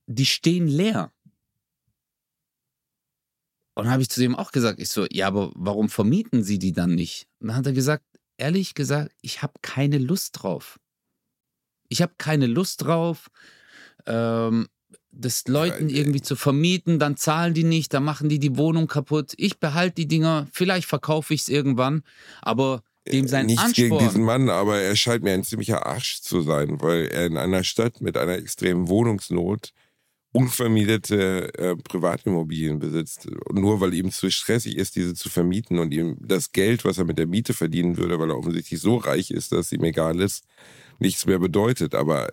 die 0.08 0.26
stehen 0.26 0.68
leer. 0.68 1.12
Und 3.78 3.84
dann 3.84 3.94
habe 3.94 4.02
ich 4.02 4.10
zu 4.10 4.20
dem 4.20 4.36
auch 4.36 4.52
gesagt, 4.52 4.80
ich 4.80 4.90
so, 4.90 5.06
ja, 5.12 5.28
aber 5.28 5.52
warum 5.54 5.88
vermieten 5.88 6.42
Sie 6.42 6.58
die 6.58 6.72
dann 6.72 6.96
nicht? 6.96 7.28
Und 7.40 7.50
dann 7.50 7.58
hat 7.58 7.68
er 7.68 7.74
gesagt, 7.74 8.04
ehrlich 8.38 8.74
gesagt, 8.74 9.12
ich 9.22 9.44
habe 9.44 9.54
keine 9.62 10.00
Lust 10.00 10.42
drauf. 10.42 10.80
Ich 11.88 12.02
habe 12.02 12.14
keine 12.18 12.48
Lust 12.48 12.84
drauf, 12.84 13.28
ähm, 14.08 14.68
das 15.12 15.48
Leuten 15.48 15.90
irgendwie 15.90 16.24
zu 16.24 16.36
vermieten, 16.36 16.98
dann 16.98 17.18
zahlen 17.18 17.54
die 17.54 17.64
nicht, 17.64 17.94
dann 17.94 18.04
machen 18.04 18.30
die 18.30 18.40
die 18.40 18.58
Wohnung 18.58 18.88
kaputt. 18.88 19.34
Ich 19.38 19.60
behalte 19.60 19.94
die 19.94 20.08
Dinger, 20.08 20.48
vielleicht 20.52 20.88
verkaufe 20.88 21.36
ich 21.36 21.42
es 21.42 21.48
irgendwann, 21.48 22.02
aber 22.42 22.82
dem 23.08 23.28
sein 23.28 23.46
Nichts 23.46 23.64
Ansporn. 23.64 23.90
gegen 23.90 24.00
diesen 24.00 24.24
Mann, 24.24 24.50
aber 24.50 24.80
er 24.80 24.96
scheint 24.96 25.24
mir 25.24 25.34
ein 25.34 25.44
ziemlicher 25.44 25.86
Arsch 25.86 26.22
zu 26.22 26.42
sein, 26.42 26.82
weil 26.82 27.10
er 27.10 27.28
in 27.28 27.38
einer 27.38 27.64
Stadt 27.64 28.02
mit 28.02 28.18
einer 28.18 28.38
extremen 28.38 28.90
Wohnungsnot 28.90 29.72
unvermietete 30.38 31.52
äh, 31.58 31.76
Privatimmobilien 31.76 32.78
besitzt. 32.78 33.28
Nur 33.52 33.82
weil 33.82 33.96
ihm 33.96 34.12
zu 34.12 34.30
stressig 34.30 34.78
ist, 34.78 34.96
diese 34.96 35.16
zu 35.16 35.30
vermieten 35.30 35.80
und 35.80 35.92
ihm 35.92 36.16
das 36.20 36.52
Geld, 36.52 36.86
was 36.86 37.00
er 37.00 37.06
mit 37.06 37.18
der 37.18 37.26
Miete 37.26 37.56
verdienen 37.56 37.98
würde, 37.98 38.20
weil 38.20 38.30
er 38.30 38.38
offensichtlich 38.38 38.80
so 38.80 38.98
reich 38.98 39.32
ist, 39.32 39.52
dass 39.52 39.68
es 39.68 39.72
ihm 39.72 39.84
egal 39.84 40.22
ist, 40.22 40.46
nichts 41.00 41.26
mehr 41.26 41.40
bedeutet. 41.40 41.94
Aber 41.96 42.28
äh, 42.28 42.30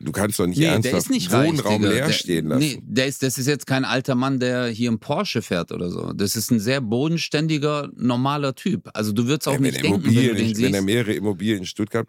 du 0.00 0.12
kannst 0.12 0.38
doch 0.38 0.46
nicht 0.46 0.58
Nee, 0.58 0.64
der 0.64 0.72
ernsthaft 0.74 0.96
ist 1.06 1.10
nicht 1.10 1.32
reich, 1.32 1.48
Wohnraum 1.48 1.82
Digga. 1.82 1.92
leer 1.94 2.06
der, 2.06 2.12
stehen 2.12 2.46
lassen. 2.48 2.60
Nee, 2.60 2.78
der 2.82 3.06
ist, 3.06 3.22
das 3.22 3.38
ist 3.38 3.46
jetzt 3.46 3.66
kein 3.66 3.84
alter 3.84 4.14
Mann, 4.14 4.38
der 4.40 4.66
hier 4.68 4.88
im 4.88 4.98
Porsche 4.98 5.42
fährt 5.42 5.72
oder 5.72 5.90
so. 5.90 6.12
Das 6.12 6.36
ist 6.36 6.50
ein 6.50 6.60
sehr 6.60 6.80
bodenständiger, 6.80 7.90
normaler 7.96 8.54
Typ. 8.54 8.90
Also 8.94 9.12
du 9.12 9.26
würdest 9.26 9.48
auch 9.48 9.54
Ja, 9.54 9.58
nicht 9.60 9.82
denken, 9.82 10.04
wenn 10.04 10.14
du 10.14 10.34
den 10.34 10.56
wenn 10.56 10.64
er 10.64 10.72
siehst. 10.72 10.82
mehrere 10.82 11.12
Immobilien 11.14 11.58
in 11.58 11.66
Stuttgart 11.66 12.06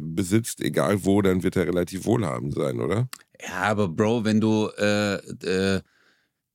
besitzt, 0.00 0.60
egal 0.60 1.04
wo, 1.04 1.20
dann 1.22 1.42
wird 1.42 1.56
er 1.56 1.66
relativ 1.66 2.04
wohlhabend 2.06 2.54
sein, 2.54 2.80
oder? 2.80 3.08
Ja, 3.40 3.62
aber 3.62 3.88
Bro, 3.88 4.24
wenn 4.24 4.40
du 4.40 4.68
äh, 4.78 5.14
äh, 5.44 5.80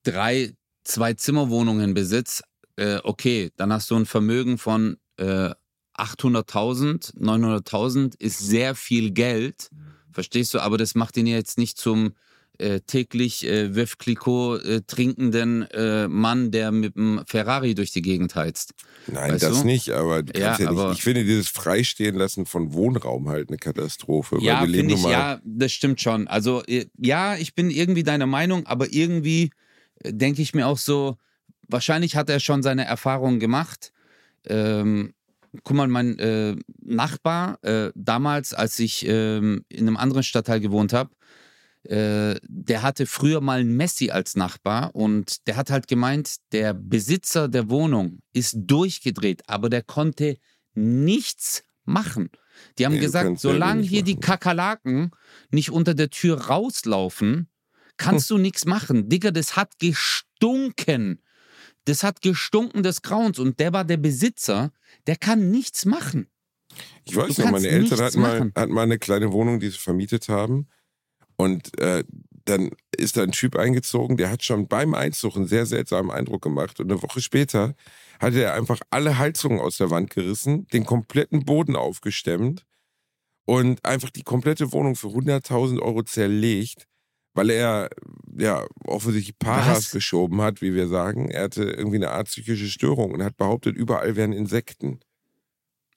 drei 0.04 0.54
Zwei-Zimmer-Wohnungen 0.86 1.94
besitzt, 1.94 2.44
äh, 2.76 2.98
okay, 3.04 3.52
dann 3.56 3.72
hast 3.72 3.89
du 3.92 3.96
ein 3.96 4.06
Vermögen 4.06 4.58
von 4.58 4.98
äh, 5.18 5.52
800.000, 5.98 7.16
900.000 7.18 8.20
ist 8.20 8.40
sehr 8.40 8.76
viel 8.76 9.12
Geld, 9.12 9.70
verstehst 10.12 10.54
du? 10.54 10.60
Aber 10.60 10.78
das 10.78 10.96
macht 10.96 11.18
ihn 11.18 11.28
jetzt 11.28 11.58
nicht 11.58 11.78
zum 11.78 12.14
äh, 12.60 12.82
täglich 12.82 13.46
äh, 13.48 13.76
Veuve 13.76 13.96
Clicquot 13.98 14.58
äh, 14.64 14.82
trinkenden 14.86 15.64
äh, 15.72 16.08
Mann, 16.08 16.52
der 16.52 16.72
mit 16.72 16.96
dem 16.96 17.22
Ferrari 17.26 17.74
durch 17.74 17.92
die 17.92 18.02
Gegend 18.02 18.36
heizt. 18.36 18.74
Nein, 19.08 19.34
Weißt 19.34 19.44
das 19.44 19.62
du? 19.62 19.66
nicht, 19.66 19.90
aber 19.90 20.24
du 20.24 20.40
Ja, 20.40 20.56
kannst 20.56 20.60
ja, 20.62 20.72
nicht. 20.72 21.00
Ich 21.00 21.04
finde 21.04 21.24
dieses 21.24 21.48
Freistehen 21.48 22.16
lassen 22.16 22.46
von 22.46 22.74
Wohnraum 22.74 23.28
halt 23.30 23.50
eine 23.50 23.58
Katastrophe. 23.58 24.38
Ja, 24.40 24.62
weil 24.62 24.68
wir 24.68 24.76
leben 24.78 24.90
ich, 24.90 25.02
mal, 25.02 25.12
ja, 25.12 25.40
das 25.44 25.72
stimmt 25.72 26.00
schon. 26.00 26.28
Also, 26.28 26.64
äh, 26.66 26.86
ja, 26.98 27.36
ich 27.36 27.56
bin 27.56 27.72
irgendwie 27.72 28.04
deiner 28.04 28.28
Meinung, 28.28 28.68
aber 28.68 28.94
irgendwie 28.94 29.50
äh, 30.04 30.14
denke 30.14 30.42
ich 30.44 30.54
mir 30.54 30.68
auch 30.68 30.78
so, 30.78 31.18
wahrscheinlich 31.68 32.16
hat 32.16 32.30
er 32.30 32.40
schon 32.40 32.62
seine 32.62 32.86
Erfahrungen 32.86 33.40
gemacht. 33.40 33.92
Ähm, 34.46 35.14
guck 35.63 35.76
mal, 35.78 35.88
mein 35.88 36.18
äh, 36.20 36.56
Nachbar, 36.82 37.63
äh, 37.63 37.92
damals, 37.96 38.54
als 38.54 38.80
ich 38.80 39.06
ähm, 39.08 39.66
in 39.70 39.88
einem 39.88 39.98
anderen 39.98 40.24
Stadtteil 40.24 40.60
gewohnt 40.60 40.94
habe, 40.94 41.12
äh, 41.84 42.39
der 42.48 42.82
hatte 42.82 43.06
früher 43.06 43.42
mal 43.42 43.60
einen 43.60 43.76
Messi 43.76 44.10
als 44.10 44.36
Nachbar 44.36 44.96
und 44.96 45.48
der 45.48 45.58
hat 45.58 45.70
halt 45.70 45.88
gemeint, 45.88 46.38
der 46.52 46.74
Besitzer 46.74 47.48
der 47.50 47.70
Wohnung 47.70 48.20
ist 48.34 48.56
durchgedreht, 48.58 49.44
aber 49.48 49.70
der 49.70 49.84
konnte 49.84 50.38
nichts 50.74 51.63
machen. 51.86 52.30
Die 52.78 52.86
haben 52.86 52.94
Nee, 52.94 53.00
gesagt, 53.00 53.39
solange 53.39 53.82
hier 53.82 54.04
die 54.04 54.13
machen. 54.13 54.22
Kakerlaken 54.22 55.12
nicht 55.52 55.72
unter 55.72 55.94
der 55.94 56.10
Tür 56.10 56.39
rauslaufen, 56.39 57.50
kannst 57.98 58.30
du 58.30 58.38
nichts 58.38 58.66
machen. 58.66 59.10
Digga, 59.10 59.32
das 59.32 59.56
hat 59.56 59.78
gestunken. 59.80 61.22
Das 61.86 62.04
hat 62.04 62.22
gestunken 62.22 62.84
des 62.84 63.02
Grauens 63.02 63.39
und 63.39 63.60
der 63.60 63.74
war 63.74 63.84
der 63.84 63.98
Besitzer, 63.98 64.72
der 65.08 65.15
kann 65.15 65.52
nichts 65.52 65.86
machen. 65.86 66.28
ich 67.04 67.15
weiß 67.15 67.36
du 67.36 67.41
noch, 67.43 67.52
meine 67.52 67.67
Eltern 67.67 68.00
hatten 68.00 68.22
mal, 68.22 68.52
hatten 68.56 68.74
mal 68.74 68.84
eine 68.84 69.00
kleine 69.00 69.32
Wohnung, 69.32 69.60
die 69.60 69.69
sie 69.69 69.78
vermietet 69.78 70.30
haben. 70.30 70.67
Und 71.36 71.78
äh, 71.80 72.04
dann 72.46 72.72
ist 72.96 73.17
da 73.17 73.24
ein 73.24 73.32
Typ 73.32 73.56
eingezogen, 73.56 74.17
der 74.17 74.30
hat 74.30 74.43
schon 74.43 74.67
beim 74.67 74.93
Einzug 74.93 75.36
einen 75.36 75.48
sehr 75.48 75.65
seltsamen 75.65 76.12
Eindruck 76.12 76.41
gemacht. 76.41 76.80
Und 76.80 76.91
eine 76.91 77.02
Woche 77.02 77.22
später 77.22 77.76
hatte 78.19 78.43
er 78.43 78.54
einfach 78.54 78.80
alle 78.89 79.17
Heizungen 79.17 79.60
aus 79.60 79.78
der 79.78 79.89
Wand 79.89 80.10
gerissen, 80.10 80.67
den 80.67 80.86
kompletten 80.86 81.46
Boden 81.46 81.76
aufgestemmt 81.76 82.65
und 83.46 83.84
einfach 83.86 84.10
die 84.10 84.24
komplette 84.24 84.72
Wohnung 84.72 84.96
für 84.96 85.08
100.000 85.08 85.82
Euro 85.82 86.04
zerlegt, 86.04 86.88
weil 87.34 87.50
er 87.50 87.89
ja 88.38 88.65
offensichtlich 88.86 89.38
Paras 89.39 89.78
Was? 89.78 89.91
geschoben 89.91 90.41
hat, 90.41 90.62
wie 90.62 90.74
wir 90.74 90.88
sagen. 90.88 91.30
Er 91.30 91.43
hatte 91.43 91.63
irgendwie 91.63 91.98
eine 91.98 92.12
Art 92.12 92.28
psychische 92.28 92.67
Störung 92.67 93.12
und 93.12 93.24
hat 93.24 93.38
behauptet, 93.38 93.76
überall 93.76 94.15
wären 94.15 94.34
Insekten. 94.34 95.00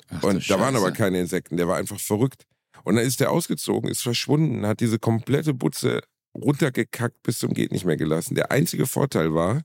Ach, 0.08 0.22
Und 0.22 0.48
da 0.50 0.60
waren 0.60 0.76
aber 0.76 0.86
Scheiße. 0.88 0.96
keine 0.98 1.20
Insekten, 1.20 1.56
der 1.56 1.68
war 1.68 1.76
einfach 1.76 1.98
verrückt. 1.98 2.46
Und 2.84 2.96
dann 2.96 3.04
ist 3.04 3.20
der 3.20 3.30
ausgezogen, 3.32 3.90
ist 3.90 4.02
verschwunden, 4.02 4.66
hat 4.66 4.80
diese 4.80 4.98
komplette 4.98 5.54
Butze 5.54 6.02
runtergekackt 6.34 7.22
bis 7.22 7.38
zum 7.38 7.54
geht 7.54 7.72
nicht 7.72 7.84
mehr 7.84 7.96
gelassen. 7.96 8.34
Der 8.34 8.50
einzige 8.52 8.86
Vorteil 8.86 9.34
war, 9.34 9.62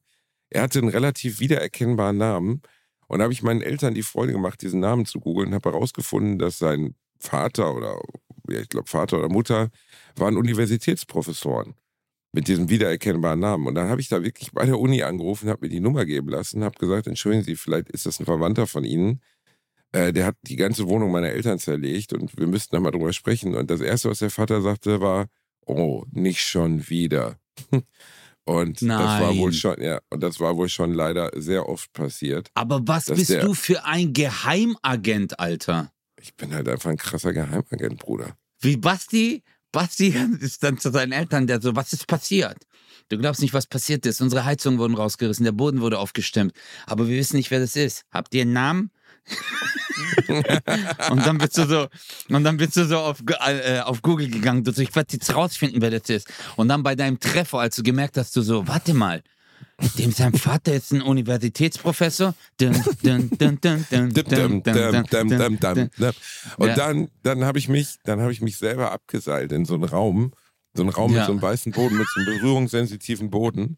er 0.49 0.63
hatte 0.63 0.79
einen 0.79 0.89
relativ 0.89 1.39
wiedererkennbaren 1.39 2.17
Namen. 2.17 2.61
Und 3.07 3.19
da 3.19 3.23
habe 3.23 3.33
ich 3.33 3.43
meinen 3.43 3.61
Eltern 3.61 3.93
die 3.93 4.03
Freude 4.03 4.31
gemacht, 4.31 4.61
diesen 4.61 4.79
Namen 4.79 5.05
zu 5.05 5.19
googeln 5.19 5.49
und 5.49 5.53
habe 5.55 5.71
herausgefunden, 5.71 6.39
dass 6.39 6.57
sein 6.57 6.95
Vater 7.19 7.75
oder, 7.75 7.99
ich 8.59 8.69
glaube, 8.69 8.89
Vater 8.89 9.17
oder 9.19 9.29
Mutter 9.29 9.69
waren 10.15 10.37
Universitätsprofessoren 10.37 11.75
mit 12.33 12.47
diesem 12.47 12.69
wiedererkennbaren 12.69 13.39
Namen. 13.39 13.67
Und 13.67 13.75
dann 13.75 13.89
habe 13.89 14.01
ich 14.01 14.07
da 14.09 14.23
wirklich 14.23 14.51
bei 14.51 14.65
der 14.65 14.79
Uni 14.79 15.03
angerufen, 15.03 15.49
habe 15.49 15.65
mir 15.65 15.69
die 15.69 15.79
Nummer 15.79 16.05
geben 16.05 16.29
lassen, 16.29 16.63
habe 16.63 16.77
gesagt, 16.79 17.07
entschuldigen 17.07 17.43
Sie, 17.43 17.55
vielleicht 17.55 17.89
ist 17.89 18.05
das 18.05 18.19
ein 18.19 18.25
Verwandter 18.25 18.67
von 18.67 18.83
Ihnen. 18.83 19.21
Äh, 19.91 20.13
der 20.13 20.25
hat 20.25 20.37
die 20.43 20.55
ganze 20.55 20.87
Wohnung 20.87 21.11
meiner 21.11 21.29
Eltern 21.29 21.59
zerlegt 21.59 22.13
und 22.13 22.37
wir 22.37 22.47
müssten 22.47 22.75
da 22.75 22.79
mal 22.79 22.91
drüber 22.91 23.11
sprechen. 23.11 23.55
Und 23.55 23.69
das 23.69 23.81
Erste, 23.81 24.09
was 24.09 24.19
der 24.19 24.29
Vater 24.29 24.61
sagte, 24.61 25.01
war, 25.01 25.27
oh, 25.65 26.05
nicht 26.11 26.41
schon 26.41 26.87
wieder. 26.89 27.37
Und 28.43 28.81
das 28.81 28.89
war 28.89 29.35
wohl 29.37 29.51
Nein. 29.51 29.53
schon, 29.53 29.81
ja, 29.81 29.99
und 30.09 30.23
das 30.23 30.39
war 30.39 30.57
wohl 30.57 30.67
schon 30.67 30.93
leider 30.93 31.29
sehr 31.35 31.69
oft 31.69 31.93
passiert. 31.93 32.49
Aber 32.55 32.81
was 32.85 33.05
bist 33.05 33.29
der- 33.29 33.45
du 33.45 33.53
für 33.53 33.85
ein 33.85 34.13
Geheimagent, 34.13 35.39
Alter? 35.39 35.93
Ich 36.19 36.35
bin 36.35 36.51
halt 36.53 36.67
einfach 36.67 36.89
ein 36.89 36.97
krasser 36.97 37.33
Geheimagent, 37.33 37.99
Bruder. 37.99 38.35
Wie 38.61 38.77
Basti? 38.77 39.43
Basti 39.71 40.15
ist 40.39 40.63
dann 40.63 40.77
zu 40.77 40.91
seinen 40.91 41.11
Eltern, 41.11 41.47
der 41.47 41.61
so, 41.61 41.75
was 41.75 41.93
ist 41.93 42.07
passiert? 42.07 42.57
Du 43.09 43.17
glaubst 43.17 43.41
nicht, 43.41 43.53
was 43.53 43.67
passiert 43.67 44.05
ist. 44.05 44.21
Unsere 44.21 44.45
Heizungen 44.45 44.79
wurden 44.79 44.95
rausgerissen, 44.95 45.43
der 45.43 45.51
Boden 45.51 45.81
wurde 45.81 45.99
aufgestemmt. 45.99 46.53
Aber 46.85 47.07
wir 47.09 47.17
wissen 47.17 47.35
nicht, 47.35 47.51
wer 47.51 47.59
das 47.59 47.75
ist. 47.75 48.03
Habt 48.11 48.33
ihr 48.33 48.43
einen 48.43 48.53
Namen? 48.53 48.91
und 51.09 51.25
dann 51.25 51.37
bist 51.37 51.57
du 51.57 51.65
so, 51.67 51.87
und 52.29 52.43
dann 52.43 52.57
bist 52.57 52.75
du 52.77 52.85
so 52.85 52.97
auf, 52.99 53.19
Gu- 53.25 53.33
äh, 53.33 53.81
auf 53.81 54.01
Google 54.01 54.29
gegangen. 54.29 54.63
Du 54.63 54.71
so, 54.71 54.81
ich 54.81 54.95
werde 54.95 55.13
jetzt 55.13 55.33
rausfinden, 55.35 55.81
wer 55.81 55.91
das 55.91 56.09
ist. 56.09 56.27
Und 56.55 56.69
dann 56.69 56.83
bei 56.83 56.95
deinem 56.95 57.19
Treffer, 57.19 57.59
als 57.59 57.75
du 57.75 57.83
gemerkt 57.83 58.17
hast, 58.17 58.35
du 58.35 58.41
so, 58.41 58.67
warte 58.67 58.93
mal. 58.93 59.21
Dem 59.97 60.11
sein 60.11 60.33
Vater 60.33 60.73
ist 60.73 60.91
ein 60.91 61.01
Universitätsprofessor. 61.01 62.33
Und 66.57 66.77
dann, 66.77 67.07
dann 67.23 67.43
habe 67.45 67.59
ich 67.59 67.67
mich, 67.69 67.95
dann 68.03 68.21
habe 68.21 68.31
ich 68.31 68.41
mich 68.41 68.57
selber 68.57 68.91
abgeseilt 68.91 69.51
in 69.51 69.65
so 69.65 69.73
einen 69.75 69.83
Raum, 69.83 70.33
so 70.73 70.83
einen 70.83 70.89
Raum 70.91 71.11
Ja. 71.11 71.19
mit 71.19 71.25
so 71.25 71.31
einem 71.33 71.41
weißen 71.41 71.71
Boden, 71.71 71.97
mit 71.97 72.07
so 72.13 72.19
einem 72.21 72.37
berührungssensitiven 72.37 73.29
Boden. 73.29 73.77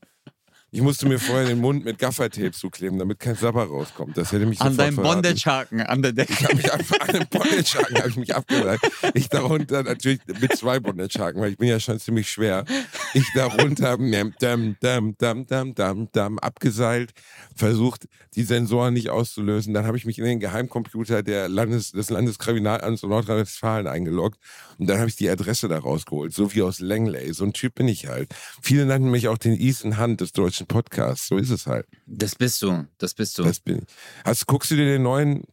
Ich 0.76 0.82
musste 0.82 1.08
mir 1.08 1.20
vorher 1.20 1.46
den 1.46 1.62
Mund 1.62 1.86
mit 1.86 2.00
Gaffertape 2.00 2.52
zukleben, 2.52 2.98
damit 2.98 3.20
kein 3.20 3.36
Sabber 3.36 3.66
rauskommt. 3.66 4.18
Das 4.18 4.32
hätte 4.32 4.48
mich 4.48 4.60
An 4.60 4.76
deinem. 4.76 4.96
Bondage-Haken, 4.96 5.82
an 5.82 6.02
der 6.02 6.14
Decke. 6.14 6.34
Ich 6.34 6.44
habe 6.46 6.56
mich 6.56 6.74
einfach 6.74 7.00
an 7.00 7.14
den 7.14 7.28
Bondage-Haken 7.28 7.98
habe 8.00 8.10
ich 8.10 8.16
mich 8.16 8.36
abgeseilt. 8.36 8.82
Ich 9.14 9.30
darunter 9.30 9.84
natürlich 9.84 10.22
mit 10.42 10.58
zwei 10.58 10.80
Bondage-Haken, 10.80 11.40
weil 11.40 11.52
ich 11.52 11.58
bin 11.60 11.68
ja 11.68 11.80
schon 11.80 12.00
ziemlich 12.00 12.28
schwer. 12.28 12.66
Ich 13.14 13.28
darunter 13.36 13.98
dam, 13.98 14.34
dam, 14.40 14.76
dam, 14.80 15.16
dam, 15.20 15.46
dam, 15.46 15.76
dam, 15.76 16.10
dam, 16.12 16.40
abgeseilt, 16.40 17.14
versucht, 17.56 18.08
die 18.36 18.42
Sensoren 18.42 18.96
nicht 18.96 19.12
auszulösen. 19.12 19.76
Dann 19.76 19.86
habe 19.86 19.98
ich 19.98 20.06
mich 20.06 20.18
in 20.18 20.26
den 20.26 20.40
Geheimcomputer 20.40 21.22
der 21.22 21.50
Landes, 21.50 21.92
des 21.92 22.10
Landeskriminalamts 22.10 23.04
Nordrhein-Westfalen 23.04 23.86
eingeloggt 23.86 24.40
und 24.80 24.90
dann 24.90 24.98
habe 24.98 25.10
ich 25.10 25.16
die 25.16 25.30
Adresse 25.30 25.68
da 25.68 25.78
rausgeholt, 25.78 26.34
so 26.34 26.54
wie 26.54 26.64
aus 26.64 26.80
Langley. 26.80 27.32
So 27.34 27.46
ein 27.46 27.54
Typ 27.54 27.76
bin 27.76 27.88
ich 27.88 28.08
halt. 28.08 28.34
Viele 28.62 28.86
nannten 28.86 29.12
mich 29.12 29.28
auch 29.28 29.38
den 29.38 29.60
Ethan 29.60 30.00
Hunt 30.00 30.22
des 30.22 30.32
deutschen 30.32 30.63
Podcasts. 30.66 31.28
So 31.28 31.38
ist 31.38 31.50
es 31.50 31.66
halt. 31.68 31.86
Das 32.06 32.36
bist 32.36 32.62
du, 32.62 32.86
das 32.98 33.14
bist 33.14 33.38
du. 33.38 33.44
Das 33.44 33.60
bin 33.60 33.78
ich. 33.80 33.84
Hast, 34.26 34.46
guckst 34.48 34.72
du 34.72 34.76
dir 34.76 34.86
den 34.86 35.04
neuen 35.04 35.44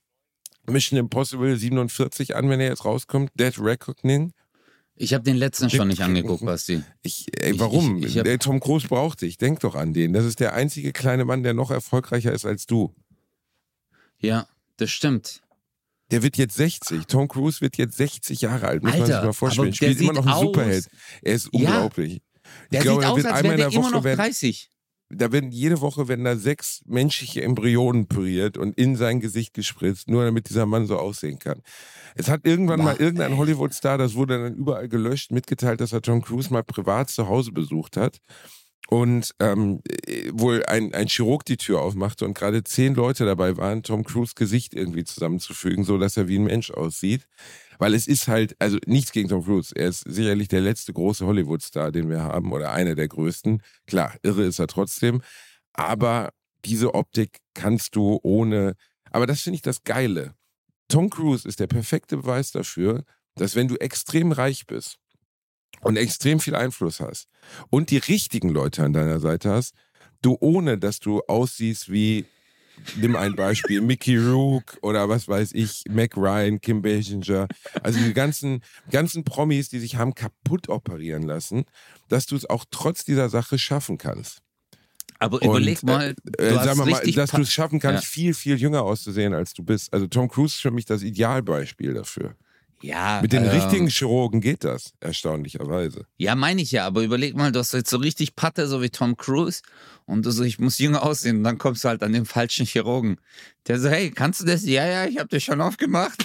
Mission 0.66 0.98
Impossible 0.98 1.56
47 1.56 2.36
an, 2.36 2.48
wenn 2.50 2.60
er 2.60 2.68
jetzt 2.68 2.84
rauskommt. 2.84 3.30
Dead 3.34 3.58
Reckoning. 3.58 4.32
Ich 4.94 5.14
habe 5.14 5.24
den 5.24 5.36
letzten 5.36 5.70
schon 5.70 5.88
nicht 5.88 6.02
angeguckt, 6.02 6.44
Basti. 6.44 6.82
Ich, 7.02 7.26
ey, 7.42 7.58
warum? 7.58 7.98
Ich- 7.98 8.04
ich- 8.10 8.16
ich 8.16 8.22
der 8.22 8.38
Tom 8.38 8.60
Cruise 8.60 8.86
braucht 8.86 9.22
dich. 9.22 9.38
Denk 9.38 9.60
doch 9.60 9.74
an 9.74 9.94
den. 9.94 10.12
Das 10.12 10.26
ist 10.26 10.40
der 10.40 10.52
einzige 10.54 10.92
kleine 10.92 11.24
Mann, 11.24 11.42
der 11.42 11.54
noch 11.54 11.70
erfolgreicher 11.70 12.32
ist 12.32 12.44
als 12.44 12.66
du. 12.66 12.94
Ja, 14.18 14.46
das 14.76 14.90
stimmt. 14.90 15.40
Der 16.10 16.22
wird 16.22 16.36
jetzt 16.36 16.56
60. 16.56 17.06
Tom 17.06 17.28
Cruise 17.28 17.60
wird 17.60 17.76
jetzt 17.78 17.96
60 17.96 18.40
Jahre 18.42 18.66
alt. 18.66 18.82
Muss 18.82 18.92
man 18.92 19.02
Alter, 19.02 19.14
sich 19.16 19.24
mal 19.26 19.32
vorstellen. 19.32 19.68
aber 19.68 19.74
Spielt 19.76 20.00
immer 20.00 20.12
noch 20.12 20.26
einen 20.26 20.34
sieht 20.34 20.42
Superheld. 20.46 20.88
Er 21.22 21.34
ist 21.34 21.44
Ja. 21.44 21.50
unglaublich. 21.60 22.20
Der 22.72 22.80
ich 22.80 22.84
glaube, 22.84 23.02
sieht 23.02 23.10
aus, 23.10 23.16
wird 23.16 23.26
als 23.26 23.34
einmal 23.36 23.44
wäre 23.44 23.52
in 23.54 23.58
der 23.70 23.78
immer 23.78 23.82
Woche 23.86 23.92
noch 23.94 24.04
werden, 24.04 24.18
30. 24.18 24.70
da 25.10 25.32
werden 25.32 25.50
jede 25.50 25.80
Woche 25.80 26.08
werden 26.08 26.24
da 26.24 26.36
sechs 26.36 26.82
menschliche 26.86 27.42
Embryonen 27.42 28.06
püriert 28.06 28.56
und 28.56 28.78
in 28.78 28.96
sein 28.96 29.20
Gesicht 29.20 29.54
gespritzt, 29.54 30.08
nur 30.08 30.24
damit 30.24 30.48
dieser 30.48 30.66
Mann 30.66 30.86
so 30.86 30.98
aussehen 30.98 31.38
kann. 31.38 31.62
Es 32.14 32.28
hat 32.28 32.46
irgendwann 32.46 32.82
mal 32.82 32.94
Boah, 32.94 33.00
irgendein 33.00 33.36
Hollywood-Star, 33.36 33.98
das 33.98 34.14
wurde 34.14 34.40
dann 34.40 34.54
überall 34.54 34.88
gelöscht, 34.88 35.32
mitgeteilt, 35.32 35.80
dass 35.80 35.92
er 35.92 36.02
Tom 36.02 36.22
Cruise 36.22 36.52
mal 36.52 36.62
privat 36.62 37.10
zu 37.10 37.28
Hause 37.28 37.52
besucht 37.52 37.96
hat 37.96 38.20
und 38.88 39.34
ähm, 39.40 39.80
äh, 40.06 40.30
wohl 40.32 40.64
ein, 40.64 40.94
ein 40.94 41.08
Chirurg 41.08 41.44
die 41.44 41.56
Tür 41.56 41.80
aufmachte 41.80 42.24
und 42.24 42.34
gerade 42.34 42.62
zehn 42.62 42.94
Leute 42.94 43.24
dabei 43.24 43.56
waren, 43.56 43.82
Tom 43.82 44.04
Cruise 44.04 44.34
Gesicht 44.36 44.74
irgendwie 44.74 45.04
zusammenzufügen, 45.04 45.84
so 45.84 45.98
dass 45.98 46.16
er 46.16 46.28
wie 46.28 46.38
ein 46.38 46.44
Mensch 46.44 46.70
aussieht. 46.70 47.26
Weil 47.80 47.94
es 47.94 48.06
ist 48.06 48.28
halt, 48.28 48.54
also 48.58 48.78
nichts 48.84 49.10
gegen 49.10 49.30
Tom 49.30 49.42
Cruise. 49.42 49.72
Er 49.74 49.88
ist 49.88 50.04
sicherlich 50.06 50.48
der 50.48 50.60
letzte 50.60 50.92
große 50.92 51.24
Hollywood-Star, 51.24 51.90
den 51.90 52.10
wir 52.10 52.20
haben, 52.22 52.52
oder 52.52 52.72
einer 52.72 52.94
der 52.94 53.08
größten. 53.08 53.62
Klar, 53.86 54.14
irre 54.22 54.44
ist 54.44 54.58
er 54.58 54.66
trotzdem. 54.66 55.22
Aber 55.72 56.28
diese 56.66 56.94
Optik 56.94 57.38
kannst 57.54 57.96
du 57.96 58.20
ohne. 58.22 58.74
Aber 59.10 59.26
das 59.26 59.40
finde 59.40 59.54
ich 59.54 59.62
das 59.62 59.82
Geile. 59.82 60.34
Tom 60.88 61.08
Cruise 61.08 61.48
ist 61.48 61.58
der 61.58 61.68
perfekte 61.68 62.18
Beweis 62.18 62.50
dafür, 62.50 63.02
dass 63.36 63.56
wenn 63.56 63.68
du 63.68 63.76
extrem 63.76 64.32
reich 64.32 64.66
bist 64.66 64.98
und 65.80 65.96
extrem 65.96 66.38
viel 66.38 66.56
Einfluss 66.56 67.00
hast 67.00 67.28
und 67.70 67.90
die 67.90 67.96
richtigen 67.96 68.50
Leute 68.50 68.84
an 68.84 68.92
deiner 68.92 69.20
Seite 69.20 69.50
hast, 69.50 69.74
du 70.20 70.36
ohne, 70.38 70.76
dass 70.76 71.00
du 71.00 71.22
aussiehst 71.22 71.90
wie, 71.90 72.26
nimm 72.96 73.16
ein 73.16 73.34
Beispiel, 73.34 73.80
Mickey 73.80 74.16
Rook 74.16 74.78
oder 74.82 75.08
was 75.08 75.28
weiß 75.28 75.52
ich, 75.52 75.82
Mac 75.88 76.16
Ryan, 76.16 76.60
Kim 76.60 76.82
Basinger, 76.82 77.48
also 77.82 77.98
die 78.00 78.12
ganzen, 78.12 78.62
ganzen 78.90 79.24
Promis, 79.24 79.68
die 79.68 79.78
sich 79.78 79.96
haben 79.96 80.14
kaputt 80.14 80.68
operieren 80.68 81.22
lassen, 81.22 81.64
dass 82.08 82.26
du 82.26 82.36
es 82.36 82.48
auch 82.48 82.64
trotz 82.70 83.04
dieser 83.04 83.28
Sache 83.28 83.58
schaffen 83.58 83.98
kannst. 83.98 84.42
Aber 85.18 85.42
Und, 85.42 85.50
überleg 85.50 85.82
mal, 85.82 86.14
du 86.24 86.42
Äh, 86.42 86.54
sagen 86.54 86.78
wir 86.78 86.86
mal, 86.86 86.94
richtig 86.94 87.14
dass 87.16 87.30
du 87.30 87.42
es 87.42 87.52
schaffen 87.52 87.78
kannst, 87.78 88.04
Ja. 88.04 88.08
viel, 88.08 88.34
viel 88.34 88.56
jünger 88.56 88.82
auszusehen, 88.82 89.34
als 89.34 89.52
du 89.52 89.62
bist. 89.62 89.92
Also 89.92 90.06
Tom 90.06 90.28
Cruise 90.28 90.54
ist 90.54 90.62
für 90.62 90.70
mich 90.70 90.86
das 90.86 91.02
Idealbeispiel 91.02 91.92
dafür. 91.92 92.34
Ja, 92.82 93.20
Mit 93.20 93.32
den 93.32 93.44
ähm, 93.44 93.50
richtigen 93.50 93.88
Chirurgen 93.88 94.40
geht 94.40 94.64
das, 94.64 94.94
erstaunlicherweise. 95.00 96.06
Ja, 96.16 96.34
meine 96.34 96.62
ich 96.62 96.72
ja, 96.72 96.86
aber 96.86 97.02
überleg 97.02 97.36
mal, 97.36 97.52
du 97.52 97.58
hast 97.58 97.72
jetzt 97.72 97.90
so 97.90 97.98
richtig 97.98 98.36
Patte, 98.36 98.66
so 98.66 98.80
wie 98.80 98.88
Tom 98.88 99.16
Cruise, 99.16 99.60
und 100.06 100.24
du 100.24 100.30
so, 100.30 100.42
ich 100.44 100.58
muss 100.58 100.78
jünger 100.78 101.02
aussehen, 101.02 101.38
und 101.38 101.44
dann 101.44 101.58
kommst 101.58 101.84
du 101.84 101.88
halt 101.88 102.02
an 102.02 102.12
den 102.12 102.24
falschen 102.24 102.64
Chirurgen. 102.66 103.20
Der 103.66 103.78
so, 103.78 103.90
hey, 103.90 104.10
kannst 104.10 104.40
du 104.40 104.46
das? 104.46 104.64
Ja, 104.64 104.86
ja, 104.86 105.04
ich 105.04 105.18
hab 105.18 105.28
das 105.28 105.42
schon 105.42 105.60
aufgemacht. 105.60 106.24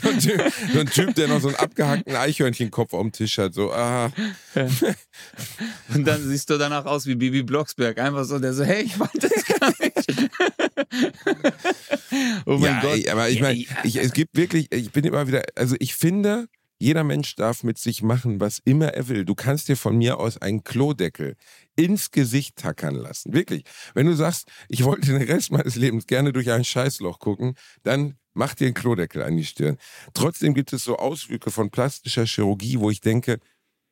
so, 0.00 0.08
ein 0.08 0.18
typ, 0.20 0.52
so 0.72 0.80
ein 0.80 0.86
Typ, 0.86 1.14
der 1.16 1.28
noch 1.28 1.40
so 1.40 1.48
einen 1.48 1.56
abgehackten 1.56 2.14
Eichhörnchenkopf 2.14 2.94
auf 2.94 3.02
dem 3.02 3.12
Tisch 3.12 3.38
hat, 3.38 3.54
so, 3.54 3.72
ah, 3.72 4.12
Und 5.94 6.06
dann 6.06 6.22
siehst 6.22 6.48
du 6.50 6.58
danach 6.58 6.86
aus 6.86 7.06
wie 7.06 7.14
Bibi 7.14 7.42
Blocksberg. 7.42 7.98
Einfach 7.98 8.24
so, 8.24 8.38
der 8.38 8.52
so, 8.52 8.64
hey, 8.64 8.82
ich 8.82 8.98
wollte 8.98 9.28
das 9.28 9.44
gar 9.44 9.72
nicht. 9.80 9.95
oh 12.46 12.58
mein 12.58 12.62
ja, 12.62 12.80
Gott. 12.80 12.96
ey, 12.96 13.08
aber 13.08 13.28
ich 13.28 13.40
meine, 13.40 13.64
es 13.84 14.12
gibt 14.12 14.36
wirklich, 14.36 14.72
ich 14.72 14.92
bin 14.92 15.04
immer 15.04 15.26
wieder, 15.26 15.42
also 15.54 15.76
ich 15.78 15.94
finde, 15.94 16.48
jeder 16.78 17.04
Mensch 17.04 17.34
darf 17.36 17.62
mit 17.62 17.78
sich 17.78 18.02
machen, 18.02 18.40
was 18.40 18.60
immer 18.64 18.88
er 18.88 19.08
will. 19.08 19.24
Du 19.24 19.34
kannst 19.34 19.68
dir 19.68 19.76
von 19.76 19.96
mir 19.96 20.18
aus 20.18 20.38
einen 20.38 20.62
Klodeckel 20.62 21.36
ins 21.74 22.10
Gesicht 22.10 22.56
tackern 22.56 22.94
lassen. 22.94 23.32
Wirklich. 23.32 23.64
Wenn 23.94 24.06
du 24.06 24.14
sagst, 24.14 24.48
ich 24.68 24.84
wollte 24.84 25.06
den 25.06 25.22
Rest 25.22 25.52
meines 25.52 25.76
Lebens 25.76 26.06
gerne 26.06 26.32
durch 26.32 26.50
ein 26.50 26.64
Scheißloch 26.64 27.18
gucken, 27.18 27.54
dann 27.82 28.14
mach 28.34 28.54
dir 28.54 28.66
einen 28.66 28.74
Klodeckel 28.74 29.22
an 29.22 29.36
die 29.36 29.44
Stirn. 29.44 29.78
Trotzdem 30.12 30.52
gibt 30.52 30.72
es 30.72 30.84
so 30.84 30.96
Ausflüge 30.96 31.50
von 31.50 31.70
plastischer 31.70 32.26
Chirurgie, 32.26 32.78
wo 32.78 32.90
ich 32.90 33.00
denke, 33.00 33.38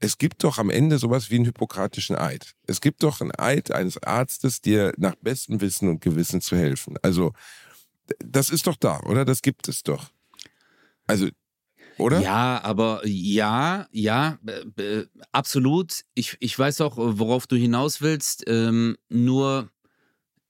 es 0.05 0.19
gibt 0.19 0.45
doch 0.45 0.59
am 0.59 0.69
Ende 0.69 0.99
sowas 0.99 1.31
wie 1.31 1.37
einen 1.37 1.47
hippokratischen 1.47 2.15
Eid. 2.17 2.55
Es 2.67 2.83
gibt 2.83 3.03
doch 3.03 3.23
einen 3.23 3.33
Eid 3.39 3.71
eines 3.71 4.03
Arztes, 4.03 4.61
dir 4.61 4.93
nach 4.99 5.15
bestem 5.17 5.63
Wissen 5.63 5.89
und 5.89 6.03
Gewissen 6.03 6.43
zu 6.43 6.57
helfen. 6.57 6.97
Also, 7.01 7.33
das 8.19 8.51
ist 8.51 8.67
doch 8.67 8.77
da, 8.77 9.01
oder? 9.01 9.25
Das 9.25 9.41
gibt 9.41 9.67
es 9.67 9.83
doch. 9.83 10.11
Also, 11.07 11.29
oder? 11.97 12.21
Ja, 12.21 12.61
aber 12.63 13.01
ja, 13.07 13.87
ja, 13.93 14.39
äh, 14.77 15.05
absolut. 15.33 16.03
Ich, 16.15 16.37
ich 16.41 16.59
weiß 16.59 16.83
auch, 16.83 16.97
worauf 16.99 17.47
du 17.47 17.57
hinaus 17.57 18.03
willst. 18.03 18.45
Ähm, 18.47 18.99
nur, 19.09 19.71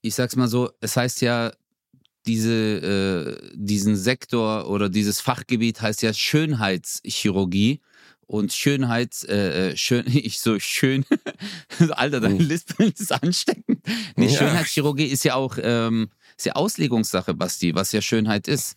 ich 0.01 0.17
sag's 0.17 0.35
mal 0.35 0.49
so, 0.49 0.71
es 0.81 0.97
heißt 0.97 1.21
ja, 1.21 1.53
diese, 2.27 2.53
äh, 2.53 3.53
diesen 3.55 3.95
Sektor 3.95 4.69
oder 4.69 4.89
dieses 4.89 5.21
Fachgebiet 5.21 5.81
heißt 5.81 6.03
ja 6.03 6.13
Schönheitschirurgie. 6.13 7.81
Und 8.35 8.53
Schönheits, 8.53 9.23
äh, 9.23 9.71
äh, 9.71 9.77
schön, 9.77 10.07
ich 10.13 10.41
so 10.41 10.59
schön, 10.59 11.05
Alter, 11.91 12.19
dein 12.19 12.41
Lispeln 12.41 12.93
ist 12.99 13.13
ansteckend. 13.13 13.81
Nee, 14.17 14.27
Ja. 14.27 14.39
Schönheitschirurgie 14.39 15.07
ist 15.07 15.23
ja 15.23 15.37
auch, 15.37 15.57
ähm, 15.63 16.11
ist 16.37 16.47
ja 16.47 16.55
Auslegungssache, 16.55 17.33
Basti, 17.33 17.77
was 17.77 17.93
ja 17.93 18.03
Schönheit 18.03 18.49
ist. 18.49 18.77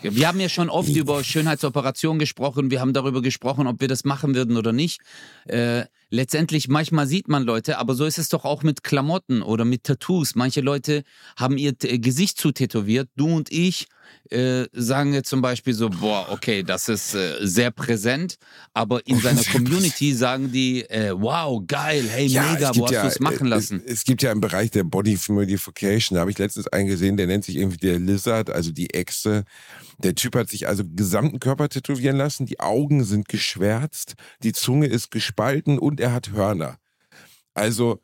Wir 0.00 0.28
haben 0.28 0.38
ja 0.38 0.48
schon 0.48 0.70
oft 0.70 0.94
über 0.94 1.24
Schönheitsoperationen 1.24 2.20
gesprochen. 2.20 2.70
Wir 2.70 2.80
haben 2.80 2.92
darüber 2.92 3.20
gesprochen, 3.20 3.66
ob 3.66 3.80
wir 3.80 3.88
das 3.88 4.04
machen 4.04 4.34
würden 4.34 4.56
oder 4.56 4.72
nicht. 4.72 5.00
Äh, 5.46 5.86
letztendlich, 6.10 6.68
manchmal 6.68 7.08
sieht 7.08 7.26
man 7.26 7.42
Leute, 7.42 7.78
aber 7.78 7.94
so 7.94 8.04
ist 8.04 8.18
es 8.18 8.28
doch 8.28 8.44
auch 8.44 8.62
mit 8.62 8.84
Klamotten 8.84 9.42
oder 9.42 9.64
mit 9.64 9.82
Tattoos. 9.82 10.36
Manche 10.36 10.60
Leute 10.60 11.02
haben 11.36 11.58
ihr 11.58 11.76
T- 11.76 11.98
Gesicht 11.98 12.38
zu 12.38 12.52
tätowiert. 12.52 13.08
Du 13.16 13.26
und 13.26 13.50
ich 13.50 13.88
äh, 14.30 14.66
sagen 14.72 15.12
jetzt 15.14 15.28
zum 15.28 15.42
Beispiel 15.42 15.74
so, 15.74 15.90
boah, 15.90 16.28
okay, 16.30 16.62
das 16.62 16.88
ist 16.88 17.14
äh, 17.14 17.34
sehr 17.40 17.70
präsent, 17.70 18.36
aber 18.72 19.06
in 19.06 19.20
seiner 19.20 19.42
Community 19.42 20.14
sagen 20.14 20.52
die, 20.52 20.82
äh, 20.88 21.12
wow, 21.14 21.62
geil, 21.66 22.04
hey, 22.08 22.28
mega, 22.28 22.70
wo 22.74 22.86
hast 22.86 22.94
du 22.94 23.06
es 23.06 23.20
machen 23.20 23.48
lassen? 23.48 23.82
Es, 23.84 23.94
es 23.94 24.04
gibt 24.04 24.22
ja 24.22 24.32
im 24.32 24.40
Bereich 24.40 24.70
der 24.70 24.84
Body 24.84 25.18
Modification, 25.28 26.14
da 26.14 26.20
habe 26.20 26.30
ich 26.30 26.38
letztens 26.38 26.68
einen 26.68 26.86
gesehen, 26.86 27.16
der 27.16 27.26
nennt 27.26 27.44
sich 27.44 27.56
irgendwie 27.56 27.78
der 27.78 27.98
Lizard, 27.98 28.48
also 28.48 28.70
die 28.70 28.94
Echse. 28.94 29.44
Der 29.98 30.14
Typ 30.14 30.36
hat 30.36 30.48
sich 30.48 30.68
also 30.68 30.84
gesamten 30.86 31.40
Körper 31.40 31.68
tätowieren 31.68 32.16
lassen, 32.16 32.46
die 32.46 32.60
Augen 32.60 33.04
sind 33.04 33.28
geschwärzt, 33.28 34.14
die 34.42 34.52
Zunge 34.52 34.86
ist 34.86 35.10
gespalten 35.10 35.78
und 35.78 36.00
er 36.00 36.12
hat 36.12 36.30
Hörner. 36.30 36.78
Also, 37.54 38.00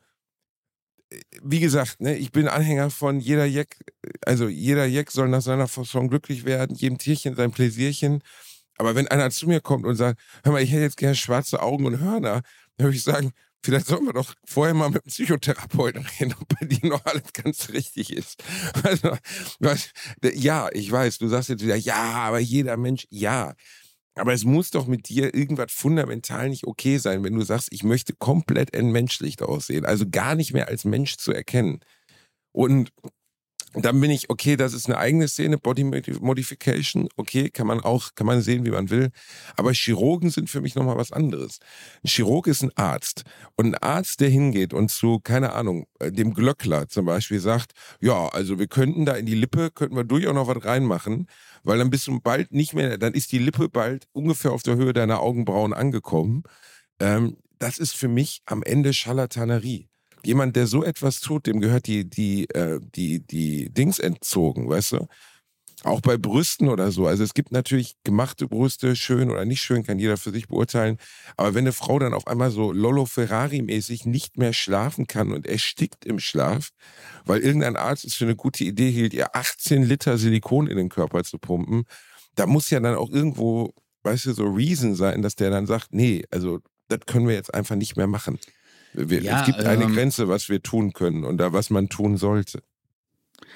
äh, 1.09 1.19
wie 1.43 1.59
gesagt, 1.59 2.01
ne, 2.01 2.17
ich 2.17 2.31
bin 2.31 2.47
Anhänger 2.47 2.89
von 2.91 3.19
jeder 3.19 3.45
Jack, 3.45 3.77
also 4.25 4.47
jeder 4.47 4.85
Jack 4.85 5.11
soll 5.11 5.29
nach 5.29 5.41
seiner 5.41 5.67
Fasson 5.67 6.09
glücklich 6.09 6.45
werden, 6.45 6.75
jedem 6.75 6.97
Tierchen 6.97 7.35
sein 7.35 7.51
Pläsierchen. 7.51 8.21
Aber 8.77 8.95
wenn 8.95 9.07
einer 9.07 9.31
zu 9.31 9.47
mir 9.47 9.61
kommt 9.61 9.85
und 9.85 9.95
sagt, 9.95 10.19
hör 10.43 10.51
mal, 10.51 10.61
ich 10.61 10.71
hätte 10.71 10.81
jetzt 10.83 10.97
gerne 10.97 11.15
schwarze 11.15 11.61
Augen 11.61 11.85
und 11.85 11.99
Hörner, 12.01 12.41
dann 12.77 12.87
würde 12.87 12.97
ich 12.97 13.03
sagen, 13.03 13.31
vielleicht 13.65 13.87
sollten 13.87 14.05
wir 14.05 14.13
doch 14.13 14.33
vorher 14.45 14.73
mal 14.73 14.89
mit 14.89 15.03
dem 15.03 15.09
Psychotherapeuten 15.09 16.05
reden, 16.19 16.35
ob 16.39 16.47
bei 16.59 16.65
dir 16.65 16.87
noch 16.87 17.03
alles 17.05 17.33
ganz 17.33 17.69
richtig 17.69 18.13
ist. 18.13 18.43
Also, 18.83 19.17
was, 19.59 19.89
ja, 20.21 20.69
ich 20.71 20.91
weiß, 20.91 21.17
du 21.17 21.27
sagst 21.27 21.49
jetzt 21.49 21.63
wieder, 21.63 21.75
ja, 21.75 21.95
aber 21.95 22.39
jeder 22.39 22.77
Mensch, 22.77 23.07
ja. 23.09 23.55
Aber 24.17 24.33
es 24.33 24.45
muss 24.45 24.71
doch 24.71 24.87
mit 24.87 25.09
dir 25.09 25.33
irgendwas 25.33 25.71
fundamental 25.73 26.49
nicht 26.49 26.65
okay 26.65 26.99
sein, 26.99 27.23
wenn 27.23 27.35
du 27.35 27.43
sagst, 27.43 27.67
ich 27.71 27.83
möchte 27.83 28.13
komplett 28.13 28.73
entmenschlicht 28.73 29.41
aussehen, 29.41 29.85
also 29.85 30.05
gar 30.09 30.35
nicht 30.35 30.53
mehr 30.53 30.69
als 30.69 30.85
Mensch 30.85 31.17
zu 31.17 31.33
erkennen. 31.33 31.79
Und 32.53 32.91
dann 33.83 33.99
bin 33.99 34.11
ich, 34.11 34.29
okay, 34.29 34.55
das 34.55 34.73
ist 34.73 34.85
eine 34.85 34.97
eigene 34.97 35.27
Szene, 35.27 35.57
Body 35.57 35.83
Modification, 35.83 37.09
okay, 37.17 37.49
kann 37.49 37.67
man 37.67 37.81
auch, 37.81 38.15
kann 38.15 38.27
man 38.27 38.41
sehen, 38.41 38.65
wie 38.65 38.71
man 38.71 38.89
will. 38.89 39.09
Aber 39.57 39.73
Chirurgen 39.73 40.29
sind 40.29 40.49
für 40.49 40.61
mich 40.61 40.75
nochmal 40.75 40.97
was 40.97 41.11
anderes. 41.11 41.59
Ein 42.03 42.07
Chirurg 42.07 42.47
ist 42.47 42.63
ein 42.63 42.71
Arzt. 42.75 43.23
Und 43.55 43.67
ein 43.67 43.75
Arzt, 43.75 44.21
der 44.21 44.29
hingeht 44.29 44.73
und 44.73 44.91
zu, 44.91 45.19
keine 45.19 45.53
Ahnung, 45.53 45.87
äh, 45.99 46.11
dem 46.11 46.33
Glöckler 46.33 46.87
zum 46.87 47.05
Beispiel 47.05 47.39
sagt, 47.39 47.73
ja, 47.99 48.27
also 48.29 48.59
wir 48.59 48.67
könnten 48.67 49.05
da 49.05 49.13
in 49.13 49.25
die 49.25 49.35
Lippe, 49.35 49.71
könnten 49.71 49.95
wir 49.95 50.03
durchaus 50.03 50.35
noch 50.35 50.47
was 50.47 50.63
reinmachen, 50.63 51.27
weil 51.63 51.77
dann 51.77 51.89
bist 51.89 52.07
du 52.07 52.19
bald 52.19 52.51
nicht 52.51 52.73
mehr, 52.73 52.97
dann 52.97 53.13
ist 53.13 53.31
die 53.31 53.39
Lippe 53.39 53.67
bald 53.67 54.07
ungefähr 54.13 54.51
auf 54.51 54.63
der 54.63 54.75
Höhe 54.75 54.93
deiner 54.93 55.19
Augenbrauen 55.19 55.73
angekommen. 55.73 56.43
Ähm, 56.99 57.37
das 57.59 57.77
ist 57.77 57.95
für 57.95 58.07
mich 58.07 58.41
am 58.45 58.63
Ende 58.63 58.93
Scharlatanerie 58.93 59.89
jemand, 60.27 60.55
der 60.55 60.67
so 60.67 60.83
etwas 60.83 61.19
tut, 61.19 61.47
dem 61.47 61.59
gehört 61.59 61.87
die, 61.87 62.09
die, 62.09 62.49
äh, 62.49 62.79
die, 62.95 63.19
die 63.19 63.69
Dings 63.69 63.99
entzogen, 63.99 64.69
weißt 64.69 64.93
du? 64.93 65.07
Auch 65.83 66.01
bei 66.01 66.17
Brüsten 66.17 66.67
oder 66.67 66.91
so. 66.91 67.05
Also 67.05 67.23
es 67.23 67.35
gibt 67.35 67.51
natürlich 67.51 67.95
gemachte 68.03 68.47
Brüste, 68.47 68.95
schön 68.95 69.29
oder 69.29 69.45
nicht 69.45 69.61
schön, 69.61 69.83
kann 69.83 69.99
jeder 69.99 70.17
für 70.17 70.31
sich 70.31 70.47
beurteilen. 70.47 70.97
Aber 71.37 71.53
wenn 71.53 71.65
eine 71.65 71.73
Frau 71.73 71.99
dann 71.99 72.15
auf 72.15 72.25
einmal 72.25 72.49
so 72.49 72.71
Lollo 72.71 73.05
Ferrari-mäßig 73.05 74.05
nicht 74.05 74.37
mehr 74.37 74.53
schlafen 74.53 75.05
kann 75.05 75.31
und 75.31 75.45
erstickt 75.45 76.03
im 76.05 76.17
Schlaf, 76.17 76.69
weil 77.25 77.41
irgendein 77.41 77.75
Arzt 77.75 78.03
es 78.03 78.15
für 78.15 78.25
eine 78.25 78.35
gute 78.35 78.63
Idee 78.63 78.89
hielt, 78.89 79.13
ihr 79.13 79.35
18 79.35 79.83
Liter 79.83 80.17
Silikon 80.17 80.65
in 80.67 80.77
den 80.77 80.89
Körper 80.89 81.23
zu 81.23 81.37
pumpen, 81.37 81.83
da 82.33 82.47
muss 82.47 82.69
ja 82.71 82.79
dann 82.79 82.95
auch 82.95 83.11
irgendwo, 83.11 83.71
weißt 84.03 84.25
du, 84.25 84.33
so 84.33 84.45
Reason 84.45 84.95
sein, 84.95 85.21
dass 85.21 85.35
der 85.35 85.51
dann 85.51 85.67
sagt, 85.67 85.93
nee, 85.93 86.23
also 86.31 86.61
das 86.87 86.99
können 87.05 87.27
wir 87.27 87.35
jetzt 87.35 87.53
einfach 87.53 87.75
nicht 87.75 87.95
mehr 87.95 88.07
machen. 88.07 88.39
Wir, 88.95 89.21
Ja, 89.21 89.41
es 89.41 89.45
gibt 89.45 89.59
eine 89.59 89.85
ähm, 89.85 89.93
Grenze, 89.93 90.27
was 90.27 90.49
wir 90.49 90.61
tun 90.61 90.93
können 90.93 91.23
und 91.23 91.37
da 91.37 91.53
was 91.53 91.69
man 91.69 91.89
tun 91.89 92.17
sollte. 92.17 92.63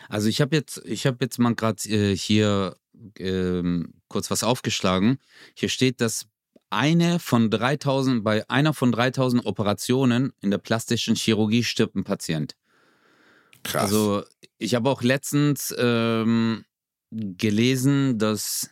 Also 0.08 0.28
ich 0.28 0.42
habe 0.42 0.56
jetzt, 0.56 0.82
ich 0.86 1.06
habe 1.06 1.18
jetzt 1.22 1.38
mal 1.40 1.56
gerade 1.56 1.88
äh, 1.90 2.16
hier 2.16 2.76
ähm, 3.18 3.94
kurz 4.08 4.32
was 4.32 4.44
aufgeschlagen. 4.44 5.20
Hier 5.54 5.70
steht, 5.70 6.02
dass 6.02 6.26
eine 6.70 7.20
von 7.20 7.50
3000, 7.50 8.24
bei 8.24 8.48
einer 8.50 8.74
von 8.74 8.92
3000 8.92 9.46
Operationen 9.46 10.34
in 10.42 10.52
der 10.52 10.58
plastischen 10.58 11.16
Chirurgie 11.16 11.64
stirbt 11.64 11.96
ein 11.96 12.04
Patient. 12.04 12.56
Krass. 13.64 13.84
Also 13.84 14.24
ich 14.58 14.76
habe 14.76 14.90
auch 14.90 15.02
letztens 15.02 15.74
ähm, 15.78 16.66
gelesen, 17.12 18.18
dass 18.20 18.72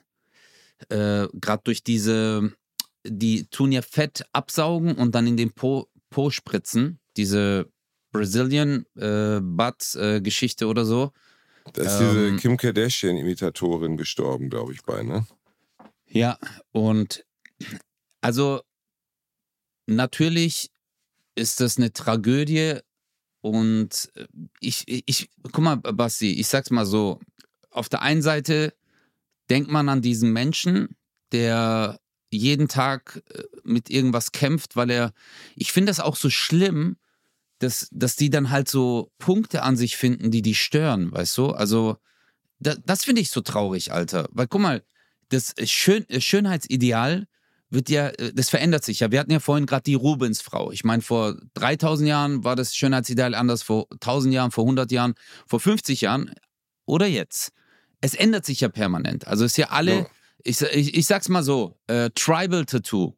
äh, 0.90 1.28
gerade 1.34 1.62
durch 1.64 1.84
diese, 1.84 2.54
die 3.04 3.48
tun 3.48 3.72
ja 3.72 3.82
Fett 3.82 4.26
absaugen 4.32 4.96
und 4.96 5.16
dann 5.16 5.28
in 5.28 5.38
den 5.38 5.52
Po, 5.52 5.88
po 6.10 6.30
spritzen, 6.30 7.00
diese 7.16 7.70
Brazilian 8.12 8.86
äh, 8.96 9.40
Butt 9.42 9.96
äh, 9.96 10.66
oder 10.66 10.86
so. 10.86 11.12
da 11.74 11.82
ist 11.84 12.00
diese 12.00 12.28
ähm, 12.28 12.38
Kim 12.38 12.58
Kardashian-Imitatorin 12.58 13.98
gestorben, 13.98 14.50
glaube 14.50 14.74
ich, 14.74 14.84
bei, 14.84 15.04
ne? 15.04 15.26
Ja, 16.08 16.38
und 16.72 17.26
also 18.22 18.62
natürlich 19.86 20.72
ist 21.36 21.60
das 21.60 21.78
eine 21.78 21.92
Tragödie 21.92 22.80
und 23.42 24.10
äh, 24.16 24.26
ich, 24.60 24.84
ich, 24.88 25.30
guck 25.44 25.64
mal, 25.64 25.76
Basti, 25.76 26.40
ich 26.40 26.48
sag's 26.48 26.72
mal 26.72 26.86
so, 26.86 27.20
auf 27.70 27.90
der 27.90 28.02
einen 28.02 28.22
Seite 28.22 28.74
denkt 29.50 29.70
man 29.70 29.90
an 29.90 30.02
diesen 30.02 30.34
Menschen, 30.34 30.96
der 31.32 32.00
jeden 32.32 32.68
Tag 32.68 33.24
äh, 33.34 33.44
mit 33.64 33.90
irgendwas 33.90 34.32
kämpft, 34.32 34.76
weil 34.76 34.90
er, 34.90 35.14
ich 35.56 35.72
finde 35.72 35.90
das 35.90 36.00
auch 36.00 36.16
so 36.16 36.30
schlimm, 36.30 36.98
dass, 37.60 37.88
dass 37.92 38.16
die 38.16 38.30
dann 38.30 38.50
halt 38.50 38.70
so 38.70 39.12
Punkte 39.18 39.64
an 39.64 39.78
sich 39.78 39.98
finden, 39.98 40.32
die 40.32 40.42
die 40.42 40.56
stören, 40.56 41.12
weißt 41.12 41.38
du? 41.38 41.52
Also, 41.52 41.98
da, 42.60 42.76
das 42.86 43.04
finde 43.04 43.22
ich 43.22 43.32
so 43.32 43.42
traurig, 43.42 43.92
Alter. 43.92 44.28
Weil 44.32 44.48
guck 44.48 44.62
mal, 44.62 44.84
das 45.30 45.54
Schön, 45.66 46.06
Schönheitsideal 46.10 47.28
wird 47.70 47.90
ja, 47.90 48.10
äh, 48.10 48.34
das 48.34 48.50
verändert 48.50 48.84
sich 48.84 49.00
ja. 49.00 49.12
Wir 49.12 49.20
hatten 49.20 49.32
ja 49.32 49.40
vorhin 49.40 49.66
gerade 49.66 49.84
die 49.84 49.96
Rubensfrau. 49.96 50.72
Ich 50.72 50.84
meine, 50.84 51.02
vor 51.02 51.36
3000 51.56 52.08
Jahren 52.08 52.44
war 52.44 52.56
das 52.56 52.76
Schönheitsideal 52.76 53.36
anders, 53.36 53.64
vor 53.64 53.88
1000 53.92 54.34
Jahren, 54.34 54.52
vor 54.52 54.64
100 54.64 54.92
Jahren, 54.92 55.16
vor 55.48 55.60
50 55.60 56.02
Jahren 56.02 56.34
oder 56.86 57.08
jetzt. 57.08 57.52
Es 58.02 58.14
ändert 58.14 58.46
sich 58.46 58.62
ja 58.62 58.70
permanent. 58.70 59.28
Also 59.28 59.44
ist 59.44 59.58
ja 59.58 59.70
alle, 59.70 59.96
Ja. 60.00 60.06
Ich, 60.48 60.62
ich, 60.62 60.96
ich 60.96 61.06
sag's 61.06 61.30
mal 61.30 61.44
so, 61.44 61.78
äh, 61.88 62.10
Tribal 62.16 62.66
Tattoo. 62.66 63.14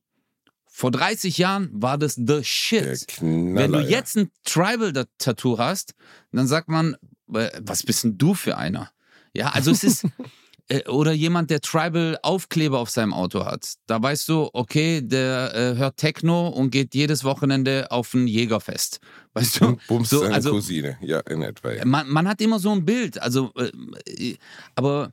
Vor 0.71 0.91
30 0.91 1.37
Jahren 1.37 1.69
war 1.73 1.97
das 1.97 2.15
the 2.15 2.41
shit. 2.43 3.05
Knaller, 3.07 3.55
Wenn 3.55 3.71
du 3.73 3.79
jetzt 3.81 4.15
ein 4.15 4.31
Tribal-Tattoo 4.45 5.57
hast, 5.57 5.93
dann 6.31 6.47
sagt 6.47 6.69
man, 6.69 6.95
äh, 7.33 7.49
was 7.61 7.83
bist 7.83 8.05
denn 8.05 8.17
du 8.17 8.33
für 8.33 8.55
einer? 8.55 8.89
Ja, 9.33 9.49
also 9.49 9.71
es 9.71 9.83
ist, 9.83 10.05
äh, 10.69 10.87
oder 10.87 11.11
jemand, 11.11 11.49
der 11.49 11.59
Tribal-Aufkleber 11.59 12.79
auf 12.79 12.89
seinem 12.89 13.13
Auto 13.13 13.43
hat. 13.43 13.73
Da 13.87 14.01
weißt 14.01 14.29
du, 14.29 14.49
okay, 14.53 15.01
der 15.01 15.53
äh, 15.53 15.75
hört 15.75 15.97
Techno 15.97 16.47
und 16.47 16.69
geht 16.69 16.95
jedes 16.95 17.25
Wochenende 17.25 17.91
auf 17.91 18.13
ein 18.13 18.25
Jägerfest. 18.27 19.01
Weißt 19.33 19.59
du? 19.59 19.77
Und 19.89 20.07
So, 20.07 20.21
seine 20.21 20.33
also- 20.35 20.51
Cousine. 20.51 20.97
Ja, 21.01 21.19
in 21.21 21.41
etwa. 21.41 21.73
Ja. 21.73 21.83
Man, 21.83 22.07
man 22.07 22.25
hat 22.25 22.39
immer 22.39 22.59
so 22.59 22.71
ein 22.71 22.85
Bild, 22.85 23.21
also, 23.21 23.51
äh, 23.55 24.37
aber 24.75 25.11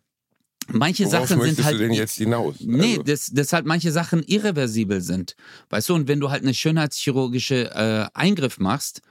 manche 0.68 1.04
Worauf 1.04 1.28
Sachen 1.28 1.42
sind 1.42 1.64
halt. 1.64 1.74
du 1.74 1.78
denn 1.78 1.92
jetzt 1.92 2.16
hinaus? 2.16 2.56
Nee, 2.60 2.92
Also, 2.92 3.02
dass, 3.02 3.26
dass 3.26 3.52
halt 3.52 3.66
manche 3.66 3.92
Sachen 3.92 4.22
irreversibel 4.22 5.00
sind. 5.00 5.36
Weißt 5.70 5.88
du, 5.88 5.94
und 5.94 6.08
wenn 6.08 6.20
du 6.20 6.30
halt 6.30 6.42
eine 6.42 6.54
schönheitschirurgische 6.54 7.70
äh, 7.74 8.06
Eingriff 8.14 8.58
machst, 8.58 9.02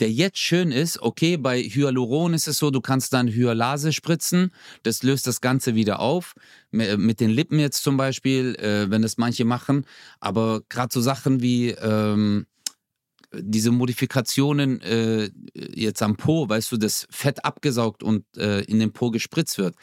der 0.00 0.10
jetzt 0.10 0.38
schön 0.38 0.72
ist, 0.72 1.00
okay, 1.00 1.36
bei 1.36 1.62
Hyaluron 1.62 2.34
ist 2.34 2.48
es 2.48 2.58
so, 2.58 2.70
du 2.70 2.80
kannst 2.80 3.12
dann 3.12 3.28
Hyalase 3.28 3.92
spritzen, 3.92 4.50
das 4.82 5.02
löst 5.02 5.26
das 5.26 5.40
Ganze 5.40 5.74
wieder 5.74 6.00
auf. 6.00 6.34
M- 6.72 7.04
Mit 7.06 7.20
den 7.20 7.30
Lippen 7.30 7.58
jetzt 7.58 7.82
zum 7.82 7.96
Beispiel, 7.96 8.56
äh, 8.56 8.90
wenn 8.90 9.02
das 9.02 9.16
manche 9.16 9.44
machen. 9.44 9.86
Aber 10.20 10.62
gerade 10.68 10.92
so 10.92 11.00
Sachen 11.00 11.40
wie 11.42 11.70
ähm, 11.70 12.46
diese 13.36 13.72
Modifikationen 13.72 14.80
äh, 14.82 15.28
jetzt 15.54 16.02
am 16.02 16.16
Po, 16.16 16.48
weißt 16.48 16.70
du, 16.72 16.76
das 16.76 17.06
Fett 17.10 17.44
abgesaugt 17.44 18.02
und 18.02 18.24
äh, 18.36 18.60
in 18.62 18.78
den 18.78 18.92
Po 18.92 19.10
gespritzt 19.10 19.58
wird. 19.58 19.74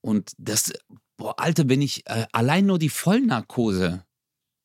Und 0.00 0.32
das, 0.38 0.72
boah, 1.16 1.34
Alter, 1.38 1.68
wenn 1.68 1.82
ich 1.82 2.06
äh, 2.06 2.26
allein 2.32 2.66
nur 2.66 2.78
die 2.78 2.88
Vollnarkose 2.88 4.04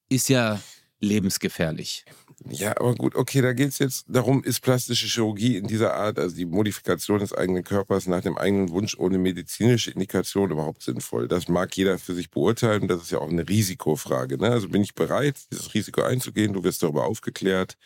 ist 0.10 0.30
ja 0.30 0.60
lebensgefährlich. 1.00 2.06
Ja, 2.50 2.72
aber 2.78 2.96
gut, 2.96 3.16
okay, 3.16 3.42
da 3.42 3.54
geht 3.54 3.70
es 3.70 3.80
jetzt 3.80 4.06
darum, 4.08 4.44
ist 4.44 4.62
plastische 4.62 5.08
Chirurgie 5.08 5.58
in 5.58 5.68
dieser 5.68 5.94
Art, 5.94 6.18
also 6.18 6.36
die 6.36 6.46
Modifikation 6.46 7.20
des 7.20 7.34
eigenen 7.34 7.64
Körpers 7.64 8.08
nach 8.08 8.22
dem 8.22 8.38
eigenen 8.38 8.70
Wunsch 8.70 8.98
ohne 8.98 9.18
medizinische 9.18 9.92
Indikation 9.92 10.52
überhaupt 10.52 10.82
sinnvoll? 10.82 11.28
Das 11.28 11.48
mag 11.48 11.76
jeder 11.78 12.00
für 12.00 12.16
sich 12.16 12.32
beurteilen. 12.32 12.88
Das 12.88 13.02
ist 13.02 13.12
ja 13.12 13.20
auch 13.20 13.30
eine 13.30 13.48
Risikofrage. 13.48 14.38
Ne? 14.38 14.50
Also 14.50 14.70
bin 14.70 14.82
ich 14.82 14.96
bereit, 14.96 15.38
dieses 15.52 15.74
Risiko 15.74 16.02
einzugehen? 16.02 16.54
Du 16.54 16.64
wirst 16.64 16.84
darüber 16.84 17.06
aufgeklärt. 17.06 17.78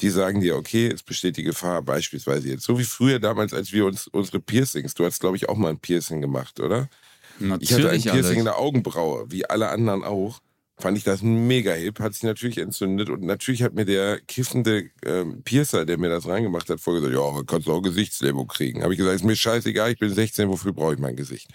Die 0.00 0.10
sagen 0.10 0.40
dir, 0.40 0.56
okay, 0.56 0.88
es 0.88 1.02
besteht 1.02 1.36
die 1.36 1.42
Gefahr, 1.42 1.82
beispielsweise 1.82 2.48
jetzt, 2.48 2.64
so 2.64 2.78
wie 2.78 2.84
früher 2.84 3.18
damals, 3.18 3.52
als 3.52 3.72
wir 3.72 3.84
uns 3.86 4.06
unsere 4.08 4.40
Piercings, 4.40 4.94
du 4.94 5.04
hast, 5.04 5.20
glaube 5.20 5.36
ich, 5.36 5.48
auch 5.48 5.56
mal 5.56 5.68
ein 5.70 5.78
Piercing 5.78 6.20
gemacht, 6.20 6.58
oder? 6.60 6.88
Ich 7.38 7.72
hatte 7.72 7.90
ein 7.90 8.00
Natürlich, 8.00 8.04
Piercing 8.04 8.22
in 8.32 8.38
Alter. 8.40 8.42
der 8.44 8.58
Augenbraue, 8.58 9.30
wie 9.30 9.46
alle 9.48 9.68
anderen 9.68 10.04
auch. 10.04 10.40
Fand 10.80 10.96
ich 10.96 11.04
das 11.04 11.22
mega 11.22 11.72
hip, 11.74 12.00
hat 12.00 12.14
sich 12.14 12.22
natürlich 12.22 12.58
entzündet 12.58 13.10
und 13.10 13.22
natürlich 13.22 13.62
hat 13.62 13.74
mir 13.74 13.84
der 13.84 14.18
kiffende 14.20 14.90
ähm, 15.04 15.42
Piercer, 15.42 15.84
der 15.84 15.98
mir 15.98 16.08
das 16.08 16.26
reingemacht 16.26 16.68
hat, 16.70 16.80
vorgesagt, 16.80 17.12
ja, 17.14 17.42
kannst 17.46 17.66
du 17.68 17.72
auch 17.72 17.82
Gesichtslähmung 17.82 18.46
kriegen. 18.48 18.82
Habe 18.82 18.94
ich 18.94 18.98
gesagt, 18.98 19.16
ist 19.16 19.24
mir 19.24 19.36
scheißegal, 19.36 19.92
ich 19.92 19.98
bin 19.98 20.12
16, 20.14 20.48
wofür 20.48 20.72
brauche 20.72 20.94
ich 20.94 20.98
mein 20.98 21.16
Gesicht? 21.16 21.48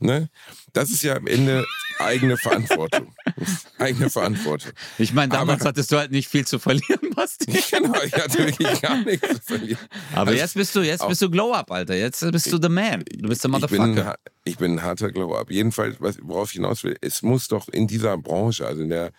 Ne? 0.00 0.28
Das 0.72 0.90
ist 0.90 1.02
ja 1.02 1.14
am 1.16 1.26
Ende 1.28 1.64
eigene 2.00 2.36
Verantwortung. 2.36 3.14
eigene 3.78 4.10
Verantwortung. 4.10 4.72
Ich 4.98 5.12
meine, 5.12 5.32
damals 5.32 5.60
Aber- 5.60 5.68
hattest 5.70 5.92
du 5.92 5.96
halt 5.98 6.10
nicht 6.10 6.28
viel 6.28 6.46
zu 6.46 6.58
verlieren, 6.58 7.10
Basti. 7.14 7.52
Genau, 7.70 7.94
ich 8.02 8.12
hatte 8.12 8.38
wirklich 8.38 8.80
gar 8.82 9.02
nichts 9.04 9.28
zu 9.28 9.40
verlieren. 9.40 9.78
Aber 10.12 10.30
Also, 10.30 10.40
jetzt 10.42 10.54
bist 10.54 10.74
du, 10.76 10.80
jetzt 10.82 11.00
auch- 11.00 11.08
bist 11.08 11.22
du 11.22 11.30
Glow-Up, 11.30 11.70
Alter. 11.70 11.94
Jetzt 11.96 12.28
bist 12.32 12.52
du 12.52 12.58
the 12.60 12.68
man. 12.68 13.04
Du 13.16 13.28
bist 13.28 13.44
der 13.44 13.50
Ich 13.52 13.66
bin, 13.68 13.80
Motherfucker. 13.80 14.14
ich 14.44 14.56
bin 14.58 14.72
ein 14.72 14.82
harter 14.82 15.10
Glow-Up. 15.12 15.50
Jedenfalls, 15.50 15.96
was, 16.00 16.18
worauf 16.22 16.48
ich 16.50 16.54
hinaus 16.56 16.82
will, 16.84 16.96
es 17.00 17.22
muss 17.22 17.48
doch 17.48 17.68
in 17.68 17.86
dieser 17.86 18.16
Branche, 18.18 18.63
also 18.66 18.82
in 18.82 18.90
der 18.90 19.12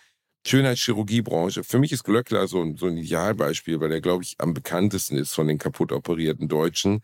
Schönheitschirurgiebranche, 0.46 1.64
für 1.64 1.78
mich 1.78 1.92
ist 1.92 2.04
Glöckler 2.04 2.46
so 2.46 2.62
ein, 2.62 2.76
so 2.76 2.86
ein 2.86 2.96
Idealbeispiel, 2.96 3.80
weil 3.80 3.88
der, 3.88 4.00
glaube 4.00 4.22
ich, 4.22 4.36
am 4.38 4.54
bekanntesten 4.54 5.16
ist 5.16 5.34
von 5.34 5.48
den 5.48 5.58
kaputt 5.58 5.92
operierten 5.92 6.48
Deutschen. 6.48 7.02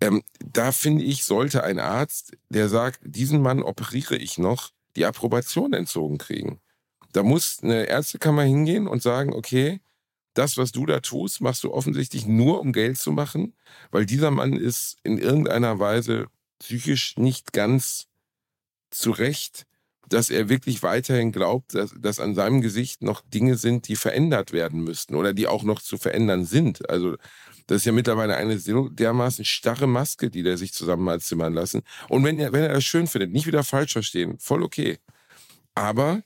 Ähm, 0.00 0.22
da 0.44 0.72
finde 0.72 1.04
ich, 1.04 1.24
sollte 1.24 1.64
ein 1.64 1.78
Arzt, 1.78 2.36
der 2.48 2.68
sagt, 2.68 3.00
diesen 3.02 3.42
Mann 3.42 3.62
operiere 3.62 4.16
ich 4.16 4.38
noch, 4.38 4.70
die 4.96 5.04
Approbation 5.04 5.72
entzogen 5.74 6.18
kriegen. 6.18 6.60
Da 7.12 7.22
muss 7.22 7.58
eine 7.62 7.84
Ärztekammer 7.84 8.42
hingehen 8.42 8.88
und 8.88 9.02
sagen, 9.02 9.32
okay, 9.32 9.80
das, 10.34 10.58
was 10.58 10.72
du 10.72 10.84
da 10.84 11.00
tust, 11.00 11.40
machst 11.40 11.64
du 11.64 11.72
offensichtlich 11.72 12.26
nur, 12.26 12.60
um 12.60 12.72
Geld 12.72 12.98
zu 12.98 13.10
machen, 13.10 13.54
weil 13.90 14.04
dieser 14.04 14.30
Mann 14.30 14.52
ist 14.52 14.98
in 15.02 15.18
irgendeiner 15.18 15.78
Weise 15.78 16.26
psychisch 16.58 17.16
nicht 17.16 17.52
ganz 17.52 18.06
zurecht, 18.90 19.66
dass 20.08 20.30
er 20.30 20.48
wirklich 20.48 20.82
weiterhin 20.82 21.32
glaubt, 21.32 21.74
dass, 21.74 21.94
dass 21.98 22.20
an 22.20 22.34
seinem 22.34 22.60
Gesicht 22.60 23.02
noch 23.02 23.22
Dinge 23.22 23.56
sind, 23.56 23.88
die 23.88 23.96
verändert 23.96 24.52
werden 24.52 24.82
müssten 24.82 25.14
oder 25.14 25.32
die 25.32 25.46
auch 25.46 25.62
noch 25.62 25.80
zu 25.80 25.98
verändern 25.98 26.44
sind. 26.44 26.88
Also 26.88 27.16
das 27.66 27.78
ist 27.78 27.84
ja 27.84 27.92
mittlerweile 27.92 28.36
eine 28.36 28.58
dermaßen 28.58 29.44
starre 29.44 29.86
Maske, 29.86 30.30
die 30.30 30.42
der 30.42 30.56
sich 30.56 30.72
zusammen 30.72 31.08
hat 31.10 31.22
zimmern 31.22 31.52
lassen. 31.52 31.82
Und 32.08 32.24
wenn 32.24 32.38
er, 32.38 32.52
wenn 32.52 32.62
er 32.62 32.74
das 32.74 32.84
schön 32.84 33.06
findet, 33.06 33.32
nicht 33.32 33.46
wieder 33.46 33.64
falsch 33.64 33.92
verstehen, 33.92 34.38
voll 34.38 34.62
okay. 34.62 34.98
Aber 35.74 36.22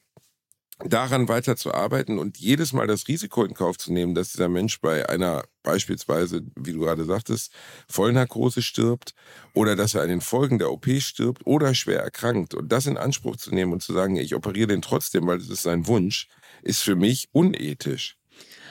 daran 0.84 1.28
weiter 1.28 1.56
zu 1.56 1.72
arbeiten 1.74 2.18
und 2.18 2.38
jedes 2.38 2.72
Mal 2.72 2.86
das 2.86 3.08
Risiko 3.08 3.44
in 3.44 3.54
Kauf 3.54 3.78
zu 3.78 3.92
nehmen, 3.92 4.14
dass 4.14 4.32
dieser 4.32 4.48
Mensch 4.48 4.80
bei 4.80 5.08
einer 5.08 5.44
beispielsweise, 5.62 6.42
wie 6.56 6.72
du 6.72 6.80
gerade 6.80 7.04
sagtest, 7.04 7.52
Vollnarkose 7.88 8.62
stirbt 8.62 9.14
oder 9.54 9.76
dass 9.76 9.94
er 9.94 10.02
an 10.02 10.08
den 10.08 10.20
Folgen 10.20 10.58
der 10.58 10.72
OP 10.72 10.86
stirbt 11.00 11.46
oder 11.46 11.74
schwer 11.74 12.00
erkrankt 12.00 12.54
und 12.54 12.72
das 12.72 12.86
in 12.86 12.96
Anspruch 12.96 13.36
zu 13.36 13.54
nehmen 13.54 13.72
und 13.72 13.82
zu 13.82 13.92
sagen, 13.92 14.16
ich 14.16 14.34
operiere 14.34 14.68
den 14.68 14.82
trotzdem, 14.82 15.26
weil 15.26 15.38
das 15.38 15.48
ist 15.48 15.62
sein 15.62 15.86
Wunsch, 15.86 16.28
ist 16.62 16.82
für 16.82 16.96
mich 16.96 17.28
unethisch. 17.32 18.16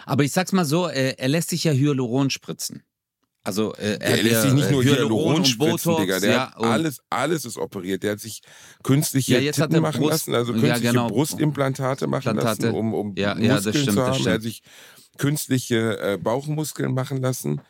Aber 0.05 0.23
ich 0.23 0.31
sag's 0.31 0.51
mal 0.51 0.65
so, 0.65 0.87
äh, 0.87 1.15
er 1.17 1.27
lässt 1.27 1.49
sich 1.49 1.63
ja 1.63 1.71
Hyaluron 1.71 2.29
spritzen. 2.29 2.83
Also 3.43 3.73
äh, 3.75 3.93
er 3.93 3.97
Der 3.99 4.23
lässt 4.23 4.31
ja, 4.33 4.41
sich 4.43 4.53
nicht 4.53 4.67
äh, 4.67 4.71
nur 4.71 4.83
Hyaluron 4.83 5.45
spritzen, 5.45 5.95
Digga. 5.97 6.19
Der 6.19 6.31
ja, 6.31 6.53
alles, 6.57 6.99
alles 7.09 7.45
ist 7.45 7.57
operiert. 7.57 8.03
Der 8.03 8.11
hat 8.13 8.19
sich 8.19 8.41
künstliche 8.83 9.35
Ja, 9.35 9.39
jetzt 9.39 9.55
Titten 9.55 9.81
machen 9.81 10.01
Brust- 10.01 10.11
lassen, 10.27 10.35
also 10.35 10.53
ja, 10.53 10.59
künstliche 10.59 10.91
genau. 10.93 11.07
Brustimplantate 11.07 12.07
machen 12.07 12.29
Implantate. 12.29 12.63
lassen, 12.67 12.75
um, 12.77 12.93
um 12.93 13.15
Ja, 13.15 13.37
ja, 13.37 13.55
das 13.55 13.65
Muskeln 13.65 13.83
stimmt, 13.83 13.97
zu 13.97 14.05
haben. 14.05 14.23
Der 14.23 14.33
hat 14.33 14.41
sich 14.41 14.61
künstliche 15.17 15.99
äh, 15.99 16.17
Bauchmuskeln 16.17 16.93
machen 16.93 17.21
lassen. 17.21 17.61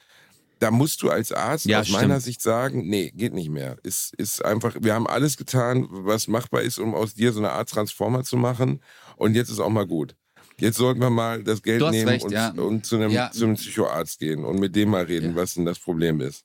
Da 0.59 0.71
musst 0.71 1.01
du 1.03 1.09
als 1.09 1.31
Arzt 1.31 1.65
Ja, 1.65 1.79
aus 1.79 1.89
meiner 1.89 2.15
stimmt. 2.15 2.23
Sicht 2.23 2.41
sagen, 2.41 2.89
nee, 2.89 3.11
geht 3.15 3.33
nicht 3.33 3.49
mehr. 3.49 3.77
Ist, 3.83 4.13
ist 4.15 4.43
einfach, 4.43 4.75
wir 4.81 4.93
haben 4.93 5.07
alles 5.07 5.37
getan, 5.37 5.87
was 5.89 6.27
machbar 6.27 6.63
ist, 6.63 6.79
um 6.79 6.95
aus 6.95 7.13
dir 7.13 7.31
so 7.31 7.39
eine 7.39 7.51
Art 7.51 7.69
Transformer 7.69 8.23
zu 8.23 8.35
machen. 8.35 8.81
Und 9.15 9.35
jetzt 9.35 9.49
ist 9.49 9.59
auch 9.59 9.69
mal 9.69 9.87
gut. 9.87 10.15
Jetzt 10.59 10.77
sollten 10.77 10.99
wir 11.01 11.09
mal 11.09 11.43
das 11.43 11.61
Geld 11.61 11.81
nehmen 11.91 12.07
recht, 12.09 12.25
und, 12.25 12.31
ja. 12.31 12.49
und 12.51 12.85
zu, 12.85 12.95
einem, 12.95 13.11
Ja. 13.11 13.31
zu 13.31 13.45
einem 13.45 13.55
Psychoarzt 13.55 14.19
gehen 14.19 14.43
und 14.45 14.59
mit 14.59 14.75
dem 14.75 14.89
mal 14.89 15.03
reden, 15.03 15.31
Ja. 15.31 15.35
was 15.35 15.53
denn 15.55 15.65
das 15.65 15.79
Problem 15.79 16.21
ist. 16.21 16.43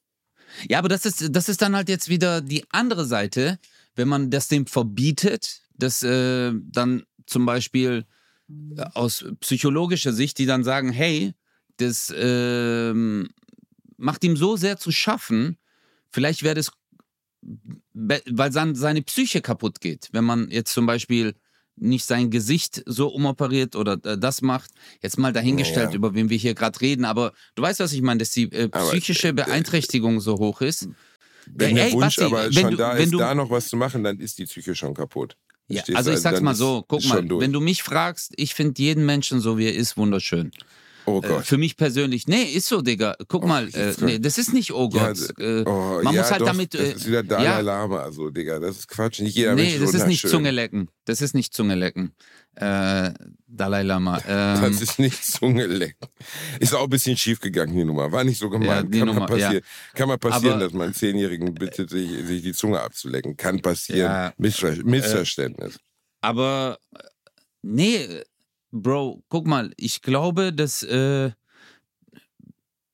Ja, 0.68 0.78
aber 0.78 0.88
das 0.88 1.04
ist, 1.04 1.34
das 1.34 1.48
ist 1.48 1.62
dann 1.62 1.74
halt 1.74 1.88
jetzt 1.88 2.08
wieder 2.08 2.40
die 2.40 2.64
andere 2.70 3.04
Seite, 3.04 3.58
wenn 3.96 4.08
man 4.08 4.30
das 4.30 4.48
dem 4.48 4.66
verbietet, 4.66 5.62
dass 5.76 6.02
äh, 6.02 6.52
dann 6.54 7.04
zum 7.26 7.44
Beispiel 7.46 8.04
äh, 8.76 8.84
aus 8.94 9.24
psychologischer 9.40 10.12
Sicht, 10.12 10.38
die 10.38 10.46
dann 10.46 10.62
sagen, 10.64 10.92
hey, 10.92 11.34
das 11.78 12.12
ähm, 12.16 13.28
macht 13.96 14.22
ihm 14.22 14.36
so 14.36 14.56
sehr 14.56 14.76
zu 14.78 14.92
schaffen, 14.92 15.56
vielleicht 16.10 16.42
wäre 16.44 16.54
das, 16.54 16.70
weil 17.92 18.50
dann 18.50 18.74
seine 18.74 19.02
Psyche 19.02 19.40
kaputt 19.40 19.80
geht, 19.80 20.08
wenn 20.12 20.24
man 20.24 20.50
jetzt 20.50 20.72
zum 20.72 20.86
Beispiel 20.86 21.34
nicht 21.76 22.04
sein 22.04 22.30
Gesicht 22.30 22.82
so 22.86 23.08
umoperiert 23.08 23.74
oder 23.76 23.98
äh, 24.04 24.16
das 24.18 24.42
macht. 24.42 24.70
Jetzt 25.02 25.18
mal 25.18 25.32
dahingestellt, 25.32 25.90
Ja. 25.90 25.96
über 25.96 26.14
wen 26.14 26.30
wir 26.30 26.36
hier 26.38 26.54
gerade 26.54 26.80
reden, 26.80 27.04
aber 27.04 27.32
du 27.56 27.62
weißt, 27.62 27.80
was 27.80 27.92
ich 27.92 28.02
meine, 28.02 28.18
dass 28.18 28.30
die 28.30 28.44
äh, 28.52 28.68
Aber, 28.70 28.88
psychische 28.90 29.28
äh, 29.28 29.32
Beeinträchtigung 29.32 30.20
so 30.20 30.38
hoch 30.38 30.60
ist. 30.60 30.88
Wenn 31.46 31.74
der 31.74 31.86
ey, 31.88 31.92
Wunsch 31.92 32.16
Basti, 32.16 32.22
aber 32.24 32.44
wenn 32.46 32.52
schon 32.52 32.70
du- 32.70 32.76
da 32.76 32.92
ist, 32.92 33.12
du- 33.12 33.18
da 33.18 33.34
noch 33.34 33.50
was 33.50 33.68
zu 33.68 33.76
machen, 33.76 34.02
dann 34.04 34.18
ist 34.18 34.38
die 34.38 34.44
Psyche 34.46 34.74
schon 34.74 34.94
kaputt. 34.94 35.36
Ja, 35.68 35.82
also 35.94 36.10
ich 36.10 36.18
sag's 36.18 36.36
dann 36.36 36.44
mal 36.44 36.54
so, 36.54 36.84
guck 36.86 37.04
mal, 37.06 37.22
wenn 37.40 37.52
du 37.52 37.60
mich 37.60 37.82
fragst, 37.82 38.32
ich 38.36 38.54
finde 38.54 38.80
jeden 38.82 39.06
Menschen 39.06 39.40
so 39.40 39.56
wie 39.58 39.64
er 39.66 39.74
ist 39.74 39.96
wunderschön. 39.96 40.52
Oh 41.06 41.20
Äh, 41.22 41.28
Gott. 41.28 41.44
für 41.46 41.58
mich 41.58 41.76
persönlich, 41.76 42.26
nee, 42.26 42.44
ist 42.44 42.66
so, 42.66 42.80
Digga. 42.80 43.14
Guck 43.28 43.44
Oh, 43.44 43.46
mal, 43.46 43.68
äh, 43.74 43.94
nee, 44.00 44.18
das 44.18 44.38
ist 44.38 44.52
nicht 44.54 44.72
oh 44.72 44.88
Ja, 44.92 45.08
Gott. 45.08 45.38
äh, 45.38 45.62
oh, 45.66 46.00
man 46.02 46.14
ja, 46.14 46.20
muss 46.22 46.30
halt 46.30 46.40
doch, 46.40 46.46
damit. 46.46 46.72
Das 46.74 46.80
Äh, 46.80 46.92
ist 46.94 47.06
wieder 47.06 47.22
Dalai 47.22 47.44
ja, 47.44 47.60
Lama, 47.60 48.00
also, 48.00 48.30
Digga, 48.30 48.58
das 48.58 48.78
ist 48.78 48.88
Quatsch. 48.88 49.20
Nicht 49.20 49.36
jeder 49.36 49.54
nee, 49.54 49.78
das 49.78 49.92
ist 49.92 50.06
nicht. 50.06 50.26
Zunge 50.26 50.50
lecken. 50.50 50.88
Das 51.04 51.20
ist 51.20 51.34
nicht 51.34 51.52
Zunge 51.52 51.74
lecken. 51.74 52.14
Äh, 52.56 53.12
Dalai 53.46 53.82
Lama. 53.82 54.20
Ähm, 54.28 54.62
Das 54.62 54.80
ist 54.80 54.98
nicht 54.98 55.24
Zunge 55.24 55.66
lecken. 55.66 56.08
Ist 56.60 56.74
auch 56.74 56.84
ein 56.84 56.90
bisschen 56.90 57.16
schief 57.16 57.40
gegangen, 57.40 57.76
die 57.76 57.84
Nummer. 57.84 58.10
War 58.10 58.24
nicht 58.24 58.38
so 58.38 58.46
Ja, 58.46 58.52
gemeint. 58.52 58.94
die 58.94 58.98
Kann, 59.00 59.08
Nummer, 59.08 59.20
mal 59.20 59.26
passieren. 59.26 59.60
Kann 59.94 60.08
mal 60.08 60.18
passieren, 60.18 60.54
Aber- 60.54 60.64
dass 60.64 60.72
man 60.72 60.82
einen 60.84 60.94
Zehnjährigen 60.94 61.52
bittet, 61.54 61.90
sich, 61.90 62.08
sich 62.26 62.42
die 62.42 62.52
Zunge 62.52 62.80
abzulecken. 62.80 63.36
Kann 63.36 63.60
passieren. 63.60 64.00
Ja, 64.00 64.32
Missver 64.38 64.72
Missverständnis. 64.84 65.78
Aber 66.22 66.78
äh, 66.94 66.98
nee, 67.62 67.96
äh, 67.96 68.24
Bro, 68.76 69.22
guck 69.28 69.46
mal, 69.46 69.70
ich 69.76 70.02
glaube, 70.02 70.52
dass 70.52 70.82
äh, 70.82 71.30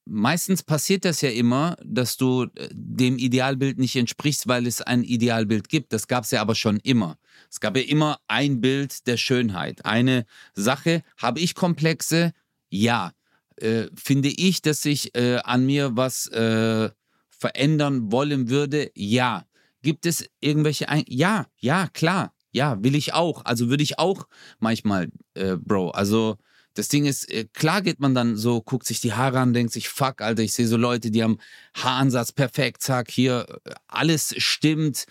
meistens 0.05 0.62
passiert 0.62 1.07
das 1.07 1.22
ja 1.22 1.31
immer, 1.31 1.74
dass 1.83 2.18
du 2.18 2.43
äh, 2.55 2.68
dem 2.70 3.16
Idealbild 3.16 3.78
nicht 3.78 3.97
entsprichst, 3.97 4.47
weil 4.47 4.66
es 4.66 4.83
ein 4.83 5.05
Idealbild 5.05 5.70
gibt. 5.70 5.95
Das 5.95 6.07
gab 6.07 6.24
es 6.24 6.33
ja 6.33 6.43
aber 6.43 6.55
schon 6.55 6.81
immer. 6.81 7.16
Es 7.51 7.61
gab 7.61 7.78
ja 7.78 7.83
immer 7.83 8.20
ein 8.28 8.61
Bild 8.61 9.07
der 9.07 9.16
Schönheit. 9.16 9.83
Eine 9.87 10.26
Sache, 10.53 11.03
habe 11.16 11.41
ich 11.41 11.55
Komplexe? 11.55 12.35
Ja. 12.68 13.14
Äh, 13.57 13.87
finde 13.95 14.28
ich, 14.28 14.61
dass 14.61 14.85
ich 14.85 15.14
äh, 15.16 15.37
an 15.37 15.64
mir 15.64 15.97
was 15.97 16.26
äh, 16.26 16.91
verändern 17.31 18.12
wollen 18.12 18.51
würde? 18.51 18.91
Ja. 18.95 19.47
Gibt 19.81 20.05
es 20.05 20.28
irgendwelche 20.41 20.91
ein 20.91 21.05
Ja, 21.09 21.47
ja, 21.57 21.89
klar. 21.89 22.35
Ja, 22.53 22.82
will 22.82 22.94
ich 22.94 23.14
auch. 23.14 23.44
Also 23.44 23.68
würde 23.68 23.82
ich 23.82 23.98
auch 23.98 24.26
manchmal, 24.59 25.09
äh, 25.34 25.57
Bro. 25.57 25.90
Also 25.90 26.36
das 26.74 26.88
Ding 26.88 27.05
ist, 27.05 27.30
äh, 27.30 27.46
klar 27.53 27.82
geht 27.82 28.01
man 28.01 28.14
dann 28.14 28.36
so, 28.36 28.61
guckt 28.61 28.86
sich 28.86 29.01
die 29.01 29.12
Haare 29.12 29.40
an, 29.40 29.53
denkt 29.53 29.72
sich, 29.72 29.88
fuck, 29.88 30.20
Alter, 30.20 30.42
ich 30.42 30.53
sehe 30.53 30.66
so 30.66 30.76
Leute, 30.76 31.11
die 31.11 31.22
haben 31.22 31.38
Haaransatz 31.74 32.32
perfekt, 32.32 32.82
zack, 32.82 33.11
hier, 33.11 33.46
äh, 33.64 33.74
alles 33.88 34.34
stimmt. 34.38 35.07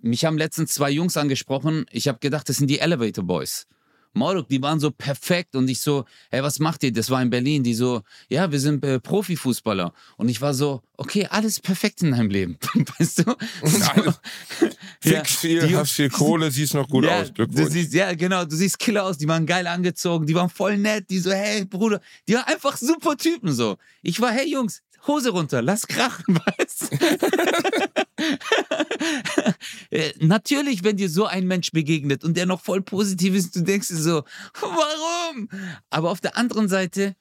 Mich 0.00 0.24
haben 0.24 0.38
letztens 0.38 0.74
zwei 0.74 0.90
Jungs 0.90 1.16
angesprochen, 1.16 1.86
ich 1.90 2.08
habe 2.08 2.18
gedacht, 2.18 2.48
das 2.48 2.56
sind 2.56 2.68
die 2.68 2.80
Elevator 2.80 3.24
Boys. 3.24 3.66
Moruk, 4.14 4.48
die 4.48 4.60
waren 4.62 4.78
so 4.80 4.90
perfekt 4.90 5.56
und 5.56 5.68
ich 5.68 5.80
so, 5.80 6.04
hey, 6.30 6.42
was 6.42 6.58
macht 6.58 6.82
ihr? 6.82 6.92
Das 6.92 7.08
war 7.10 7.22
in 7.22 7.30
Berlin, 7.30 7.62
die 7.62 7.74
so, 7.74 8.02
ja, 8.28 8.50
wir 8.52 8.60
sind 8.60 8.84
äh, 8.84 9.00
Profifußballer. 9.00 9.92
Und 10.16 10.28
ich 10.28 10.40
war 10.40 10.52
so, 10.54 10.82
okay, 10.96 11.26
alles 11.30 11.60
perfekt 11.60 12.02
in 12.02 12.10
deinem 12.12 12.30
Leben, 12.30 12.58
weißt 12.98 13.20
du? 13.20 13.34
Alles 13.62 14.20
Ja, 15.04 15.24
viel, 15.24 15.66
die- 15.66 15.76
hast 15.76 15.92
viel 15.92 16.10
Kohle, 16.10 16.50
siehst 16.50 16.74
noch 16.74 16.88
gut 16.88 17.04
ja, 17.04 17.22
aus. 17.22 17.32
Du 17.32 17.68
siehst, 17.68 17.92
ja, 17.94 18.14
genau, 18.14 18.44
du 18.44 18.54
siehst 18.54 18.78
killer 18.78 19.04
aus, 19.04 19.18
die 19.18 19.26
waren 19.26 19.46
geil 19.46 19.66
angezogen, 19.66 20.26
die 20.26 20.34
waren 20.34 20.48
voll 20.50 20.76
nett, 20.78 21.10
die 21.10 21.18
so, 21.18 21.32
hey, 21.32 21.64
Bruder, 21.64 22.00
die 22.28 22.34
waren 22.34 22.44
einfach 22.44 22.76
super 22.76 23.16
Typen 23.16 23.52
so. 23.52 23.76
Ich 24.02 24.20
war, 24.20 24.30
hey 24.30 24.48
Jungs, 24.48 24.82
Hose 25.06 25.30
runter, 25.30 25.60
lass 25.62 25.86
krachen, 25.88 26.38
weißt 26.58 26.92
Äh, 26.92 27.16
Natürlich, 30.20 30.84
wenn 30.84 30.96
dir 30.96 31.08
so 31.08 31.26
ein 31.26 31.46
Mensch 31.46 31.70
begegnet 31.72 32.24
und 32.24 32.36
der 32.36 32.46
noch 32.46 32.60
voll 32.60 32.82
positiv 32.82 33.34
ist, 33.34 33.56
du 33.56 33.62
denkst 33.62 33.88
dir 33.88 33.96
so, 33.96 34.24
warum? 34.60 35.48
Aber 35.90 36.10
auf 36.10 36.20
der 36.20 36.36
anderen 36.36 36.68
Seite, 36.68 37.14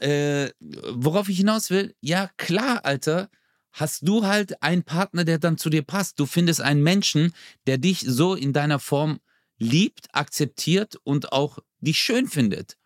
äh, 0.00 0.50
worauf 0.92 1.28
ich 1.28 1.38
hinaus 1.38 1.70
will, 1.70 1.94
ja 2.00 2.30
klar, 2.36 2.84
Alter, 2.84 3.30
hast 3.72 4.06
du 4.06 4.24
halt 4.26 4.62
einen 4.62 4.82
Partner, 4.82 5.24
der 5.24 5.38
dann 5.38 5.58
zu 5.58 5.70
dir 5.70 5.82
passt. 5.82 6.18
Du 6.18 6.26
findest 6.26 6.60
einen 6.60 6.82
Menschen, 6.82 7.32
der 7.66 7.78
dich 7.78 8.00
so 8.00 8.34
in 8.34 8.52
deiner 8.52 8.78
Form 8.78 9.20
liebt, 9.58 10.08
akzeptiert 10.12 10.96
und 11.04 11.32
auch 11.32 11.58
dich 11.80 11.98
schön 11.98 12.26
findet. 12.26 12.76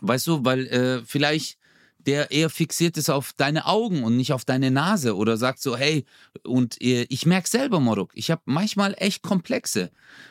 Weißt 0.00 0.26
du, 0.26 0.44
weil 0.44 0.66
äh, 0.66 1.02
vielleicht 1.04 1.57
der 2.08 2.30
eher 2.30 2.48
fixiert 2.48 2.96
ist 2.96 3.10
auf 3.10 3.34
deine 3.34 3.66
Augen 3.66 4.02
und 4.02 4.16
nicht 4.16 4.32
auf 4.32 4.46
deine 4.46 4.70
Nase 4.70 5.14
oder 5.14 5.36
sagt 5.36 5.60
so, 5.60 5.76
hey, 5.76 6.06
und 6.42 6.80
äh, 6.80 7.02
ich 7.10 7.26
merke 7.26 7.50
selber, 7.50 7.80
Moruk, 7.80 8.12
ich 8.14 8.30
habe 8.30 8.40
manchmal 8.46 8.94
echt 8.96 9.22
Komplexe. 9.22 9.90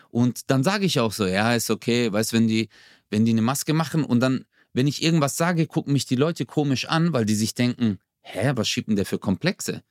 Und 0.10 0.50
dann 0.50 0.64
sage 0.64 0.86
ich 0.88 1.00
auch 1.00 1.12
so, 1.12 1.28
ja, 1.28 1.54
ist 1.54 1.70
okay, 1.70 2.12
weißt 2.12 2.34
wenn 2.34 2.48
die, 2.48 2.70
wenn 3.12 3.26
die 3.26 3.32
eine 3.32 3.44
Maske 3.44 3.74
machen 3.74 4.04
und 4.04 4.22
dann, 4.22 4.46
wenn 4.74 4.88
ich 4.88 5.04
irgendwas 5.04 5.38
sage, 5.38 5.68
gucken 5.68 5.94
mich 5.94 6.08
die 6.08 6.16
Leute 6.16 6.48
komisch 6.48 6.90
an, 6.90 7.14
weil 7.14 7.26
die 7.26 7.36
sich 7.36 7.54
denken, 7.54 8.00
hä, 8.22 8.54
was 8.56 8.68
schiebt 8.68 8.90
denn 8.90 8.96
der 8.96 9.06
für 9.06 9.20
Komplexe? 9.20 9.84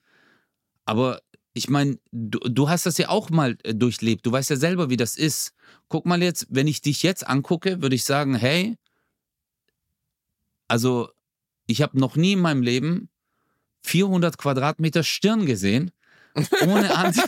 Aber 0.87 1.23
ich 1.55 1.69
meine, 1.69 2.01
du, 2.11 2.41
du 2.41 2.69
hast 2.69 2.87
das 2.87 2.99
ja 2.99 3.11
auch 3.11 3.31
mal 3.31 3.57
äh, 3.63 3.77
durchlebt. 3.77 4.27
Du 4.27 4.33
weißt 4.33 4.51
ja 4.51 4.57
selber, 4.57 4.91
wie 4.91 4.97
das 4.97 5.17
ist. 5.17 5.55
Guck 5.89 6.05
mal 6.05 6.21
jetzt, 6.21 6.49
wenn 6.51 6.67
ich 6.67 6.83
dich 6.83 7.05
jetzt 7.05 7.25
angucke, 7.25 7.81
würde 7.81 7.95
ich 7.95 8.03
sagen, 8.03 8.35
hey, 8.35 8.77
also 10.67 11.11
ich 11.67 11.83
habe 11.83 11.99
noch 11.99 12.17
nie 12.17 12.33
in 12.33 12.41
meinem 12.41 12.63
Leben 12.63 13.09
400 13.83 14.39
Quadratmeter 14.39 15.03
Stirn 15.03 15.47
gesehen, 15.47 15.91
ohne 16.67 16.95
An 16.97 17.15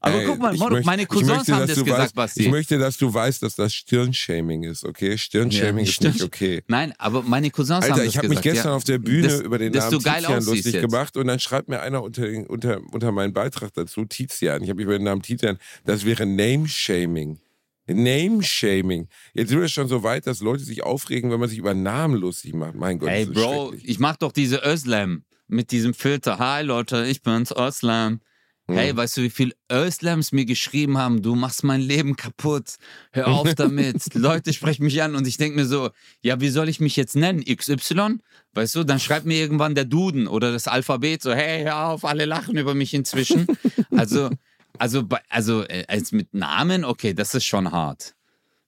Aber 0.00 0.14
Ey, 0.20 0.26
guck 0.26 0.38
mal, 0.38 0.54
Moro, 0.54 0.70
möchte- 0.70 0.86
meine 0.86 1.06
Cousins 1.06 1.28
möchte, 1.28 1.52
haben 1.54 1.66
das 1.66 1.76
gesagt, 1.78 1.98
weißt, 2.02 2.14
Basti. 2.14 2.42
Ich 2.42 2.50
möchte, 2.50 2.78
dass 2.78 2.96
du 2.96 3.12
weißt, 3.12 3.42
dass 3.42 3.56
das 3.56 3.74
Stirnshaming 3.74 4.62
ist, 4.64 4.84
okay? 4.84 5.16
Stirnshaming 5.18 5.84
Ja, 5.84 5.90
ist 5.90 5.94
Stirn- 5.94 6.12
nicht 6.12 6.22
okay. 6.24 6.62
Nein, 6.68 6.92
aber 6.98 7.22
meine 7.22 7.50
Cousins 7.50 7.84
haben 7.84 7.92
Alter, 7.92 8.04
das 8.04 8.06
ich 8.06 8.18
habe 8.18 8.28
mich 8.28 8.38
gesagt. 8.40 8.54
gestern 8.54 8.70
ja. 8.72 8.76
auf 8.76 8.84
der 8.84 8.98
Bühne 8.98 9.28
Das- 9.28 9.40
über 9.40 9.58
den 9.58 9.72
Namen 9.72 9.94
aussiehst 9.94 10.46
lustig 10.46 10.74
jetzt. 10.74 10.82
gemacht 10.82 11.16
und 11.16 11.26
dann 11.26 11.40
schreibt 11.40 11.68
mir 11.68 11.80
einer 11.80 12.02
unter, 12.02 12.26
unter, 12.48 12.80
unter 12.92 13.12
meinen 13.12 13.32
Beitrag 13.32 13.72
dazu, 13.74 14.04
Tizian, 14.04 14.62
ich 14.62 14.68
habe 14.68 14.76
mich 14.76 14.84
über 14.84 14.98
den 14.98 15.04
Namen 15.04 15.22
Tizian, 15.22 15.58
das 15.84 16.04
wäre 16.04 16.26
Name-Shaming. 16.26 17.38
Name-Shaming. 17.86 19.08
Jetzt 19.34 19.50
sind 19.50 19.60
wir 19.60 19.68
schon 19.68 19.88
so 19.88 20.02
weit, 20.02 20.26
dass 20.26 20.40
Leute 20.40 20.64
sich 20.64 20.82
aufregen, 20.82 21.30
wenn 21.30 21.40
man 21.40 21.48
sich 21.48 21.58
über 21.58 21.74
Namen 21.74 22.16
lustig 22.16 22.54
macht. 22.54 22.74
Mein 22.74 22.98
Gott, 22.98 23.10
Ey, 23.10 23.26
Bro, 23.26 23.74
ich 23.82 23.98
mach 23.98 24.16
doch 24.16 24.32
diese 24.32 24.62
Özlem 24.64 25.24
mit 25.48 25.70
diesem 25.70 25.94
Filter. 25.94 26.38
Hi 26.38 26.62
Leute, 26.64 27.06
ich 27.06 27.22
bin's, 27.22 27.52
Özlem. 27.52 28.20
Hey, 28.68 28.88
Hm. 28.90 28.96
weißt 28.96 29.16
du, 29.18 29.22
wie 29.22 29.30
viel 29.30 29.54
Özlems 29.70 30.32
mir 30.32 30.44
geschrieben 30.44 30.98
haben, 30.98 31.22
du 31.22 31.36
machst 31.36 31.62
mein 31.62 31.80
Leben 31.80 32.16
kaputt. 32.16 32.74
Hör 33.12 33.28
auf 33.28 33.54
damit. 33.54 34.12
Leute 34.14 34.52
sprechen 34.52 34.82
mich 34.84 35.00
an 35.00 35.14
und 35.14 35.24
ich 35.28 35.36
denke 35.36 35.56
mir 35.56 35.66
so, 35.66 35.90
ja, 36.20 36.40
wie 36.40 36.48
soll 36.48 36.68
ich 36.68 36.80
mich 36.80 36.96
jetzt 36.96 37.14
nennen? 37.14 37.44
XY? 37.44 38.16
Weißt 38.54 38.74
du, 38.74 38.82
dann 38.82 38.98
schreibt 38.98 39.24
mir 39.24 39.36
irgendwann 39.38 39.76
der 39.76 39.84
Duden 39.84 40.26
oder 40.26 40.50
das 40.50 40.66
Alphabet 40.66 41.22
so, 41.22 41.32
hey, 41.32 41.62
hör 41.62 41.90
auf, 41.90 42.04
alle 42.04 42.24
lachen 42.24 42.56
über 42.56 42.74
mich 42.74 42.92
inzwischen. 42.92 43.46
also, 43.92 44.30
also, 44.78 45.04
also 45.28 45.62
äh, 45.64 45.84
als 45.88 46.12
mit 46.12 46.32
Namen, 46.34 46.84
okay, 46.84 47.14
das 47.14 47.34
ist 47.34 47.44
schon 47.44 47.70
hart. 47.70 48.14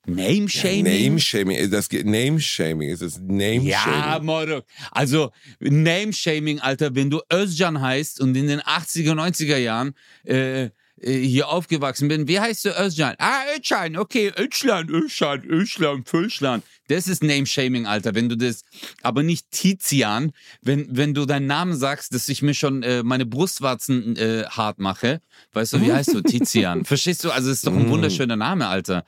Name-Shaming? 0.08 0.84
Name-Shaming, 0.84 1.70
das 1.70 1.90
Name-Shaming, 1.90 2.90
es 2.90 3.02
ist 3.02 3.20
Name-Shaming. 3.20 3.66
Ja, 3.66 4.18
Moro. 4.22 4.62
Also, 4.90 5.32
Name-Shaming, 5.60 6.60
Alter, 6.60 6.94
wenn 6.94 7.10
du 7.10 7.20
Özcan 7.32 7.80
heißt 7.80 8.20
und 8.20 8.34
in 8.34 8.48
den 8.48 8.60
80er, 8.60 9.12
90er 9.12 9.58
Jahren 9.58 9.94
äh, 10.24 10.70
hier 11.02 11.48
aufgewachsen 11.48 12.08
bin. 12.08 12.26
Wie 12.28 12.40
heißt 12.40 12.64
du 12.64 12.70
Özcan? 12.70 13.14
Ah, 13.18 13.42
Özcan, 13.56 13.96
okay, 13.96 14.32
Özcan, 14.36 14.88
Özcan, 14.90 15.42
Özcan, 15.48 16.04
Füllschlan. 16.04 16.62
Das 16.88 17.06
ist 17.06 17.22
Name-Shaming, 17.22 17.86
Alter, 17.86 18.14
wenn 18.14 18.28
du 18.28 18.36
das, 18.36 18.62
aber 19.02 19.22
nicht 19.22 19.50
Tizian, 19.50 20.32
wenn, 20.62 20.88
wenn 20.96 21.14
du 21.14 21.26
deinen 21.26 21.46
Namen 21.46 21.76
sagst, 21.76 22.14
dass 22.14 22.28
ich 22.28 22.42
mir 22.42 22.54
schon 22.54 22.82
äh, 22.82 23.02
meine 23.02 23.26
Brustwarzen 23.26 24.16
äh, 24.16 24.44
hart 24.48 24.78
mache. 24.78 25.20
Weißt 25.52 25.74
du, 25.74 25.80
wie 25.82 25.92
heißt 25.92 26.14
du? 26.14 26.22
Tizian. 26.22 26.84
Verstehst 26.86 27.22
du? 27.24 27.30
Also, 27.30 27.50
es 27.50 27.58
ist 27.58 27.66
doch 27.66 27.72
ein 27.76 27.86
Mm. 27.86 27.90
wunderschöner 27.90 28.36
Name, 28.36 28.66
Alter. 28.68 29.04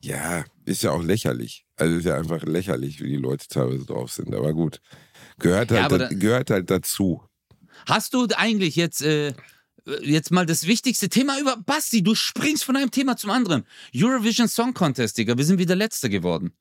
Ja, 0.00 0.44
ist 0.64 0.82
ja 0.84 0.92
auch 0.92 1.02
lächerlich. 1.02 1.64
Also 1.76 1.96
ist 1.96 2.04
ja 2.04 2.16
einfach 2.16 2.42
lächerlich, 2.44 3.00
wie 3.02 3.08
die 3.08 3.16
Leute 3.16 3.48
teilweise 3.48 3.84
drauf 3.84 4.12
sind. 4.12 4.32
Aber 4.34 4.52
gut. 4.54 4.80
Gehört 5.40 5.70
Ja, 5.72 5.82
halt, 5.82 5.92
da, 5.92 5.98
da- 5.98 6.08
gehört 6.08 6.50
halt 6.50 6.70
dazu. 6.70 7.22
Hast 7.86 8.14
du 8.14 8.26
eigentlich 8.36 8.76
jetzt, 8.76 9.02
äh, 9.02 9.34
jetzt 10.02 10.30
mal 10.30 10.46
das 10.46 10.66
wichtigste 10.66 11.08
Thema 11.08 11.38
über 11.40 11.56
Basti? 11.56 12.02
Du 12.02 12.14
springst 12.14 12.64
von 12.64 12.76
einem 12.76 12.90
Thema 12.90 13.16
zum 13.16 13.30
anderen. 13.30 13.64
Eurovision 13.94 14.48
Song 14.48 14.74
Contest, 14.74 15.18
Digga. 15.18 15.36
Wir 15.36 15.44
sind 15.44 15.58
wieder 15.58 15.76
Letzter 15.76 16.08
geworden. 16.08 16.52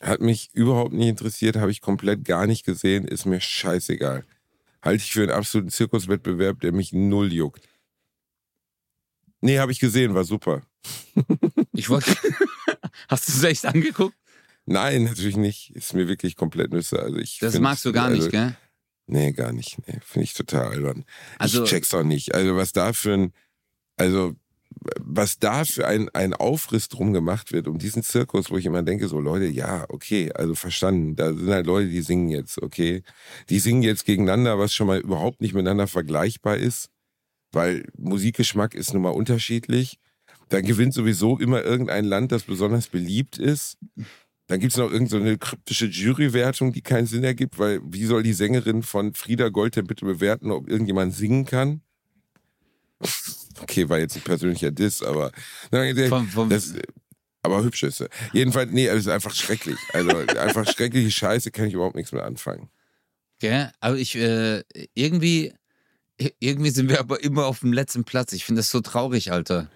Hat 0.00 0.20
mich 0.20 0.50
überhaupt 0.54 0.92
nicht 0.92 1.08
interessiert, 1.08 1.56
habe 1.56 1.70
ich 1.70 1.80
komplett 1.80 2.24
gar 2.24 2.46
nicht 2.46 2.64
gesehen, 2.64 3.06
ist 3.06 3.26
mir 3.26 3.40
scheißegal. 3.40 4.24
Halte 4.82 5.02
ich 5.04 5.12
für 5.12 5.22
einen 5.22 5.30
absoluten 5.30 5.70
Zirkuswettbewerb, 5.70 6.60
der 6.60 6.72
mich 6.72 6.92
null 6.92 7.32
juckt. 7.32 7.68
Nee, 9.42 9.58
habe 9.58 9.72
ich 9.72 9.78
gesehen, 9.78 10.14
war 10.14 10.24
super. 10.24 10.62
Ich 11.72 11.88
wollte. 11.88 12.10
Hast 13.08 13.28
du 13.28 13.32
es 13.32 13.44
echt 13.44 13.64
angeguckt? 13.64 14.16
Nein, 14.66 15.04
natürlich 15.04 15.36
nicht. 15.36 15.70
Ist 15.70 15.94
mir 15.94 16.08
wirklich 16.08 16.36
komplett 16.36 16.72
nüsse. 16.72 17.00
Also 17.00 17.16
ich 17.16 17.38
Das 17.38 17.58
magst 17.58 17.84
du 17.84 17.92
gar 17.92 18.06
also, 18.06 18.18
nicht, 18.18 18.30
gell? 18.32 18.56
Nee, 19.10 19.32
gar 19.32 19.52
nicht. 19.52 19.76
Nee, 19.86 19.98
finde 20.04 20.24
ich 20.24 20.34
total 20.34 20.68
albern. 20.68 21.04
Also- 21.38 21.64
ich 21.64 21.70
check's 21.70 21.92
auch 21.94 22.04
nicht. 22.04 22.34
Also 22.34 22.56
was 22.56 22.72
da 22.72 22.92
für 22.92 23.12
ein, 23.14 23.32
also 23.96 24.34
was 25.00 25.38
da 25.40 25.64
für 25.64 25.86
ein, 25.86 26.08
ein 26.10 26.32
Aufriss 26.32 26.88
drum 26.88 27.12
gemacht 27.12 27.52
wird, 27.52 27.66
um 27.66 27.78
diesen 27.78 28.04
Zirkus, 28.04 28.50
wo 28.50 28.56
ich 28.56 28.66
immer 28.66 28.82
denke, 28.84 29.08
so 29.08 29.18
Leute, 29.18 29.46
ja, 29.46 29.84
okay, 29.88 30.30
also 30.32 30.54
verstanden. 30.54 31.16
Da 31.16 31.34
sind 31.34 31.50
halt 31.50 31.66
Leute, 31.66 31.88
die 31.88 32.02
singen 32.02 32.28
jetzt, 32.28 32.62
okay. 32.62 33.02
Die 33.48 33.58
singen 33.58 33.82
jetzt 33.82 34.04
gegeneinander, 34.06 34.58
was 34.60 34.72
schon 34.72 34.86
mal 34.86 35.00
überhaupt 35.00 35.40
nicht 35.40 35.54
miteinander 35.54 35.88
vergleichbar 35.88 36.56
ist, 36.56 36.88
weil 37.52 37.84
Musikgeschmack 37.98 38.74
ist 38.74 38.94
nun 38.94 39.02
mal 39.02 39.10
unterschiedlich. 39.10 39.98
Dann 40.50 40.64
gewinnt 40.64 40.94
sowieso 40.94 41.38
immer 41.38 41.62
irgendein 41.64 42.04
Land, 42.04 42.30
das 42.32 42.44
besonders 42.44 42.86
beliebt 42.88 43.38
ist. 43.38 43.76
Dann 44.50 44.58
gibt's 44.58 44.76
noch 44.76 44.90
irgendeine 44.90 45.30
so 45.32 45.38
kryptische 45.38 45.86
Jurywertung, 45.86 46.72
die 46.72 46.82
keinen 46.82 47.06
Sinn 47.06 47.22
ergibt, 47.22 47.58
weil 47.60 47.80
wie 47.84 48.04
soll 48.04 48.24
die 48.24 48.32
Sängerin 48.32 48.82
von 48.82 49.14
Frieda 49.14 49.48
Gold 49.48 49.76
denn 49.76 49.86
bitte 49.86 50.04
bewerten, 50.04 50.50
ob 50.50 50.68
irgendjemand 50.68 51.14
singen 51.14 51.46
kann? 51.46 51.82
Okay, 53.62 53.88
war 53.90 53.98
jetzt 53.98 54.16
ein 54.16 54.22
persönlicher 54.22 54.70
Diss, 54.70 55.02
aber 55.02 55.32
Vom- 56.08 56.26
vom- 56.28 56.48
das, 56.48 56.72
aber 57.42 57.62
hübsch 57.62 57.82
ist 57.82 57.98
sie. 57.98 58.08
Jedenfalls, 58.32 58.70
nee, 58.72 58.86
es 58.86 59.00
ist 59.00 59.08
einfach 59.08 59.34
schrecklich. 59.34 59.76
Also 59.92 60.16
einfach 60.16 60.66
schreckliche 60.66 61.10
Scheiße, 61.10 61.50
kann 61.50 61.66
ich 61.66 61.74
überhaupt 61.74 61.96
nichts 61.96 62.12
mehr 62.12 62.24
anfangen. 62.24 62.70
Gell? 63.38 63.70
Aber 63.80 63.96
ich, 63.98 64.16
äh, 64.16 64.62
irgendwie, 64.94 65.52
irgendwie 66.38 66.70
sind 66.70 66.88
wir 66.88 67.00
aber 67.00 67.22
immer 67.22 67.46
auf 67.46 67.60
dem 67.60 67.72
letzten 67.72 68.04
Platz. 68.04 68.32
Ich 68.32 68.44
finde 68.46 68.60
das 68.60 68.70
so 68.70 68.80
traurig, 68.80 69.30
Alter. 69.30 69.70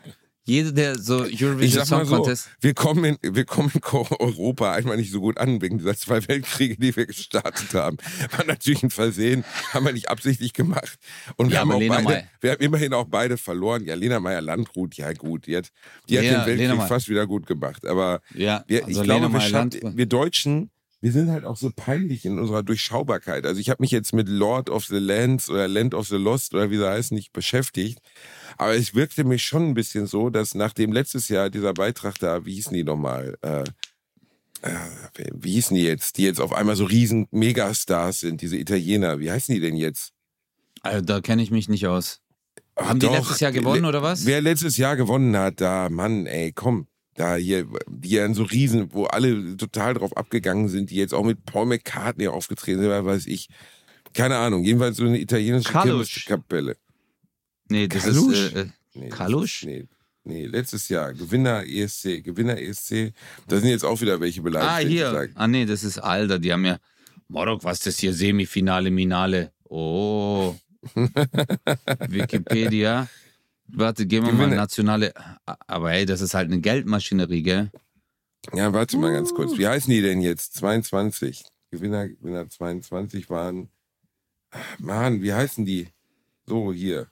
Jeder, 0.47 0.73
der 0.73 0.99
so 0.99 1.23
Eurovision 1.23 1.87
Song 1.87 2.05
so, 2.05 2.17
Contest. 2.17 2.51
wir 2.61 2.75
kommen, 2.75 3.05
in, 3.05 3.35
wir 3.35 3.47
kommen 3.47 3.71
in 3.75 3.81
Europa 3.83 4.73
einmal 4.75 4.99
nicht 4.99 5.11
so 5.11 5.21
gut 5.21 5.39
an, 5.39 5.63
wegen 5.63 5.79
dieser 5.79 5.97
zwei 5.97 6.27
Weltkriege, 6.29 6.77
die 6.77 6.95
wir 6.95 7.07
gestartet 7.07 7.73
haben. 7.73 7.97
War 8.37 8.45
natürlich 8.45 8.83
ein 8.83 8.91
Versehen, 8.91 9.43
haben 9.73 9.87
wir 9.87 9.93
nicht 9.95 10.11
absichtlich 10.11 10.53
gemacht. 10.53 10.97
Und 11.37 11.49
wir, 11.49 11.55
Ja, 11.55 11.61
haben, 11.61 11.73
auch 11.73 11.79
Lena 11.79 11.95
beide, 11.95 12.09
May- 12.09 12.25
wir 12.43 12.51
haben 12.53 12.61
immerhin 12.63 12.93
auch 12.93 13.07
beide 13.07 13.39
verloren. 13.39 13.85
Ja, 13.87 13.95
Lena 13.95 14.21
Meyer-Landrut, 14.21 14.97
ja 14.97 15.13
gut, 15.15 15.47
die 15.47 15.57
hat, 15.57 15.71
die 16.11 16.19
hat 16.19 16.25
Ja, 16.27 16.45
den 16.45 16.57
Lena 16.59 16.73
Weltkrieg 16.73 16.89
fast 16.89 17.09
wieder 17.09 17.27
gut 17.27 17.47
gemacht. 17.47 17.87
Aber 17.87 18.21
Ja, 18.35 18.65
wir, 18.67 18.85
also 18.85 19.01
ich 19.01 19.07
Lena 19.07 19.19
glaube, 19.29 19.33
wir, 19.33 19.41
schaffen- 19.41 19.97
wir 19.97 20.07
Deutschen, 20.07 20.71
wir 21.05 21.13
sind 21.13 21.31
halt 21.31 21.45
auch 21.45 21.59
so 21.59 21.71
peinlich 21.71 22.25
in 22.25 22.39
unserer 22.39 22.63
Durchschaubarkeit. 22.63 23.45
Also 23.45 23.61
ich 23.61 23.69
habe 23.69 23.83
mich 23.83 23.91
jetzt 23.91 24.15
mit 24.15 24.27
Lord 24.27 24.71
of 24.71 24.87
the 24.87 24.97
Lands 24.97 25.51
oder 25.51 25.69
Land 25.69 25.93
of 25.93 26.09
the 26.09 26.17
Lost 26.17 26.55
oder 26.55 26.71
wie 26.71 26.79
sie 26.79 26.89
heißen 26.89 27.15
nicht 27.15 27.31
beschäftigt. 27.35 27.99
Aber 28.57 28.75
es 28.75 28.95
wirkte 28.95 29.23
mich 29.25 29.45
schon 29.45 29.69
ein 29.69 29.75
bisschen 29.75 30.07
so, 30.07 30.31
dass 30.31 30.55
nachdem 30.55 30.93
letztes 30.93 31.29
Jahr 31.29 31.51
dieser 31.51 31.75
Beitrag 31.75 32.19
da, 32.21 32.47
wie 32.47 32.55
hießen 32.55 32.73
die 32.73 32.85
nochmal, 32.85 33.37
äh, 33.43 33.65
äh, 34.63 35.29
wie 35.35 35.53
hießen 35.53 35.77
die 35.77 35.83
jetzt, 35.83 36.17
die 36.17 36.23
jetzt 36.23 36.41
auf 36.41 36.55
einmal 36.55 36.75
so 36.75 36.87
riesen 36.87 37.29
Megastars 37.31 38.21
sind, 38.21 38.41
diese 38.41 38.57
Italiener, 38.57 39.21
wie 39.21 39.31
heißen 39.31 39.55
die 39.55 39.61
denn 39.61 39.77
jetzt? 39.77 40.15
Also, 40.81 41.05
da 41.05 41.21
kenne 41.21 41.43
ich 41.43 41.51
mich 41.51 41.69
nicht 41.69 41.87
aus. 41.87 42.23
Ach 42.77 42.89
Haben 42.89 43.01
die 43.01 43.07
doch, 43.09 43.17
letztes 43.17 43.41
Jahr 43.41 43.53
gewonnen, 43.53 43.85
oder 43.85 44.03
was? 44.03 44.25
Wer 44.25 44.41
letztes 44.41 44.79
Jahr 44.79 44.97
gewonnen 44.97 45.37
hat, 45.37 45.61
da, 45.61 45.91
Mann, 45.91 46.25
ey, 46.25 46.53
komm. 46.53 46.87
Da 47.15 47.37
hier, 47.37 47.67
die 47.89 48.11
ja 48.11 48.33
so 48.35 48.43
riesen, 48.43 48.93
wo 48.93 49.05
alle 49.05 49.57
total 49.57 49.95
drauf 49.95 50.17
abgegangen 50.17 50.69
sind, 50.69 50.91
die 50.91 50.97
jetzt 50.97 51.15
auch 51.15 51.25
mit 51.25 51.45
Paul 51.45 51.67
McCartney 51.67 52.27
aufgetreten 52.29 52.81
sind, 52.81 52.91
weiß 52.91 53.27
ich. 53.27 53.49
Keine 54.15 54.37
Ahnung, 54.37 54.65
jedenfalls 54.65 54.97
so 54.97 55.05
eine 55.05 55.21
italienische 55.21 55.71
Kalusch. 55.73 56.25
Kapelle. 56.27 56.77
Nee, 57.69 57.89
das 57.89 58.05
Kalusch? 58.05 58.39
ist. 58.39 58.55
Äh, 58.55 58.61
äh, 58.63 58.67
Nee, 58.97 59.09
Kalusch? 59.09 59.65
Nee, 59.65 59.87
nee, 60.23 60.47
letztes 60.47 60.89
Jahr. 60.89 61.13
Gewinner 61.15 61.65
ESC, 61.67 62.23
Gewinner 62.23 62.57
ESC. 62.61 63.13
Da 63.49 63.59
sind 63.59 63.69
jetzt 63.69 63.85
auch 63.85 64.01
wieder 64.01 64.21
welche 64.21 64.41
beleidigt. 64.41 64.71
ah, 64.71 64.79
hier. 64.79 65.11
gesagt. 65.11 65.33
Ah, 65.35 65.49
nee, 65.49 65.67
das 65.67 65.83
ist 65.83 65.99
Alter. 65.99 66.39
Die 66.39 66.53
haben 66.53 66.65
ja. 66.65 66.79
Morok, 67.27 67.65
was 67.65 67.79
ist 67.79 67.87
das 67.87 67.99
hier? 67.99 68.13
Semifinale, 68.15 68.91
Minale. 68.93 69.53
Oh. 69.65 70.55
Wikipedia. 72.09 73.09
Warte, 73.67 74.07
gehen 74.07 74.25
wir 74.25 74.33
mal 74.33 74.45
Gewinne. 74.45 74.57
nationale. 74.57 75.15
Aber 75.67 75.91
hey, 75.91 76.07
das 76.07 76.21
ist 76.21 76.35
halt 76.35 76.51
eine 76.51 76.61
Geldmaschinerie, 76.61 77.43
gell? 77.43 77.71
Ja, 78.53 78.73
warte 78.73 78.99
mal 78.99 79.13
ganz 79.13 79.33
kurz. 79.33 79.57
Wie 79.57 79.67
heißen 79.67 79.91
die 79.91 80.03
denn 80.03 80.21
jetzt? 80.21 80.55
22. 80.55 81.45
Gewinner, 81.71 82.09
Gewinner 82.09 82.49
22 82.49 83.31
waren. 83.31 83.71
Mann, 84.79 85.23
wie 85.23 85.33
heißen 85.33 85.65
die? 85.65 85.89
So, 86.47 86.73
hier. 86.73 87.09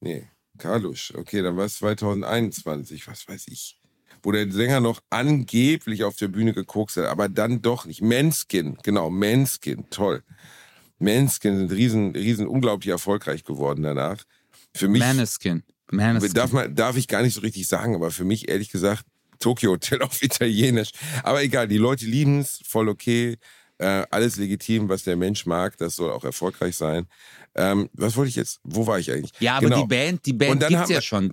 Nee, 0.00 0.28
Kalusch. 0.58 1.12
Okay, 1.16 1.42
dann 1.42 1.56
war 1.56 1.64
es 1.64 1.78
2021, 1.78 3.06
was 3.08 3.26
weiß 3.26 3.48
ich. 3.48 3.80
Wo 4.22 4.32
der 4.32 4.50
Sänger 4.52 4.80
noch 4.80 5.00
angeblich 5.08 6.04
auf 6.04 6.16
der 6.16 6.28
Bühne 6.28 6.52
gekokst 6.52 6.98
hat, 6.98 7.06
aber 7.06 7.28
dann 7.28 7.62
doch 7.62 7.86
nicht. 7.86 8.02
Manskin, 8.02 8.76
genau, 8.82 9.08
Manskin, 9.10 9.88
toll. 9.90 10.22
Manskin 10.98 11.56
sind 11.56 11.72
riesen, 11.72 12.12
riesen 12.14 12.46
unglaublich 12.46 12.90
erfolgreich 12.90 13.44
geworden 13.44 13.82
danach. 13.82 14.24
Für 14.74 14.88
mich 14.88 15.00
Maneskin. 15.00 15.62
Maneskin. 15.90 16.32
Darf, 16.34 16.52
man, 16.52 16.74
darf 16.74 16.96
ich 16.96 17.08
gar 17.08 17.22
nicht 17.22 17.34
so 17.34 17.40
richtig 17.40 17.66
sagen, 17.66 17.94
aber 17.94 18.10
für 18.10 18.24
mich 18.24 18.48
ehrlich 18.48 18.70
gesagt 18.70 19.04
Tokyo 19.40 19.72
Hotel 19.72 20.02
auf 20.02 20.22
Italienisch. 20.22 20.90
Aber 21.22 21.42
egal, 21.42 21.68
die 21.68 21.78
Leute 21.78 22.04
lieben 22.06 22.40
es, 22.40 22.60
voll 22.64 22.88
okay. 22.88 23.36
Äh, 23.78 24.04
alles 24.10 24.36
legitim, 24.36 24.90
was 24.90 25.04
der 25.04 25.16
Mensch 25.16 25.46
mag, 25.46 25.74
das 25.78 25.96
soll 25.96 26.10
auch 26.12 26.22
erfolgreich 26.24 26.76
sein. 26.76 27.06
Ähm, 27.54 27.88
was 27.94 28.14
wollte 28.14 28.28
ich 28.28 28.36
jetzt? 28.36 28.60
Wo 28.62 28.86
war 28.86 28.98
ich 28.98 29.10
eigentlich? 29.10 29.32
Ja, 29.40 29.56
aber 29.56 29.68
Genau. 29.70 29.80
die 29.82 29.88
Band, 29.88 30.26
die 30.26 30.32
Band 30.34 30.60
gibt's 30.60 30.74
haben 30.76 30.92
ja 30.92 31.00
schon. 31.00 31.32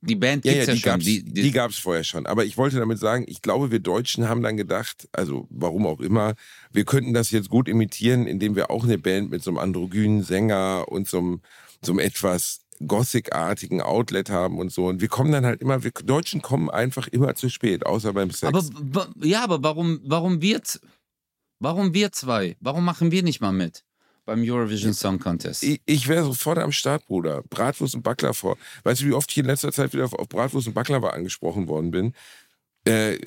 Die 0.00 0.14
Band 0.14 0.44
Ja, 0.44 0.52
gibt's 0.52 0.66
ja, 0.68 0.72
ja, 0.72 0.74
die 0.76 0.80
schon. 0.80 0.90
gab's, 0.92 1.04
Die, 1.04 1.24
die, 1.24 1.42
die, 1.42 1.50
gab's 1.50 1.76
vorher 1.76 2.04
schon. 2.04 2.24
Aber 2.26 2.44
ich 2.44 2.56
wollte 2.56 2.78
damit 2.78 3.00
sagen, 3.00 3.24
ich 3.26 3.42
glaube, 3.42 3.72
wir 3.72 3.80
Deutschen 3.80 4.28
haben 4.28 4.42
dann 4.44 4.56
gedacht, 4.56 5.08
also 5.10 5.48
warum 5.50 5.86
auch 5.88 5.98
immer, 5.98 6.34
wir 6.70 6.84
könnten 6.84 7.14
das 7.14 7.32
jetzt 7.32 7.48
gut 7.48 7.68
imitieren, 7.68 8.28
indem 8.28 8.54
wir 8.54 8.70
auch 8.70 8.84
eine 8.84 8.96
Band 8.98 9.32
mit 9.32 9.42
so 9.42 9.50
einem 9.50 9.58
androgynen 9.58 10.22
Sänger 10.22 10.84
und 10.86 11.08
so 11.08 11.18
einem, 11.18 11.40
so 11.82 11.90
einem 11.90 11.98
etwas 11.98 12.60
Gothic-artigen 12.86 13.80
Outlet 13.80 14.30
haben 14.30 14.58
und 14.58 14.72
so. 14.72 14.86
Und 14.86 15.00
wir 15.00 15.08
kommen 15.08 15.32
dann 15.32 15.44
halt 15.44 15.60
immer, 15.60 15.82
wir 15.82 15.90
Deutschen 15.90 16.42
kommen 16.42 16.70
einfach 16.70 17.08
immer 17.08 17.34
zu 17.34 17.48
spät, 17.48 17.86
außer 17.86 18.12
beim 18.12 18.30
Sex. 18.30 18.52
aber 18.52 19.08
ja, 19.22 19.44
aber 19.44 19.62
warum, 19.62 20.00
warum 20.04 20.40
wir, 20.40 20.60
warum 21.58 21.94
wir 21.94 22.12
zwei? 22.12 22.56
Warum 22.60 22.84
machen 22.84 23.10
wir 23.10 23.22
nicht 23.22 23.40
mal 23.40 23.52
mit 23.52 23.84
beim 24.24 24.42
Eurovision 24.42 24.92
Song 24.92 25.18
Contest? 25.18 25.62
ich, 25.62 25.80
ich 25.86 26.06
wäre 26.06 26.24
sofort 26.24 26.58
am 26.58 26.72
Start, 26.72 27.06
Bruder. 27.06 27.42
Bratwurst 27.48 27.94
und 27.94 28.02
Baklava. 28.02 28.56
Weißt 28.84 29.00
du, 29.00 29.06
wie 29.06 29.12
oft 29.12 29.30
ich 29.30 29.38
in 29.38 29.46
letzter 29.46 29.72
Zeit 29.72 29.92
wieder 29.92 30.04
auf, 30.04 30.12
auf 30.12 30.28
Bratwurst 30.28 30.68
und 30.68 30.74
Baklava 30.74 31.10
angesprochen 31.10 31.66
worden 31.68 31.90
bin? 31.90 32.14
Äh, 32.88 33.18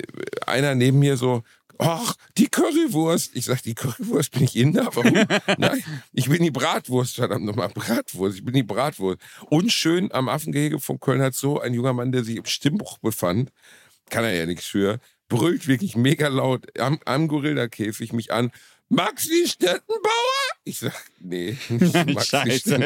einer 0.46 0.74
neben 0.74 0.98
mir 0.98 1.16
so, 1.16 1.42
ach, 1.78 2.14
die 2.36 2.48
Currywurst. 2.48 3.34
Ich 3.34 3.44
sag, 3.44 3.62
die 3.62 3.74
Currywurst 3.74 4.32
bin 4.32 4.44
ich 4.44 4.56
Inder? 4.56 4.88
Warum? 4.92 5.12
Nein, 5.58 5.82
ich 6.12 6.28
bin 6.28 6.42
die 6.42 6.50
Bratwurst, 6.50 7.16
verdammt 7.16 7.44
nochmal, 7.44 7.68
Bratwurst. 7.68 8.38
Ich 8.38 8.44
bin 8.44 8.54
die 8.54 8.62
Bratwurst. 8.62 9.20
Und 9.50 9.72
schön 9.72 10.10
am 10.12 10.28
Affengehege 10.28 10.78
von 10.78 11.00
Köln 11.00 11.22
hat 11.22 11.34
so 11.34 11.60
ein 11.60 11.74
junger 11.74 11.92
Mann, 11.92 12.12
der 12.12 12.24
sich 12.24 12.36
im 12.36 12.44
Stimmbruch 12.44 12.98
befand, 12.98 13.50
kann 14.10 14.24
er 14.24 14.34
ja 14.34 14.46
nichts 14.46 14.66
für, 14.66 14.98
brüllt 15.28 15.66
wirklich 15.66 15.96
mega 15.96 16.28
laut 16.28 16.78
am, 16.78 16.98
am 17.04 17.28
Gorilla-Käfig 17.28 18.12
mich 18.12 18.32
an. 18.32 18.50
Maxi 18.88 19.46
Stettenbauer? 19.46 20.42
Ich 20.64 20.80
sag, 20.80 20.92
nee, 21.18 21.56
nicht 21.70 21.94
Maxi 22.14 22.82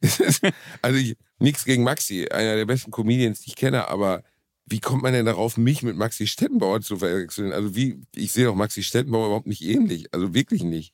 also 0.82 0.98
ich, 0.98 1.16
nichts 1.38 1.64
gegen 1.64 1.82
Maxi, 1.82 2.28
einer 2.28 2.54
der 2.54 2.64
besten 2.64 2.92
Comedians, 2.92 3.40
die 3.40 3.48
ich 3.48 3.56
kenne, 3.56 3.88
aber 3.88 4.22
wie 4.66 4.80
kommt 4.80 5.02
man 5.02 5.12
denn 5.12 5.26
darauf, 5.26 5.56
mich 5.56 5.82
mit 5.82 5.96
Maxi 5.96 6.26
Stettenbauer 6.26 6.80
zu 6.80 6.96
verwechseln? 6.96 7.52
Also 7.52 7.74
wie, 7.74 8.00
ich 8.14 8.32
sehe 8.32 8.46
doch 8.46 8.54
Maxi 8.54 8.82
Stettenbauer 8.82 9.26
überhaupt 9.26 9.46
nicht 9.46 9.62
ähnlich. 9.62 10.12
Also 10.12 10.34
wirklich 10.34 10.62
nicht. 10.62 10.92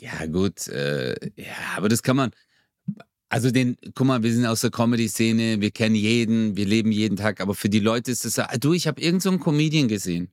Ja, 0.00 0.26
gut, 0.26 0.68
äh, 0.68 1.14
ja, 1.36 1.76
aber 1.76 1.88
das 1.88 2.02
kann 2.02 2.16
man. 2.16 2.30
Also 3.30 3.50
den, 3.50 3.76
guck 3.94 4.06
mal, 4.06 4.22
wir 4.22 4.32
sind 4.32 4.46
aus 4.46 4.62
der 4.62 4.70
Comedy-Szene, 4.70 5.60
wir 5.60 5.70
kennen 5.70 5.94
jeden, 5.94 6.56
wir 6.56 6.64
leben 6.64 6.90
jeden 6.92 7.16
Tag, 7.16 7.40
aber 7.40 7.54
für 7.54 7.68
die 7.68 7.80
Leute 7.80 8.10
ist 8.10 8.24
es 8.24 8.36
ja, 8.36 8.46
du, 8.58 8.72
ich 8.72 8.86
habe 8.86 9.00
irgendeinen 9.00 9.20
so 9.20 9.28
einen 9.30 9.40
Comedian 9.40 9.88
gesehen. 9.88 10.32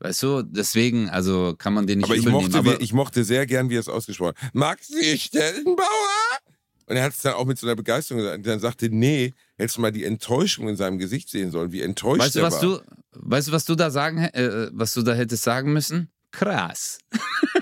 Weißt 0.00 0.22
du, 0.22 0.42
deswegen, 0.42 1.08
also 1.08 1.54
kann 1.56 1.72
man 1.72 1.86
den 1.86 1.98
nicht 1.98 2.06
Aber 2.06 2.16
ich 2.16 2.26
mochte, 2.26 2.50
nehmen. 2.50 2.68
Aber 2.68 2.80
ich 2.80 2.92
mochte 2.92 3.24
sehr 3.24 3.46
gern, 3.46 3.70
wie 3.70 3.76
er 3.76 3.80
es 3.80 3.88
ausgesprochen 3.88 4.34
hat. 4.36 4.54
Maxi 4.54 5.16
Steltenbauer! 5.18 6.38
Und 6.86 6.96
er 6.96 7.04
hat 7.04 7.12
es 7.12 7.22
dann 7.22 7.34
auch 7.34 7.46
mit 7.46 7.58
so 7.58 7.66
einer 7.66 7.76
Begeisterung 7.76 8.20
gesagt. 8.20 8.38
Und 8.38 8.46
dann 8.46 8.60
sagte, 8.60 8.88
nee, 8.90 9.32
hättest 9.56 9.76
du 9.76 9.80
mal 9.82 9.92
die 9.92 10.04
Enttäuschung 10.04 10.68
in 10.68 10.76
seinem 10.76 10.98
Gesicht 10.98 11.28
sehen 11.30 11.50
sollen, 11.50 11.72
wie 11.72 11.82
enttäuscht 11.82 12.20
weißt 12.22 12.34
du, 12.36 12.38
er 12.40 12.44
was 12.46 12.54
war. 12.54 12.60
du, 12.60 12.80
weißt 13.12 13.48
du, 13.48 13.52
was 13.52 13.64
du 13.64 13.74
da 13.74 13.90
sagen, 13.90 14.18
äh, 14.18 14.68
was 14.72 14.94
du 14.94 15.02
da 15.02 15.14
hättest 15.14 15.42
sagen 15.42 15.72
müssen? 15.72 16.10
Krass. 16.30 16.98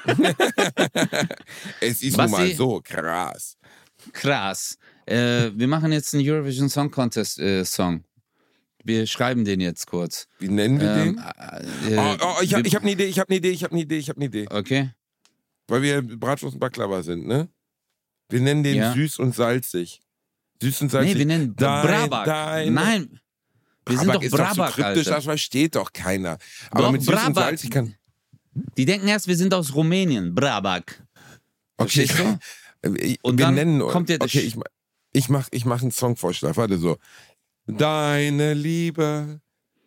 es 1.81 2.03
ist 2.03 2.17
Was 2.17 2.31
nun 2.31 2.41
mal 2.41 2.55
so 2.55 2.81
krass. 2.83 3.57
Krass. 4.13 4.79
Äh, 5.07 5.51
wir 5.55 5.69
machen 5.69 5.93
jetzt 5.93 6.15
einen 6.15 6.27
Eurovision 6.29 6.69
Song 6.69 6.91
Contest 6.91 7.39
äh, 7.39 7.65
Song. 7.65 8.05
Wir 8.85 9.07
schreiben 9.07 9.45
den 9.45 9.61
jetzt 9.61 9.87
kurz. 9.87 10.27
Wie 10.39 10.49
nennen 10.49 10.81
wir 10.81 10.89
Ähm, 10.91 11.17
den? 11.17 11.93
äh, 11.93 11.97
Oh, 11.99 12.17
oh, 12.21 12.43
ich 12.43 12.55
habe 12.55 12.69
hab 12.69 12.83
eine 12.83 12.93
Idee, 12.93 13.05
ich 13.07 13.19
habe 13.21 13.29
eine 13.31 13.37
Idee, 13.39 13.51
ich 13.51 13.63
habe 13.63 13.73
eine 13.75 13.83
Idee, 13.83 13.99
ich 13.99 14.09
habe 14.09 14.17
eine 14.17 14.25
Idee. 14.27 14.47
Okay. 14.51 14.91
Weil 15.69 15.83
wir 15.83 16.03
Bratwurst 16.03 16.55
und 16.55 16.61
Baklava 16.61 17.03
sind, 17.03 17.27
ne? 17.27 17.49
Wir 18.29 18.41
nennen 18.41 18.63
den 18.65 18.77
Ja. 18.79 18.93
süß 18.93 19.19
und 19.21 19.35
salzig. 19.35 20.01
Süß 20.63 20.83
und 20.83 20.91
salzig. 20.91 21.13
Nee, 21.15 21.19
wir 21.19 21.27
nennen 21.27 21.55
Dein- 21.57 21.87
Brabak. 21.87 22.25
dein- 22.25 22.75
Nein. 22.75 23.21
Wir 23.87 23.99
sind 23.99 24.07
Brabak 24.07 24.15
doch 24.15 24.23
ist 24.23 24.33
doch 24.33 24.39
so 24.39 24.45
Brabak, 24.55 24.73
kryptisch, 24.75 25.07
Alter. 25.09 25.11
das 25.17 25.25
versteht 25.25 25.75
doch 25.75 25.93
keiner. 25.93 26.39
Aber 26.71 26.85
Doch, 26.85 26.93
mit 26.93 27.03
süß 27.03 27.09
und 27.09 27.15
Brabak. 27.17 27.45
salzig 27.45 27.71
kann... 27.71 27.95
Die 28.77 28.85
denken 28.85 29.09
erst, 29.09 29.27
wir 29.27 29.37
sind 29.37 29.53
aus 29.55 29.75
Rumänien. 29.75 30.35
Brabak. 30.35 31.03
Okay, 31.79 32.03
ich, 32.03 32.13
Und 33.23 33.39
wir 33.39 33.47
dann 33.47 33.55
nennen 33.55 33.81
kommt 33.81 34.09
das 34.11 34.19
Okay, 34.21 34.41
ich, 34.41 34.57
ich 35.13 35.29
mach, 35.29 35.49
ich 35.51 35.65
mach 35.65 35.83
einen 35.83 35.91
Songvorschlag. 35.91 36.57
Warte 36.57 36.79
so. 36.79 36.97
Deine 37.67 38.55
Liebe, 38.55 39.41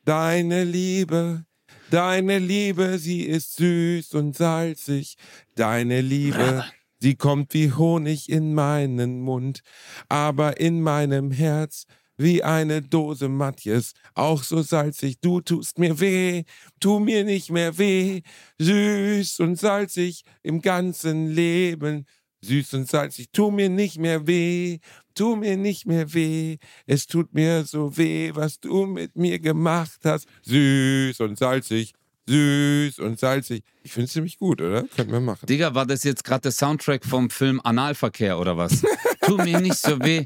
deine 0.06 0.64
Liebe, 0.64 1.46
deine 1.92 2.40
Liebe, 2.40 2.98
sie 3.00 3.22
ist 3.22 3.56
süß 3.58 4.14
und 4.14 4.36
salzig. 4.36 5.16
Deine 5.56 6.02
Liebe, 6.02 6.66
sie 7.00 7.16
kommt 7.16 7.54
wie 7.54 7.72
Honig 7.74 8.30
in 8.30 8.54
meinen 8.54 9.22
Mund, 9.22 9.62
aber 10.10 10.60
in 10.60 10.82
meinem 10.82 11.32
Herz 11.32 11.86
wie 12.18 12.44
eine 12.44 12.82
Dose 12.82 13.28
Matjes, 13.30 13.94
auch 14.14 14.44
so 14.44 14.62
salzig. 14.62 15.20
Du 15.22 15.42
tust 15.42 15.80
mir 15.80 16.00
weh, 16.00 16.44
tu 16.80 17.00
mir 17.00 17.24
nicht 17.24 17.52
mehr 17.52 17.78
weh, 17.78 18.22
süß 18.60 19.40
und 19.42 19.60
salzig 19.60 20.24
im 20.44 20.62
ganzen 20.62 21.30
Leben. 21.30 22.06
Süß 22.42 22.76
und 22.76 22.88
salzig, 22.88 23.28
tu 23.32 23.50
mir 23.52 23.70
nicht 23.70 23.98
mehr 23.98 24.28
weh, 24.28 24.80
tu 25.16 25.36
mir 25.36 25.58
nicht 25.58 25.88
mehr 25.88 26.14
weh. 26.14 26.58
Es 26.86 27.08
tut 27.08 27.34
mir 27.34 27.64
so 27.66 27.98
weh, 27.98 28.32
was 28.36 28.60
du 28.60 28.86
mit 28.86 29.16
mir 29.16 29.40
gemacht 29.40 30.02
hast. 30.04 30.28
Süß 30.44 31.20
und 31.22 31.38
salzig, 31.40 31.94
süß 32.28 33.00
und 33.00 33.20
salzig. 33.20 33.64
Ich 33.84 33.92
finde 33.92 34.06
es 34.06 34.14
ziemlich 34.14 34.38
gut, 34.38 34.62
oder? 34.62 34.84
Könnten 34.96 35.12
wir 35.14 35.20
machen. 35.20 35.46
Digga, 35.46 35.76
war 35.76 35.86
das 35.86 36.04
jetzt 36.04 36.24
gerade 36.24 36.42
der 36.42 36.52
Soundtrack 36.52 37.06
vom 37.06 37.30
Film 37.30 37.62
Analverkehr 37.64 38.40
oder 38.40 38.58
was? 38.58 38.84
tu 39.22 39.38
mir 39.38 39.60
nicht 39.60 39.78
so 39.78 40.00
weh. 40.00 40.26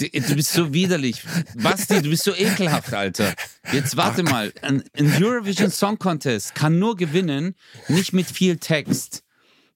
Du 0.00 0.36
bist 0.36 0.52
so 0.52 0.72
widerlich. 0.72 1.22
Basti, 1.56 2.00
du 2.00 2.10
bist 2.10 2.22
so 2.22 2.32
ekelhaft, 2.32 2.94
Alter. 2.94 3.34
Jetzt 3.72 3.96
warte 3.96 4.22
mal. 4.22 4.52
Ein, 4.62 4.84
ein 4.96 5.12
Eurovision 5.22 5.72
Song 5.72 5.98
Contest 5.98 6.54
kann 6.54 6.78
nur 6.78 6.96
gewinnen, 6.96 7.56
nicht 7.88 8.12
mit 8.12 8.26
viel 8.26 8.58
Text. 8.58 9.24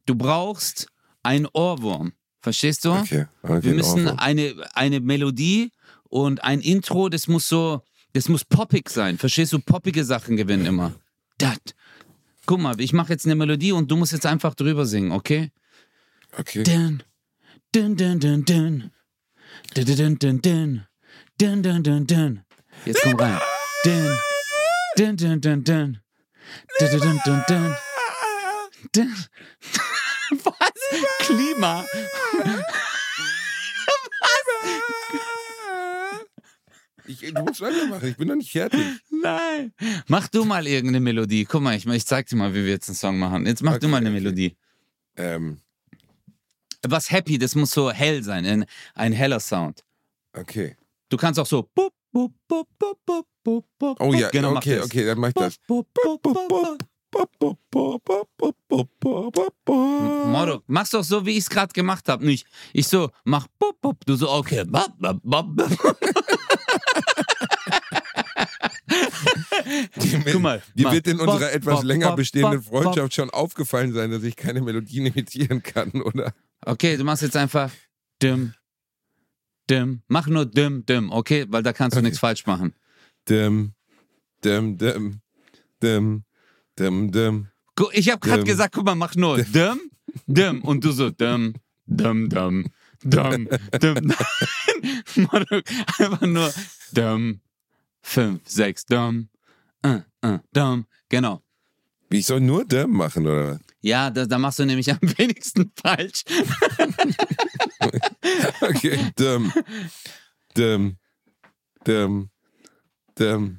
Du 0.07 0.15
brauchst 0.15 0.87
einen 1.25 1.47
Ohrwurm. 1.53 2.13
Verstehst 2.41 2.85
du? 2.85 2.93
Okay, 2.93 3.27
okay, 3.43 3.63
Wir 3.65 3.75
müssen 3.75 4.07
Ohrwurm. 4.07 4.19
eine, 4.19 4.55
eine 4.75 5.01
Melodie 5.01 5.73
und 6.05 6.45
ein 6.45 6.61
Intro, 6.61 7.09
das 7.09 7.27
muss 7.27 7.49
so, 7.49 7.83
das 8.13 8.29
muss 8.29 8.45
poppig 8.45 8.91
sein. 8.91 9.19
Verstehst 9.19 9.53
du? 9.53 9.59
Poppige 9.59 10.05
Sachen 10.05 10.37
gewinnen 10.37 10.67
immer. 10.67 10.93
Dat. 11.43 11.75
Guck 12.47 12.61
mal, 12.61 12.81
ich 12.81 12.93
mache 12.93 13.13
jetzt 13.13 13.27
eine 13.27 13.35
Melodie 13.35 13.73
und 13.73 13.91
du 13.91 13.97
musst 13.97 14.13
jetzt 14.13 14.27
einfach 14.27 14.55
drüber 14.55 14.87
singen, 14.87 15.11
okay? 15.11 15.51
Okay. 16.39 16.63
Dun, 16.63 17.03
dun, 17.73 17.97
dun, 17.97 18.21
dun, 18.21 18.45
dun. 18.45 18.93
Dun, 19.75 19.85
dun, 19.85 20.19
dun, 20.19 20.41
dun. 20.41 20.87
Dun, 21.39 21.63
dun, 21.63 21.83
dun, 21.83 22.07
dun. 22.07 22.45
Jetzt 22.85 23.03
komm 23.03 23.17
rein. 23.17 23.41
Dun, 23.85 24.17
dun, 24.97 25.17
dun, 25.17 25.41
dun, 25.41 25.65
dun. 25.65 26.01
Dun, 26.79 26.91
dun, 26.91 27.01
dun, 27.01 27.21
dun, 27.25 27.43
dun. 27.49 27.77
Dun. 28.93 29.15
Was? 30.45 30.73
Klima. 31.19 31.85
Ich, 37.07 37.21
du 37.21 37.43
musst 37.43 37.61
weitermachen, 37.61 38.09
ich 38.09 38.17
bin 38.17 38.29
noch 38.29 38.37
nicht 38.37 38.53
fertig. 38.53 38.81
Nein. 39.11 39.73
Mach 40.09 40.29
du 40.29 40.45
mal 40.45 40.67
irgendeine 40.67 41.01
Melodie. 41.01 41.45
Guck 41.45 41.63
mal, 41.63 41.77
ich, 41.77 41.87
ich 41.87 42.07
zeig 42.07 42.29
dir 42.29 42.37
mal, 42.37 42.53
wie 42.55 42.65
wir 42.65 42.71
jetzt 42.71 42.89
einen 42.89 42.97
Song 42.97 43.19
machen. 43.19 43.47
Jetzt 43.47 43.63
mach 43.63 43.73
du 43.73 43.77
Okay, 43.79 43.89
mal 43.89 43.97
eine 43.99 44.11
okay. 44.11 44.21
Melodie. 44.21 44.57
Ähm, 45.17 45.61
Was 46.83 47.11
happy, 47.11 47.39
das 47.39 47.55
muss 47.55 47.73
so 47.73 47.91
hell 47.91 48.23
sein, 48.23 48.47
ein, 48.47 48.65
ein 48.95 49.13
heller 49.13 49.41
Sound. 49.41 49.85
okay. 50.33 50.77
Du 51.09 51.19
kannst 51.19 51.39
auch 51.39 51.47
so. 51.47 51.69
Oh 52.15 52.31
ja, 54.15 54.31
genau, 54.31 54.57
okay, 54.57 54.81
okay, 54.81 55.05
dann 55.05 55.19
mach 55.19 55.29
ich 55.29 55.35
das. 55.35 55.59
Moro, 59.67 60.63
mach's 60.67 60.91
doch 60.91 61.05
so, 61.05 61.25
wie 61.27 61.33
ich 61.33 61.39
es 61.39 61.51
gerade 61.51 61.73
gemacht 61.73 62.09
habe. 62.09 62.25
Nicht, 62.25 62.47
ich 62.73 62.89
so, 62.89 63.11
mach 63.25 63.47
du 64.07 64.17
so, 64.17 64.31
okay. 64.31 64.65
Guck 70.33 70.41
mal. 70.41 70.63
Dir 70.75 70.91
wird 70.93 71.07
in 71.07 71.21
unserer 71.21 71.53
etwas 71.53 71.83
länger 71.85 72.15
bestehenden 72.17 72.63
Freundschaft 72.63 73.15
schon 73.15 73.31
aufgefallen 73.31 73.93
sein, 73.93 74.11
dass 74.11 74.23
ich 74.23 74.37
keine 74.37 74.61
Melodien 74.61 75.07
imitieren 75.07 75.63
kann, 75.63 75.91
oder? 76.03 76.35
Okay, 76.65 76.97
du 76.97 77.05
machst 77.05 77.23
jetzt 77.23 77.37
einfach 77.37 77.71
dim, 78.23 78.55
dim. 79.69 80.03
Mach 80.09 80.27
nur 80.27 80.47
dim, 80.47 80.85
dim, 80.87 81.11
okay? 81.11 81.47
Weil 81.49 81.63
da 81.63 81.73
kannst 81.73 81.97
du 81.97 81.99
Okay. 81.99 82.05
nichts 82.07 82.19
falsch 82.21 82.47
machen. 82.47 82.75
Dim, 83.29 83.73
dim, 84.45 84.77
dim, 84.79 85.21
dim, 85.83 86.25
dim, 86.79 87.11
dim. 87.13 87.49
Ich 87.93 88.11
habe 88.11 88.21
gerade 88.21 88.45
gesagt, 88.45 88.75
guck 88.75 88.85
mal, 88.85 88.95
mach 88.95 89.15
nur 89.15 89.39
dim, 89.43 89.81
dim. 90.27 90.63
Und 90.63 90.85
du 90.85 90.93
so 90.93 91.11
dim, 91.11 91.55
dim, 91.87 92.29
dim, 92.29 92.71
dim, 93.03 93.49
dim. 93.81 94.15
Nein, 95.15 95.63
einfach 95.99 96.21
nur 96.21 96.53
dim, 96.93 97.41
fünf, 98.03 98.41
sechs, 98.49 98.85
dim, 98.87 99.29
äh, 99.83 100.01
äh. 100.23 100.39
Genau. 101.09 101.43
Ich 102.11 102.27
soll 102.27 102.41
nur 102.41 102.65
dim 102.65 102.91
machen, 102.91 103.27
oder? 103.27 103.59
Ja, 103.81 104.11
da, 104.11 104.27
da 104.27 104.39
machst 104.39 104.59
du 104.59 104.65
nämlich 104.67 104.91
am 104.91 104.99
wenigsten 105.19 105.73
falsch. 105.83 106.25
Okay, 108.63 109.13
dim, 109.17 109.53
dim, 110.55 110.97
dim, 111.85 112.31
dim, 113.17 113.59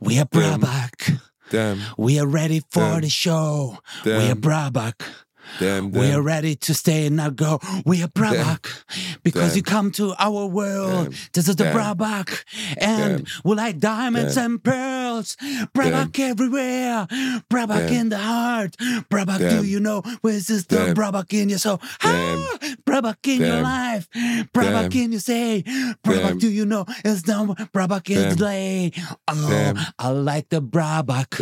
We 0.00 0.18
are 0.18 0.26
Brabak. 0.26 1.18
dim, 1.50 1.78
We 1.98 2.18
are 2.18 2.26
ready 2.26 2.60
for 2.70 2.92
Dim. 2.94 3.00
the 3.02 3.08
show. 3.10 3.78
We 4.04 4.12
Dim. 4.12 4.30
are 4.30 4.36
Brabak. 4.36 5.02
dim, 5.58 5.90
We 5.92 6.12
are 6.12 6.22
ready 6.22 6.54
to 6.56 6.74
stay 6.74 7.06
and 7.06 7.16
not 7.16 7.34
go. 7.36 7.58
We 7.84 8.02
are 8.02 8.08
Brabak 8.08 8.66
because 9.22 9.50
Damn. 9.50 9.56
you 9.56 9.62
come 9.62 9.90
to 9.92 10.14
our 10.18 10.46
world. 10.46 11.10
Damn. 11.10 11.14
This 11.32 11.48
is 11.48 11.56
the 11.56 11.64
Damn. 11.64 11.76
Brabak, 11.76 12.44
and 12.78 13.24
Damn. 13.24 13.40
we 13.44 13.54
like 13.56 13.78
diamonds 13.78 14.34
Damn. 14.36 14.44
and 14.52 14.62
pearls. 14.64 15.05
Brabak 15.22 16.18
everywhere. 16.18 17.06
Brabak 17.50 17.88
Damn. 17.88 17.92
in 18.00 18.08
the 18.10 18.18
heart. 18.18 18.76
Brabak, 19.10 19.38
do 19.38 19.64
you 19.64 19.80
know 19.80 20.02
where's 20.20 20.46
this 20.46 20.64
the 20.66 20.76
Damn. 20.76 20.94
Brabak 20.96 21.32
in 21.32 21.48
your 21.48 21.58
soul? 21.58 21.80
Ah, 22.02 22.58
Brabak 22.84 23.26
in 23.26 23.40
your 23.40 23.62
life. 23.62 24.08
Brabak 24.52 24.90
Damn. 24.90 25.02
in 25.02 25.12
your 25.12 25.20
say. 25.20 25.62
Brabak, 26.04 26.38
do 26.40 26.48
you 26.48 26.66
know 26.66 26.84
it's 27.04 27.22
the 27.22 27.32
Brabak 27.72 28.10
in 28.10 28.16
Damn. 28.16 28.30
the 28.30 28.36
day? 28.36 28.92
Oh, 29.28 29.46
Damn. 29.50 29.78
I 29.98 30.08
like 30.10 30.48
the 30.48 30.60
Brabak. 30.62 31.36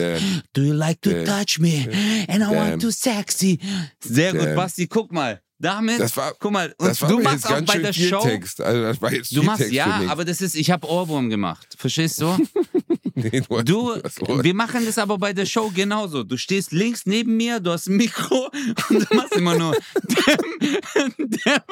Do 0.53 0.63
you 0.63 0.75
like 0.75 1.01
to 1.03 1.11
Damn. 1.13 1.25
touch 1.27 1.59
me? 1.61 1.87
And 2.29 2.43
I 2.45 2.51
Damn. 2.51 2.57
want 2.57 2.81
to 2.83 2.93
sexy. 2.93 3.61
Sehr 4.01 4.33
gut, 4.33 4.43
Damn. 4.47 4.57
Basti, 4.57 4.87
guck 4.87 5.13
mal. 5.13 5.39
Damit, 5.65 5.99
Das 5.99 6.15
war, 6.15 6.35
guck 6.39 6.53
mal, 6.53 6.75
und 6.77 6.89
das 6.89 7.01
war 7.01 7.09
du 7.09 7.21
machst 7.21 7.47
auch 7.51 7.59
bei 7.63 7.79
der 7.79 7.95
Show. 7.95 8.21
Text. 8.21 8.61
Also 8.61 8.83
das 8.83 9.01
war 9.01 9.11
jetzt 9.11 9.35
Du 9.35 9.43
machst, 9.43 9.71
ja, 9.73 10.03
aber 10.09 10.27
das 10.27 10.43
ist, 10.43 10.57
ich 10.57 10.71
habe 10.71 10.87
Ohrwurm 10.87 11.31
gemacht. 11.31 11.75
Verstehst 11.79 12.21
du? 12.21 12.37
nee, 13.15 13.41
du, 13.41 13.63
Du, 13.65 14.43
wir 14.43 14.55
machen 14.55 14.85
das 14.85 14.99
aber 14.99 15.17
bei 15.17 15.33
der 15.33 15.47
Show 15.47 15.73
genauso. 15.75 16.23
Du 16.23 16.37
stehst 16.37 16.73
links 16.73 17.07
neben 17.07 17.39
mir, 17.39 17.61
du 17.61 17.71
hast 17.71 17.87
ein 17.87 17.97
Mikro 17.97 18.51
und 18.91 19.11
du 19.11 19.17
machst 19.17 19.37
immer 19.37 19.57
nur. 19.57 19.75
Dem, 20.05 21.15
dem. 21.31 21.63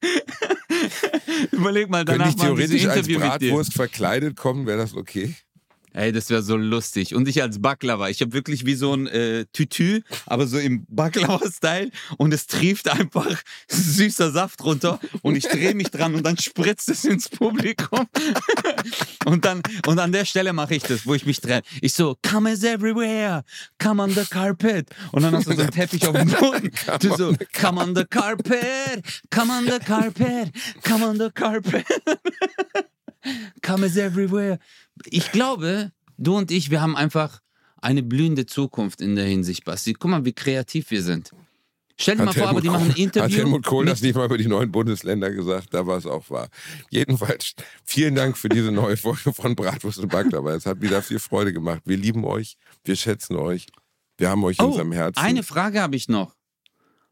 Überleg 1.52 1.88
mal, 1.88 2.04
Könnte 2.04 2.18
danach 2.18 2.34
ich 2.34 2.40
so 2.40 2.42
ein 2.42 2.56
theoretisch 2.56 2.86
als. 2.86 3.08
Bratwurst 3.08 3.72
verkleidet 3.72 4.36
kommen, 4.36 4.66
wäre 4.66 4.76
das 4.78 4.94
okay? 4.94 5.34
Ey, 5.92 6.12
das 6.12 6.30
wäre 6.30 6.42
so 6.42 6.56
lustig. 6.56 7.14
Und 7.14 7.28
ich 7.28 7.42
als 7.42 7.60
Baklava. 7.60 8.08
Ich 8.08 8.20
habe 8.20 8.32
wirklich 8.32 8.66
wie 8.66 8.74
so 8.74 8.94
ein 8.94 9.06
äh, 9.06 9.46
Tütü, 9.52 10.02
aber 10.26 10.46
so 10.46 10.58
im 10.58 10.84
Baklava-Style. 10.88 11.90
Und 12.16 12.34
es 12.34 12.46
trieft 12.46 12.88
einfach 12.88 13.42
süßer 13.68 14.30
Saft 14.30 14.62
runter. 14.64 15.00
Und 15.22 15.36
ich 15.36 15.46
drehe 15.48 15.74
mich 15.74 15.90
dran 15.90 16.14
und 16.14 16.24
dann 16.24 16.38
spritzt 16.38 16.88
es 16.88 17.04
ins 17.04 17.28
Publikum. 17.28 18.06
und, 19.26 19.44
dann, 19.44 19.62
und 19.86 19.98
an 19.98 20.12
der 20.12 20.24
Stelle 20.24 20.52
mache 20.52 20.74
ich 20.74 20.82
das, 20.82 21.06
wo 21.06 21.14
ich 21.14 21.26
mich 21.26 21.40
drehe. 21.40 21.62
Ich 21.80 21.94
so, 21.94 22.16
come 22.28 22.52
is 22.52 22.64
everywhere. 22.64 23.44
Come 23.82 24.02
on 24.02 24.10
the 24.10 24.24
carpet. 24.24 24.88
Und 25.12 25.22
dann 25.22 25.34
hast 25.34 25.48
du 25.48 25.54
so 25.54 25.62
einen 25.62 25.70
Teppich 25.70 26.06
auf 26.06 26.16
dem 26.16 26.30
Boden. 26.40 26.70
Du 27.00 27.16
so, 27.16 27.34
come 27.52 27.80
on 27.80 27.94
the 27.94 28.04
carpet. 28.04 29.02
Come 29.30 29.52
on 29.52 29.64
the 29.64 29.78
carpet. 29.84 30.52
Come 30.82 31.04
on 31.04 31.18
the 31.18 31.30
carpet. 31.30 31.86
Come 33.62 33.86
is 33.86 33.96
everywhere. 33.96 34.58
Ich 35.06 35.32
glaube, 35.32 35.92
du 36.16 36.36
und 36.36 36.50
ich, 36.50 36.70
wir 36.70 36.80
haben 36.80 36.96
einfach 36.96 37.40
eine 37.80 38.02
blühende 38.02 38.46
Zukunft 38.46 39.00
in 39.00 39.16
der 39.16 39.26
Hinsicht, 39.26 39.64
Basti. 39.64 39.92
Guck 39.92 40.10
mal, 40.10 40.24
wie 40.24 40.32
kreativ 40.32 40.90
wir 40.90 41.02
sind. 41.02 41.30
Stell 42.00 42.16
dir 42.16 42.24
mal 42.24 42.32
vor, 42.32 42.48
aber 42.48 42.60
die 42.60 42.68
machen 42.68 42.84
ein 42.84 42.90
Hat 42.90 42.98
Interview. 42.98 43.36
Helmut 43.38 43.66
Kohl 43.66 43.84
das 43.86 44.00
nicht 44.02 44.14
mal 44.14 44.26
über 44.26 44.38
die 44.38 44.46
neuen 44.46 44.70
Bundesländer 44.70 45.32
gesagt? 45.32 45.74
Da 45.74 45.84
war 45.84 45.98
es 45.98 46.06
auch 46.06 46.30
wahr. 46.30 46.48
Jedenfalls, 46.90 47.54
vielen 47.84 48.14
Dank 48.14 48.36
für 48.38 48.48
diese 48.48 48.70
neue 48.70 48.96
Folge 48.96 49.32
von 49.32 49.56
Bratwurst 49.56 49.98
und 49.98 50.08
Baklava. 50.10 50.54
Es 50.54 50.64
hat 50.64 50.80
wieder 50.80 51.02
viel 51.02 51.18
Freude 51.18 51.52
gemacht. 51.52 51.82
Wir 51.86 51.96
lieben 51.96 52.24
euch, 52.24 52.56
wir 52.84 52.94
schätzen 52.94 53.34
euch, 53.36 53.66
wir 54.16 54.28
haben 54.30 54.44
euch 54.44 54.58
in 54.60 54.64
Oh, 54.64 54.68
unserem 54.68 54.92
Herzen. 54.92 55.18
eine 55.20 55.42
Frage 55.42 55.82
habe 55.82 55.96
ich 55.96 56.08
noch. 56.08 56.36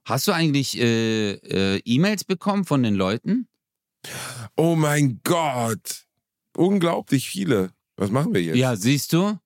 Hast 0.04 0.28
du 0.28 0.32
eigentlich 0.32 0.78
äh, 0.78 1.32
äh, 1.32 1.80
E-Mails 1.84 2.22
bekommen 2.22 2.64
von 2.64 2.84
den 2.84 2.94
Leuten? 2.94 3.48
Oh 4.56 4.74
mein 4.76 5.20
Gott! 5.24 6.06
Unglaublich 6.56 7.28
viele. 7.28 7.70
Was 7.96 8.10
machen 8.10 8.34
wir 8.34 8.42
jetzt? 8.42 8.56
Ja, 8.56 8.76
siehst 8.76 9.12
du? 9.12 9.38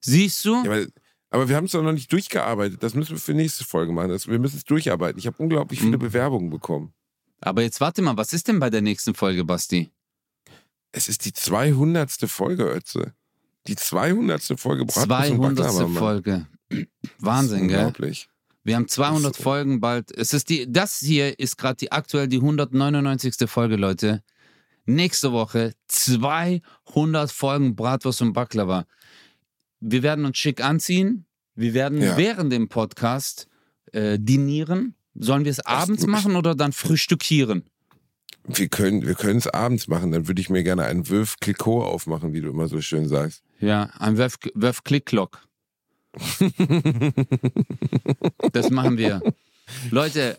Siehst 0.00 0.44
du? 0.44 0.62
Ja, 0.64 0.86
aber, 1.30 1.48
wir 1.48 1.56
haben 1.56 1.66
es 1.66 1.72
doch 1.72 1.82
noch 1.82 1.92
nicht 1.92 2.10
durchgearbeitet. 2.12 2.82
Das 2.82 2.94
müssen 2.94 3.12
wir 3.12 3.18
für 3.18 3.34
nächste 3.34 3.64
Folge 3.64 3.92
machen. 3.92 4.08
Das, 4.08 4.26
wir 4.26 4.38
müssen 4.38 4.56
es 4.56 4.64
durcharbeiten. 4.64 5.18
Ich 5.18 5.26
habe 5.26 5.36
unglaublich 5.42 5.80
viele 5.80 5.96
Mhm. 5.96 6.00
Bewerbungen 6.00 6.50
bekommen. 6.50 6.92
Aber 7.40 7.62
jetzt 7.62 7.80
warte 7.80 8.02
mal, 8.02 8.16
was 8.16 8.32
ist 8.32 8.48
denn 8.48 8.58
bei 8.58 8.68
der 8.70 8.82
nächsten 8.82 9.14
Folge, 9.14 9.44
Basti? 9.44 9.90
Es 10.92 11.08
ist 11.08 11.24
die 11.24 11.32
200. 11.32 12.10
Folge, 12.28 12.64
Ötze. 12.64 13.14
Die 13.66 13.76
200. 13.76 14.42
Folge 14.58 14.84
Bratwurst 14.84 15.30
und 15.30 15.56
200. 15.56 15.56
Baklava, 15.56 15.82
Mann. 15.86 15.94
Folge. 15.98 16.46
Wahnsinn, 17.18 17.68
gell? 17.68 17.78
Unglaublich. 17.86 18.28
Wir 18.70 18.76
haben 18.76 18.86
200 18.86 19.34
So. 19.34 19.42
Folgen 19.42 19.80
bald. 19.80 20.16
Es 20.16 20.32
ist 20.32 20.48
die, 20.48 20.70
das 20.70 20.98
hier 21.00 21.36
ist 21.40 21.58
gerade 21.58 21.74
die 21.74 21.90
aktuell 21.90 22.28
die 22.28 22.36
199. 22.36 23.34
Folge, 23.50 23.74
Leute. 23.74 24.22
Nächste 24.86 25.32
Woche 25.32 25.74
200 25.88 27.32
Folgen 27.32 27.74
Bratwurst 27.74 28.22
und 28.22 28.32
Baklava. 28.32 28.86
Wir 29.80 30.04
werden 30.04 30.24
uns 30.24 30.38
schick 30.38 30.62
anziehen. 30.62 31.26
Wir 31.56 31.74
werden 31.74 32.00
Ja. 32.00 32.16
während 32.16 32.52
dem 32.52 32.68
Podcast 32.68 33.48
äh, 33.92 34.18
dinieren. 34.20 34.94
Sollen 35.16 35.44
wir 35.44 35.50
es 35.50 35.58
abends 35.66 36.06
machen 36.06 36.36
oder 36.36 36.54
dann 36.54 36.70
frühstückieren? 36.72 37.64
Wir 38.46 38.68
können 38.68 39.04
wir 39.04 39.16
können 39.16 39.38
es 39.38 39.48
abends 39.48 39.88
machen. 39.88 40.12
Dann 40.12 40.28
würde 40.28 40.40
ich 40.40 40.48
mir 40.48 40.62
gerne 40.62 40.84
einen 40.84 41.08
Wölf 41.08 41.38
Clicquot 41.40 41.82
aufmachen, 41.84 42.32
wie 42.32 42.40
du 42.40 42.50
immer 42.50 42.68
so 42.68 42.80
schön 42.80 43.08
sagst. 43.08 43.42
Ja, 43.58 43.90
ein 43.98 44.16
Wöf, 44.16 44.36
Wöf 44.54 44.84
Klick-Klock. 44.84 45.42
das 48.52 48.70
machen 48.70 48.98
wir. 48.98 49.22
Leute, 49.90 50.36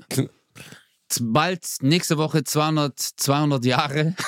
bald 1.22 1.66
nächste 1.82 2.18
Woche 2.18 2.44
200, 2.44 2.98
200 2.98 3.66
Jahre. 3.66 4.16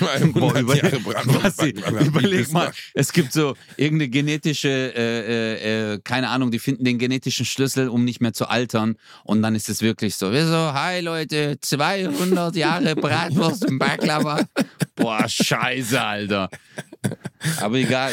Boah, 0.00 0.10
100 0.12 0.60
überleg, 0.60 0.82
Jahre 0.82 1.40
Basti, 1.40 1.70
überleg 1.70 2.52
mal, 2.52 2.72
es 2.94 3.12
gibt 3.12 3.32
so 3.32 3.54
irgendeine 3.76 4.10
genetische, 4.10 4.68
äh, 4.68 4.98
äh, 4.98 5.94
äh, 5.94 6.00
keine 6.02 6.28
Ahnung, 6.28 6.50
die 6.50 6.58
finden 6.58 6.84
den 6.84 6.98
genetischen 6.98 7.46
Schlüssel, 7.46 7.88
um 7.88 8.04
nicht 8.04 8.20
mehr 8.20 8.32
zu 8.32 8.48
altern. 8.48 8.96
Und 9.24 9.42
dann 9.42 9.54
ist 9.54 9.68
es 9.68 9.80
wirklich 9.80 10.16
so, 10.16 10.32
wir 10.32 10.46
so, 10.46 10.72
hi 10.74 11.00
Leute, 11.00 11.58
200 11.60 12.56
Jahre 12.56 12.96
Bratwurst 12.96 13.66
und 13.66 13.78
Baklava. 13.78 14.40
Boah, 14.96 15.28
scheiße, 15.28 16.00
Alter. 16.00 16.50
Aber 17.60 17.76
egal. 17.76 18.12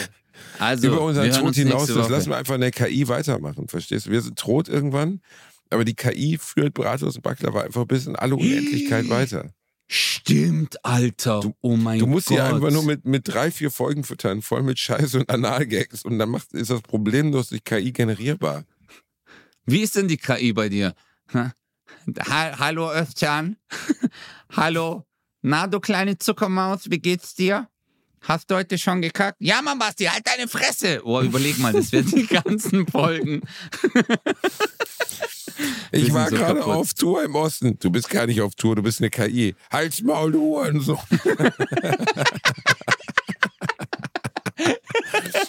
Also, 0.59 0.87
Über 0.87 1.01
unseren 1.01 1.31
Tod 1.31 1.55
hinaus, 1.55 1.87
das 1.87 1.95
Woche. 1.97 2.11
lassen 2.11 2.29
wir 2.29 2.37
einfach 2.37 2.55
in 2.55 2.61
der 2.61 2.71
KI 2.71 3.07
weitermachen. 3.07 3.67
Verstehst 3.67 4.07
du? 4.07 4.11
Wir 4.11 4.21
sind 4.21 4.37
tot 4.37 4.67
irgendwann, 4.69 5.21
aber 5.69 5.85
die 5.85 5.95
KI 5.95 6.37
führt 6.39 6.73
Bratwurst 6.73 7.17
und 7.17 7.21
Baklava 7.23 7.61
einfach 7.61 7.85
bis 7.85 8.05
in 8.07 8.15
alle 8.15 8.35
Unendlichkeit 8.35 9.09
weiter. 9.09 9.51
Stimmt, 9.87 10.83
Alter. 10.83 11.41
oh 11.61 11.77
mein 11.77 11.99
Du 11.99 12.07
musst 12.07 12.27
Gott. 12.27 12.37
sie 12.37 12.41
einfach 12.43 12.71
nur 12.71 12.83
mit, 12.83 13.05
mit 13.05 13.27
drei, 13.27 13.51
vier 13.51 13.69
Folgen 13.69 14.03
füttern, 14.03 14.41
voll 14.41 14.63
mit 14.63 14.79
Scheiße 14.79 15.19
und 15.19 15.29
Analgags 15.29 16.03
und 16.03 16.17
dann 16.17 16.29
macht, 16.29 16.53
ist 16.53 16.71
das 16.71 16.81
problemlos 16.81 17.49
durch 17.49 17.63
KI 17.63 17.91
generierbar. 17.91 18.63
Wie 19.67 19.81
ist 19.81 19.95
denn 19.95 20.07
die 20.07 20.17
KI 20.17 20.53
bei 20.53 20.69
dir? 20.69 20.95
Ha? 21.33 21.53
Ha 22.27 22.59
Hallo 22.59 22.91
Özcan. 22.91 23.57
Hallo. 24.55 25.03
Na, 25.43 25.67
du 25.67 25.79
kleine 25.79 26.17
Zuckermaus, 26.17 26.89
wie 26.89 26.99
geht's 26.99 27.35
dir? 27.35 27.67
Hast 28.27 28.49
du 28.49 28.55
heute 28.55 28.77
schon 28.77 29.01
gekackt? 29.01 29.37
Ja, 29.39 29.61
Mann, 29.61 29.77
Basti, 29.77 30.05
halt 30.05 30.23
deine 30.25 30.47
Fresse. 30.47 31.01
Oh, 31.03 31.21
überleg 31.21 31.59
mal, 31.59 31.71
das 31.73 31.91
werden 31.91 32.11
die 32.11 32.25
ganzen 32.43 32.87
Folgen. 32.87 33.41
Ich 35.91 36.11
war 36.11 36.29
so 36.29 36.35
gerade 36.35 36.59
kaputt. 36.59 36.73
auf 36.75 36.93
Tour 36.95 37.23
im 37.23 37.35
Osten. 37.35 37.77
Du 37.79 37.89
bist 37.91 38.09
gar 38.09 38.25
nicht 38.25 38.41
auf 38.41 38.55
Tour, 38.55 38.75
du 38.75 38.81
bist 38.83 38.99
eine 38.99 39.09
KI. 39.11 39.55
Halt's 39.71 40.01
Maul, 40.01 40.31
du 40.31 40.41
Hurensohn. 40.41 40.97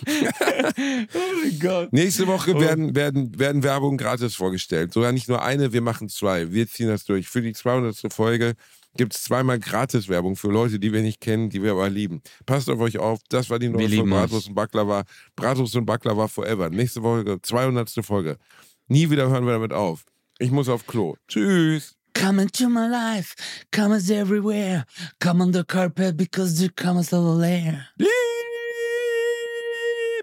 Oh 0.09 1.33
mein 1.43 1.59
Gott. 1.61 1.93
Nächste 1.93 2.27
Woche 2.27 2.59
werden, 2.61 2.95
werden, 2.95 3.39
werden 3.39 3.63
Werbung 3.63 3.97
gratis 3.97 4.35
vorgestellt. 4.35 4.93
Sogar 4.93 5.13
nicht 5.13 5.29
nur 5.29 5.43
eine, 5.43 5.73
wir 5.73 5.81
machen 5.81 6.09
zwei. 6.09 6.53
Wir 6.53 6.69
ziehen 6.69 6.89
das 6.89 7.05
durch. 7.05 7.29
Für 7.29 7.43
die 7.43 7.53
200. 7.53 8.13
Folge 8.13 8.55
gibt 8.97 9.15
es 9.15 9.23
zweimal 9.25 9.59
Gratis-Werbung 9.59 10.37
für 10.37 10.49
Leute, 10.49 10.79
die 10.79 10.93
wir 10.93 11.03
nicht 11.03 11.21
kennen, 11.21 11.51
die 11.51 11.63
wir 11.63 11.73
aber 11.73 11.89
lieben. 11.89 12.23
Passt 12.45 12.69
auf 12.71 12.81
euch 12.81 12.99
auf. 12.99 13.21
Das 13.29 13.51
war 13.51 13.59
die 13.59 13.69
neue 13.69 13.83
Folge 13.83 13.97
lieben 13.97 14.11
Bratwurst 14.11 14.49
und 14.49 14.55
Baklava. 14.55 15.05
Bratwurst 15.35 15.77
und 15.77 15.87
Baklava 15.87 16.29
forever. 16.29 16.71
Nächste 16.71 17.03
Woche, 17.03 17.41
200. 17.41 17.91
Folge. 18.03 18.39
Nie 18.89 19.11
wieder 19.11 19.29
hören 19.29 19.45
wir 19.47 19.53
damit 19.53 19.73
auf. 19.73 20.05
Ich 20.39 20.51
muss 20.51 20.69
auf 20.69 20.87
Klo. 20.87 21.17
Tschüss. 21.29 21.97
Come 22.15 22.43
into 22.43 22.69
my 22.69 22.89
life, 22.89 23.35
commas 23.71 24.09
everywhere. 24.09 24.85
Come 25.21 25.43
on 25.43 25.53
the 25.53 25.65
carpet 25.65 26.17
because 26.17 26.59
there 26.59 26.71
comes 26.75 27.13
a 27.13 27.19
lair. 27.19 27.89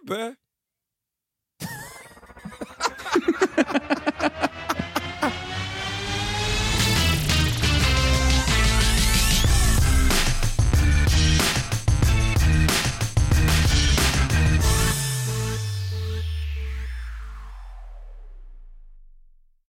Liebe. 0.05 0.36